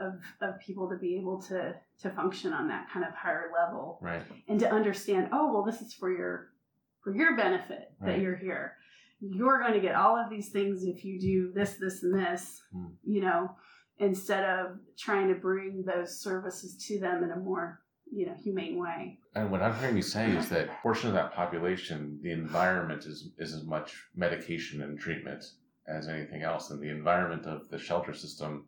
of, 0.00 0.14
of 0.40 0.58
people 0.58 0.88
to 0.90 0.96
be 0.96 1.16
able 1.16 1.40
to 1.42 1.74
to 2.02 2.10
function 2.10 2.52
on 2.52 2.68
that 2.68 2.88
kind 2.92 3.04
of 3.06 3.14
higher 3.14 3.50
level 3.54 3.98
Right. 4.02 4.22
and 4.48 4.58
to 4.60 4.70
understand, 4.70 5.28
oh 5.32 5.52
well, 5.52 5.62
this 5.62 5.80
is 5.80 5.94
for 5.94 6.10
your 6.12 6.48
for 7.02 7.14
your 7.14 7.36
benefit 7.36 7.92
Right. 8.00 8.12
that 8.16 8.20
you're 8.20 8.36
here. 8.36 8.74
You're 9.20 9.58
going 9.60 9.74
to 9.74 9.80
get 9.80 9.94
all 9.94 10.16
of 10.16 10.30
these 10.30 10.48
things 10.50 10.84
if 10.84 11.04
you 11.04 11.20
do 11.20 11.52
this, 11.54 11.74
this, 11.80 12.02
and 12.02 12.14
this. 12.18 12.62
Hmm. 12.72 12.86
You 13.04 13.20
know, 13.22 13.50
instead 13.98 14.44
of 14.44 14.78
trying 14.98 15.28
to 15.28 15.34
bring 15.34 15.84
those 15.84 16.20
services 16.20 16.76
to 16.86 16.98
them 16.98 17.22
in 17.24 17.30
a 17.32 17.36
more 17.36 17.80
you 18.12 18.26
know 18.26 18.34
humane 18.42 18.78
way. 18.78 19.18
And 19.36 19.50
what 19.50 19.62
I'm 19.62 19.78
hearing 19.78 19.96
you 19.96 20.02
say 20.02 20.30
is 20.32 20.48
that 20.48 20.68
portion 20.82 21.08
of 21.08 21.14
that 21.14 21.32
population, 21.32 22.18
the 22.22 22.32
environment 22.32 23.04
is 23.06 23.28
is 23.38 23.54
as 23.54 23.64
much 23.64 23.94
medication 24.16 24.82
and 24.82 24.98
treatment 24.98 25.44
as 25.86 26.08
anything 26.08 26.42
else, 26.42 26.70
and 26.70 26.80
the 26.80 26.88
environment 26.90 27.46
of 27.46 27.68
the 27.68 27.78
shelter 27.78 28.14
system 28.14 28.64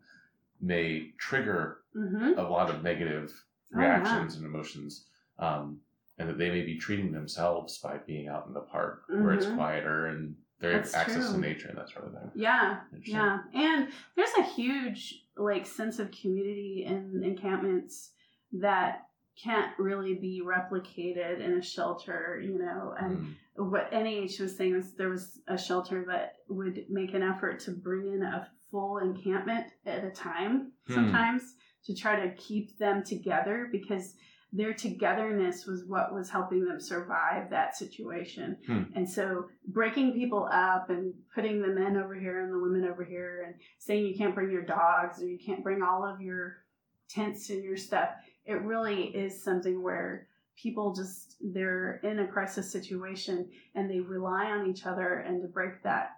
may 0.61 1.11
trigger 1.19 1.79
Mm-hmm. 1.95 2.39
a 2.39 2.49
lot 2.49 2.71
of 2.71 2.83
negative 2.83 3.31
Oh, 3.75 3.81
yeah. 3.81 3.97
reactions 3.99 4.37
and 4.37 4.47
emotions, 4.47 5.07
um, 5.39 5.79
and 6.19 6.27
that 6.29 6.39
they 6.39 6.49
may 6.51 6.63
be 6.65 6.79
treating 6.79 7.13
themselves 7.13 7.77
by 7.79 7.99
being 8.07 8.29
out 8.29 8.47
in 8.47 8.55
the 8.55 8.61
park 8.61 9.03
where 9.09 9.33
it's 9.35 9.45
Mhm. 9.47 9.57
quieter 9.57 10.07
and 10.07 10.35
have 10.63 10.83
That's 10.83 10.95
access 10.95 11.33
to 11.33 11.39
nature 11.39 11.69
and 11.69 11.79
that 11.79 11.89
sort 11.91 12.07
of 12.07 12.13
thing. 12.13 12.31
Yeah, 12.35 12.81
yeah, 13.05 13.39
and 13.55 13.89
there's 14.17 14.35
a 14.39 14.43
huge 14.43 15.25
like 15.37 15.67
sense 15.67 15.99
of 15.99 16.11
community 16.11 16.85
in 16.87 17.23
encampments 17.25 18.11
that 18.53 19.07
can't 19.43 19.73
really 19.79 20.15
be 20.15 20.43
replicated 20.45 21.41
in 21.41 21.55
a 21.55 21.63
shelter, 21.63 22.41
you 22.45 22.59
know. 22.59 22.95
And 23.01 23.37
Mm. 23.57 23.71
what 23.71 23.91
NAH 23.93 24.41
was 24.43 24.55
saying 24.57 24.75
was 24.75 24.93
there 24.95 25.09
was 25.09 25.41
a 25.49 25.57
shelter 25.57 26.05
that 26.09 26.37
would 26.49 26.85
make 26.91 27.15
an 27.15 27.23
effort 27.23 27.61
to 27.61 27.71
bring 27.71 28.13
in 28.13 28.23
a 28.23 28.47
full 28.71 28.99
encampment 28.99 29.67
at 29.87 30.05
a 30.05 30.11
time 30.11 30.73
Hmm. 30.87 30.95
sometimes 30.95 31.55
to 31.85 31.95
try 31.95 32.21
to 32.27 32.35
keep 32.37 32.77
them 32.79 33.03
together 33.03 33.69
because 33.73 34.15
their 34.53 34.75
togetherness 34.75 35.65
was 35.67 35.85
what 35.87 36.13
was 36.13 36.29
helping 36.29 36.65
them 36.65 36.79
survive 36.79 37.49
that 37.51 37.75
situation. 37.75 38.59
Hmm. 38.67 38.83
And 38.95 39.09
so 39.09 39.47
breaking 39.69 40.13
people 40.13 40.47
up 40.53 40.91
and 40.91 41.15
putting 41.35 41.63
the 41.63 41.69
men 41.69 41.97
over 41.97 42.15
here 42.15 42.45
and 42.45 42.53
the 42.53 42.59
women 42.59 42.85
over 42.85 43.03
here 43.03 43.45
and 43.47 43.55
saying 43.79 44.05
you 44.05 44.15
can't 44.15 44.35
bring 44.35 44.51
your 44.51 44.65
dogs 44.65 45.23
or 45.23 45.27
you 45.27 45.39
can't 45.45 45.65
bring 45.65 45.83
all 45.83 46.05
of 46.05 46.21
your 46.21 46.59
tents 47.09 47.49
and 47.49 47.65
your 47.65 47.79
stuff, 47.79 48.11
it 48.45 48.61
really 48.63 49.05
is 49.05 49.43
something 49.43 49.83
where 49.83 50.29
people 50.55 50.95
just 50.95 51.37
they're 51.41 51.99
in 52.03 52.19
a 52.19 52.27
crisis 52.27 52.71
situation 52.71 53.49
and 53.75 53.91
they 53.91 54.01
rely 54.01 54.47
on 54.47 54.69
each 54.69 54.85
other 54.85 55.25
and 55.27 55.41
to 55.41 55.49
break 55.49 55.83
that 55.83 56.11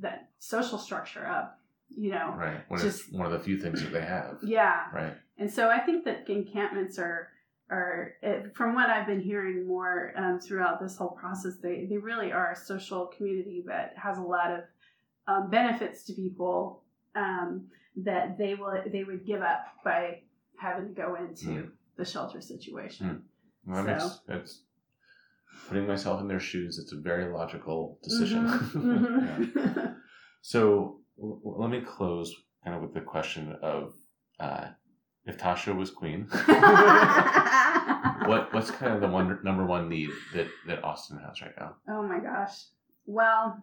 that 0.00 0.30
social 0.38 0.78
structure 0.78 1.26
up, 1.26 1.58
you 1.88 2.10
know. 2.10 2.34
Right. 2.36 2.60
When 2.68 2.80
Just- 2.80 3.08
it's 3.08 3.12
one 3.12 3.26
of 3.26 3.32
the 3.32 3.40
few 3.40 3.58
things 3.58 3.82
that 3.82 3.92
they 3.92 4.04
have. 4.04 4.38
Yeah. 4.42 4.84
Right. 4.92 5.14
And 5.36 5.52
so 5.52 5.68
I 5.68 5.80
think 5.80 6.04
that 6.04 6.28
encampments 6.28 6.98
are 6.98 7.28
are 7.70 8.14
it, 8.22 8.54
from 8.54 8.74
what 8.74 8.90
I've 8.90 9.06
been 9.06 9.20
hearing 9.20 9.66
more 9.66 10.12
um, 10.16 10.38
throughout 10.40 10.80
this 10.80 10.96
whole 10.96 11.10
process, 11.10 11.54
they 11.62 11.86
they 11.88 11.96
really 11.96 12.30
are 12.32 12.52
a 12.52 12.56
social 12.56 13.06
community 13.06 13.64
that 13.66 13.94
has 13.96 14.18
a 14.18 14.22
lot 14.22 14.50
of 14.50 14.60
um, 15.26 15.50
benefits 15.50 16.04
to 16.04 16.12
people 16.12 16.82
um, 17.14 17.66
that 17.96 18.36
they 18.38 18.54
will 18.54 18.82
they 18.92 19.04
would 19.04 19.24
give 19.26 19.40
up 19.42 19.64
by 19.84 20.20
having 20.58 20.88
to 20.88 20.92
go 20.94 21.14
into 21.16 21.46
Mm. 21.46 21.70
the 21.96 22.04
shelter 22.04 22.40
situation. 22.40 23.22
Well, 23.66 23.84
that 23.84 24.02
So- 24.02 24.08
makes 24.28 24.42
it's 24.42 24.62
putting 25.68 25.86
myself 25.86 26.20
in 26.20 26.28
their 26.28 26.40
shoes. 26.40 26.78
It's 26.78 26.92
a 26.92 27.00
very 27.00 27.32
logical 27.32 27.98
decision. 28.02 28.46
Mhm, 28.46 29.54
Yeah. 29.56 29.62
mhm. 29.72 29.96
So 30.42 31.00
l- 31.18 31.40
let 31.44 31.70
me 31.70 31.80
close 31.80 32.30
kind 32.62 32.76
of 32.76 32.82
with 32.82 32.92
the 32.92 33.00
question 33.00 33.56
of 33.62 33.94
uh, 34.38 34.66
if 35.26 35.38
Tasha 35.38 35.74
was 35.74 35.90
queen, 35.90 36.26
what 38.28 38.52
what's 38.52 38.70
kind 38.70 38.92
of 38.94 39.00
the 39.00 39.08
one 39.08 39.38
number 39.42 39.64
one 39.64 39.88
need 39.88 40.10
that 40.34 40.48
that 40.66 40.84
Austin 40.84 41.18
has 41.18 41.40
right 41.40 41.54
now? 41.58 41.76
Oh 41.88 42.02
my 42.02 42.18
gosh. 42.18 42.64
Well, 43.06 43.62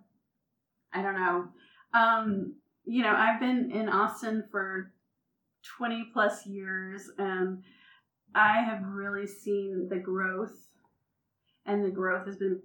I 0.93 1.01
don't 1.01 1.15
know. 1.15 1.47
Um, 1.93 2.55
you 2.85 3.03
know, 3.03 3.13
I've 3.15 3.39
been 3.39 3.71
in 3.71 3.89
Austin 3.89 4.43
for 4.51 4.91
20 5.77 6.09
plus 6.13 6.45
years 6.45 7.09
and 7.17 7.63
I 8.33 8.61
have 8.63 8.83
really 8.83 9.27
seen 9.27 9.87
the 9.89 9.97
growth 9.97 10.69
and 11.65 11.83
the 11.83 11.91
growth 11.91 12.25
has 12.25 12.37
been 12.37 12.61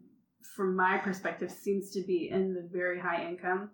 from 0.55 0.76
my 0.76 0.99
perspective 0.99 1.51
seems 1.51 1.90
to 1.90 2.03
be 2.03 2.30
in 2.30 2.55
the 2.55 2.68
very 2.72 3.01
high 3.01 3.26
income 3.28 3.70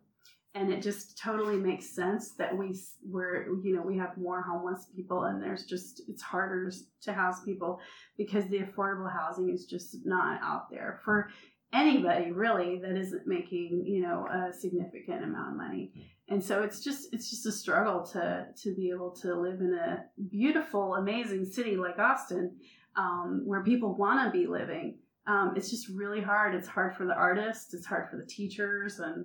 and 0.55 0.71
it 0.71 0.83
just 0.83 1.19
totally 1.19 1.57
makes 1.57 1.95
sense 1.95 2.33
that 2.33 2.57
we 2.57 2.79
we're 3.09 3.47
you 3.63 3.75
know 3.75 3.83
we 3.83 3.97
have 3.97 4.17
more 4.17 4.43
homeless 4.43 4.87
people 4.95 5.25
and 5.25 5.43
there's 5.43 5.65
just 5.65 6.03
it's 6.09 6.23
harder 6.23 6.71
to 7.01 7.13
house 7.13 7.43
people 7.45 7.81
because 8.19 8.47
the 8.49 8.59
affordable 8.59 9.11
housing 9.11 9.49
is 9.49 9.65
just 9.65 9.97
not 10.05 10.41
out 10.43 10.71
there 10.71 11.01
for 11.05 11.31
anybody 11.73 12.33
really 12.33 12.79
that 12.79 12.97
isn't 12.97 13.27
making 13.27 13.85
you 13.87 14.03
know 14.03 14.27
a 14.27 14.53
significant 14.53 15.25
amount 15.25 15.53
of 15.53 15.57
money. 15.57 15.93
And 16.29 16.43
so 16.43 16.63
it's 16.63 16.81
just 16.81 17.13
it's 17.13 17.31
just 17.31 17.47
a 17.47 17.53
struggle 17.53 18.05
to 18.13 18.47
to 18.63 18.75
be 18.75 18.91
able 18.91 19.11
to 19.23 19.35
live 19.35 19.61
in 19.61 19.75
a 19.75 20.05
beautiful 20.31 20.95
amazing 20.95 21.47
city 21.47 21.77
like 21.77 21.99
austin 21.99 22.57
um, 22.97 23.43
where 23.45 23.63
people 23.63 23.95
want 23.95 24.25
to 24.25 24.39
be 24.39 24.47
living. 24.47 24.99
Um, 25.27 25.55
it's 25.57 25.71
just 25.71 25.89
really 25.89 26.21
hard. 26.21 26.55
It's 26.55 26.69
hard 26.69 26.97
for 26.97 27.07
the 27.07 27.15
artists. 27.15 27.75
It's 27.75 27.87
hard 27.87 28.11
for 28.11 28.17
the 28.17 28.27
teachers 28.27 28.99
and 28.99 29.25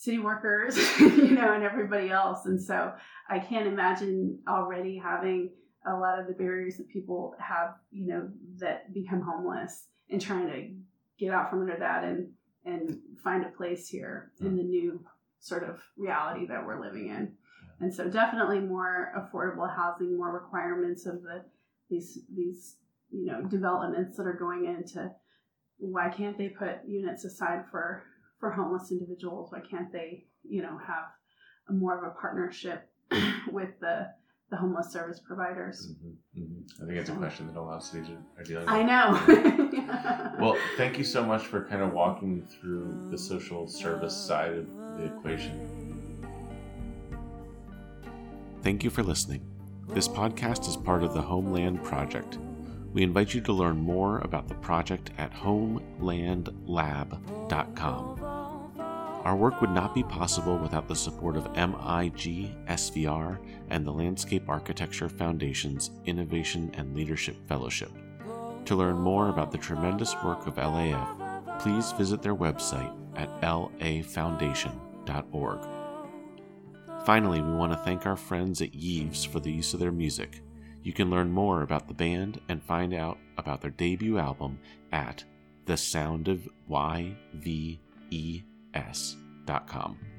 city 0.00 0.18
workers 0.18 0.78
you 1.00 1.32
know 1.32 1.52
and 1.52 1.62
everybody 1.62 2.10
else. 2.10 2.46
And 2.46 2.60
so 2.60 2.92
i 3.28 3.38
can't 3.38 3.66
imagine 3.66 4.38
already 4.48 4.96
having 4.96 5.50
a 5.86 5.94
lot 5.94 6.18
of 6.18 6.26
the 6.26 6.32
barriers 6.32 6.76
that 6.78 6.88
people 6.88 7.34
have 7.38 7.74
you 7.90 8.06
know 8.06 8.28
that 8.58 8.92
become 8.94 9.20
homeless 9.20 9.86
and 10.10 10.20
trying 10.20 10.46
to 10.46 10.68
get 11.18 11.32
out 11.32 11.50
from 11.50 11.60
under 11.60 11.76
that 11.78 12.04
and 12.04 12.28
and 12.64 12.98
find 13.22 13.44
a 13.44 13.50
place 13.50 13.88
here 13.88 14.32
in 14.40 14.56
the 14.56 14.62
new 14.62 15.04
sort 15.38 15.68
of 15.68 15.82
reality 15.96 16.46
that 16.46 16.64
we're 16.64 16.82
living 16.82 17.08
in. 17.08 17.32
And 17.80 17.94
so 17.94 18.08
definitely 18.08 18.60
more 18.60 19.12
affordable 19.16 19.74
housing 19.74 20.16
more 20.16 20.32
requirements 20.32 21.06
of 21.06 21.22
the 21.22 21.44
these 21.90 22.20
these 22.34 22.76
you 23.10 23.26
know 23.26 23.42
developments 23.42 24.16
that 24.16 24.26
are 24.26 24.38
going 24.38 24.64
into 24.64 25.10
why 25.78 26.08
can't 26.08 26.38
they 26.38 26.48
put 26.48 26.86
units 26.86 27.24
aside 27.24 27.64
for 27.70 28.04
for 28.40 28.50
homeless 28.50 28.90
individuals 28.90 29.52
why 29.52 29.60
can't 29.60 29.92
they 29.92 30.24
you 30.48 30.62
know 30.62 30.76
have 30.78 31.04
a 31.68 31.72
more 31.72 31.96
of 31.98 32.04
a 32.04 32.10
partnership 32.20 32.88
with 33.52 33.78
the 33.80 34.08
the 34.50 34.56
homeless 34.56 34.90
service 34.92 35.20
providers 35.24 35.92
Mhm, 36.02 36.16
mhm. 36.42 36.64
I 36.82 36.86
think 36.86 36.98
it's 36.98 37.10
a 37.10 37.14
question 37.14 37.46
that 37.46 37.56
a 37.56 37.62
lot 37.62 37.76
of 37.76 37.82
cities 37.84 38.08
are, 38.36 38.42
dealing 38.42 38.66
with. 38.66 38.74
i 38.74 38.82
know 38.82 39.16
Well, 40.40 40.56
thank 40.76 40.96
you 40.98 41.04
so 41.04 41.22
much 41.24 41.46
for 41.46 41.64
kind 41.66 41.82
of 41.82 41.92
walking 41.92 42.42
through 42.46 43.08
the 43.10 43.18
social 43.18 43.68
service 43.68 44.16
side 44.16 44.54
of 44.54 44.66
the 44.96 45.04
equation. 45.04 45.66
Thank 48.62 48.82
you 48.84 48.90
for 48.90 49.02
listening. 49.02 49.42
This 49.88 50.06
podcast 50.08 50.66
is 50.68 50.76
part 50.76 51.02
of 51.02 51.12
the 51.14 51.20
Homeland 51.22 51.82
Project. 51.84 52.38
We 52.94 53.02
invite 53.02 53.34
you 53.34 53.40
to 53.42 53.52
learn 53.52 53.76
more 53.78 54.18
about 54.20 54.48
the 54.48 54.54
project 54.56 55.10
at 55.18 55.32
homelandlab.com. 55.32 58.29
Our 59.24 59.36
work 59.36 59.60
would 59.60 59.70
not 59.70 59.94
be 59.94 60.02
possible 60.02 60.56
without 60.56 60.88
the 60.88 60.96
support 60.96 61.36
of 61.36 61.54
MIG 61.54 62.56
SVR 62.66 63.38
and 63.68 63.86
the 63.86 63.92
Landscape 63.92 64.48
Architecture 64.48 65.10
Foundation's 65.10 65.90
Innovation 66.06 66.70
and 66.74 66.96
Leadership 66.96 67.36
Fellowship. 67.46 67.92
To 68.64 68.74
learn 68.74 68.96
more 68.96 69.28
about 69.28 69.52
the 69.52 69.58
tremendous 69.58 70.14
work 70.24 70.46
of 70.46 70.56
LAF, 70.56 71.60
please 71.60 71.92
visit 71.92 72.22
their 72.22 72.34
website 72.34 72.96
at 73.16 73.28
lafoundation.org. 73.42 75.66
Finally, 77.04 77.42
we 77.42 77.52
want 77.52 77.72
to 77.72 77.78
thank 77.78 78.06
our 78.06 78.16
friends 78.16 78.62
at 78.62 78.74
Yves 78.74 79.26
for 79.26 79.40
the 79.40 79.52
use 79.52 79.74
of 79.74 79.80
their 79.80 79.92
music. 79.92 80.40
You 80.82 80.94
can 80.94 81.10
learn 81.10 81.30
more 81.30 81.60
about 81.62 81.88
the 81.88 81.94
band 81.94 82.40
and 82.48 82.62
find 82.62 82.94
out 82.94 83.18
about 83.36 83.60
their 83.60 83.70
debut 83.70 84.16
album 84.18 84.58
at 84.92 85.24
thesoundofyves.com. 88.72 90.09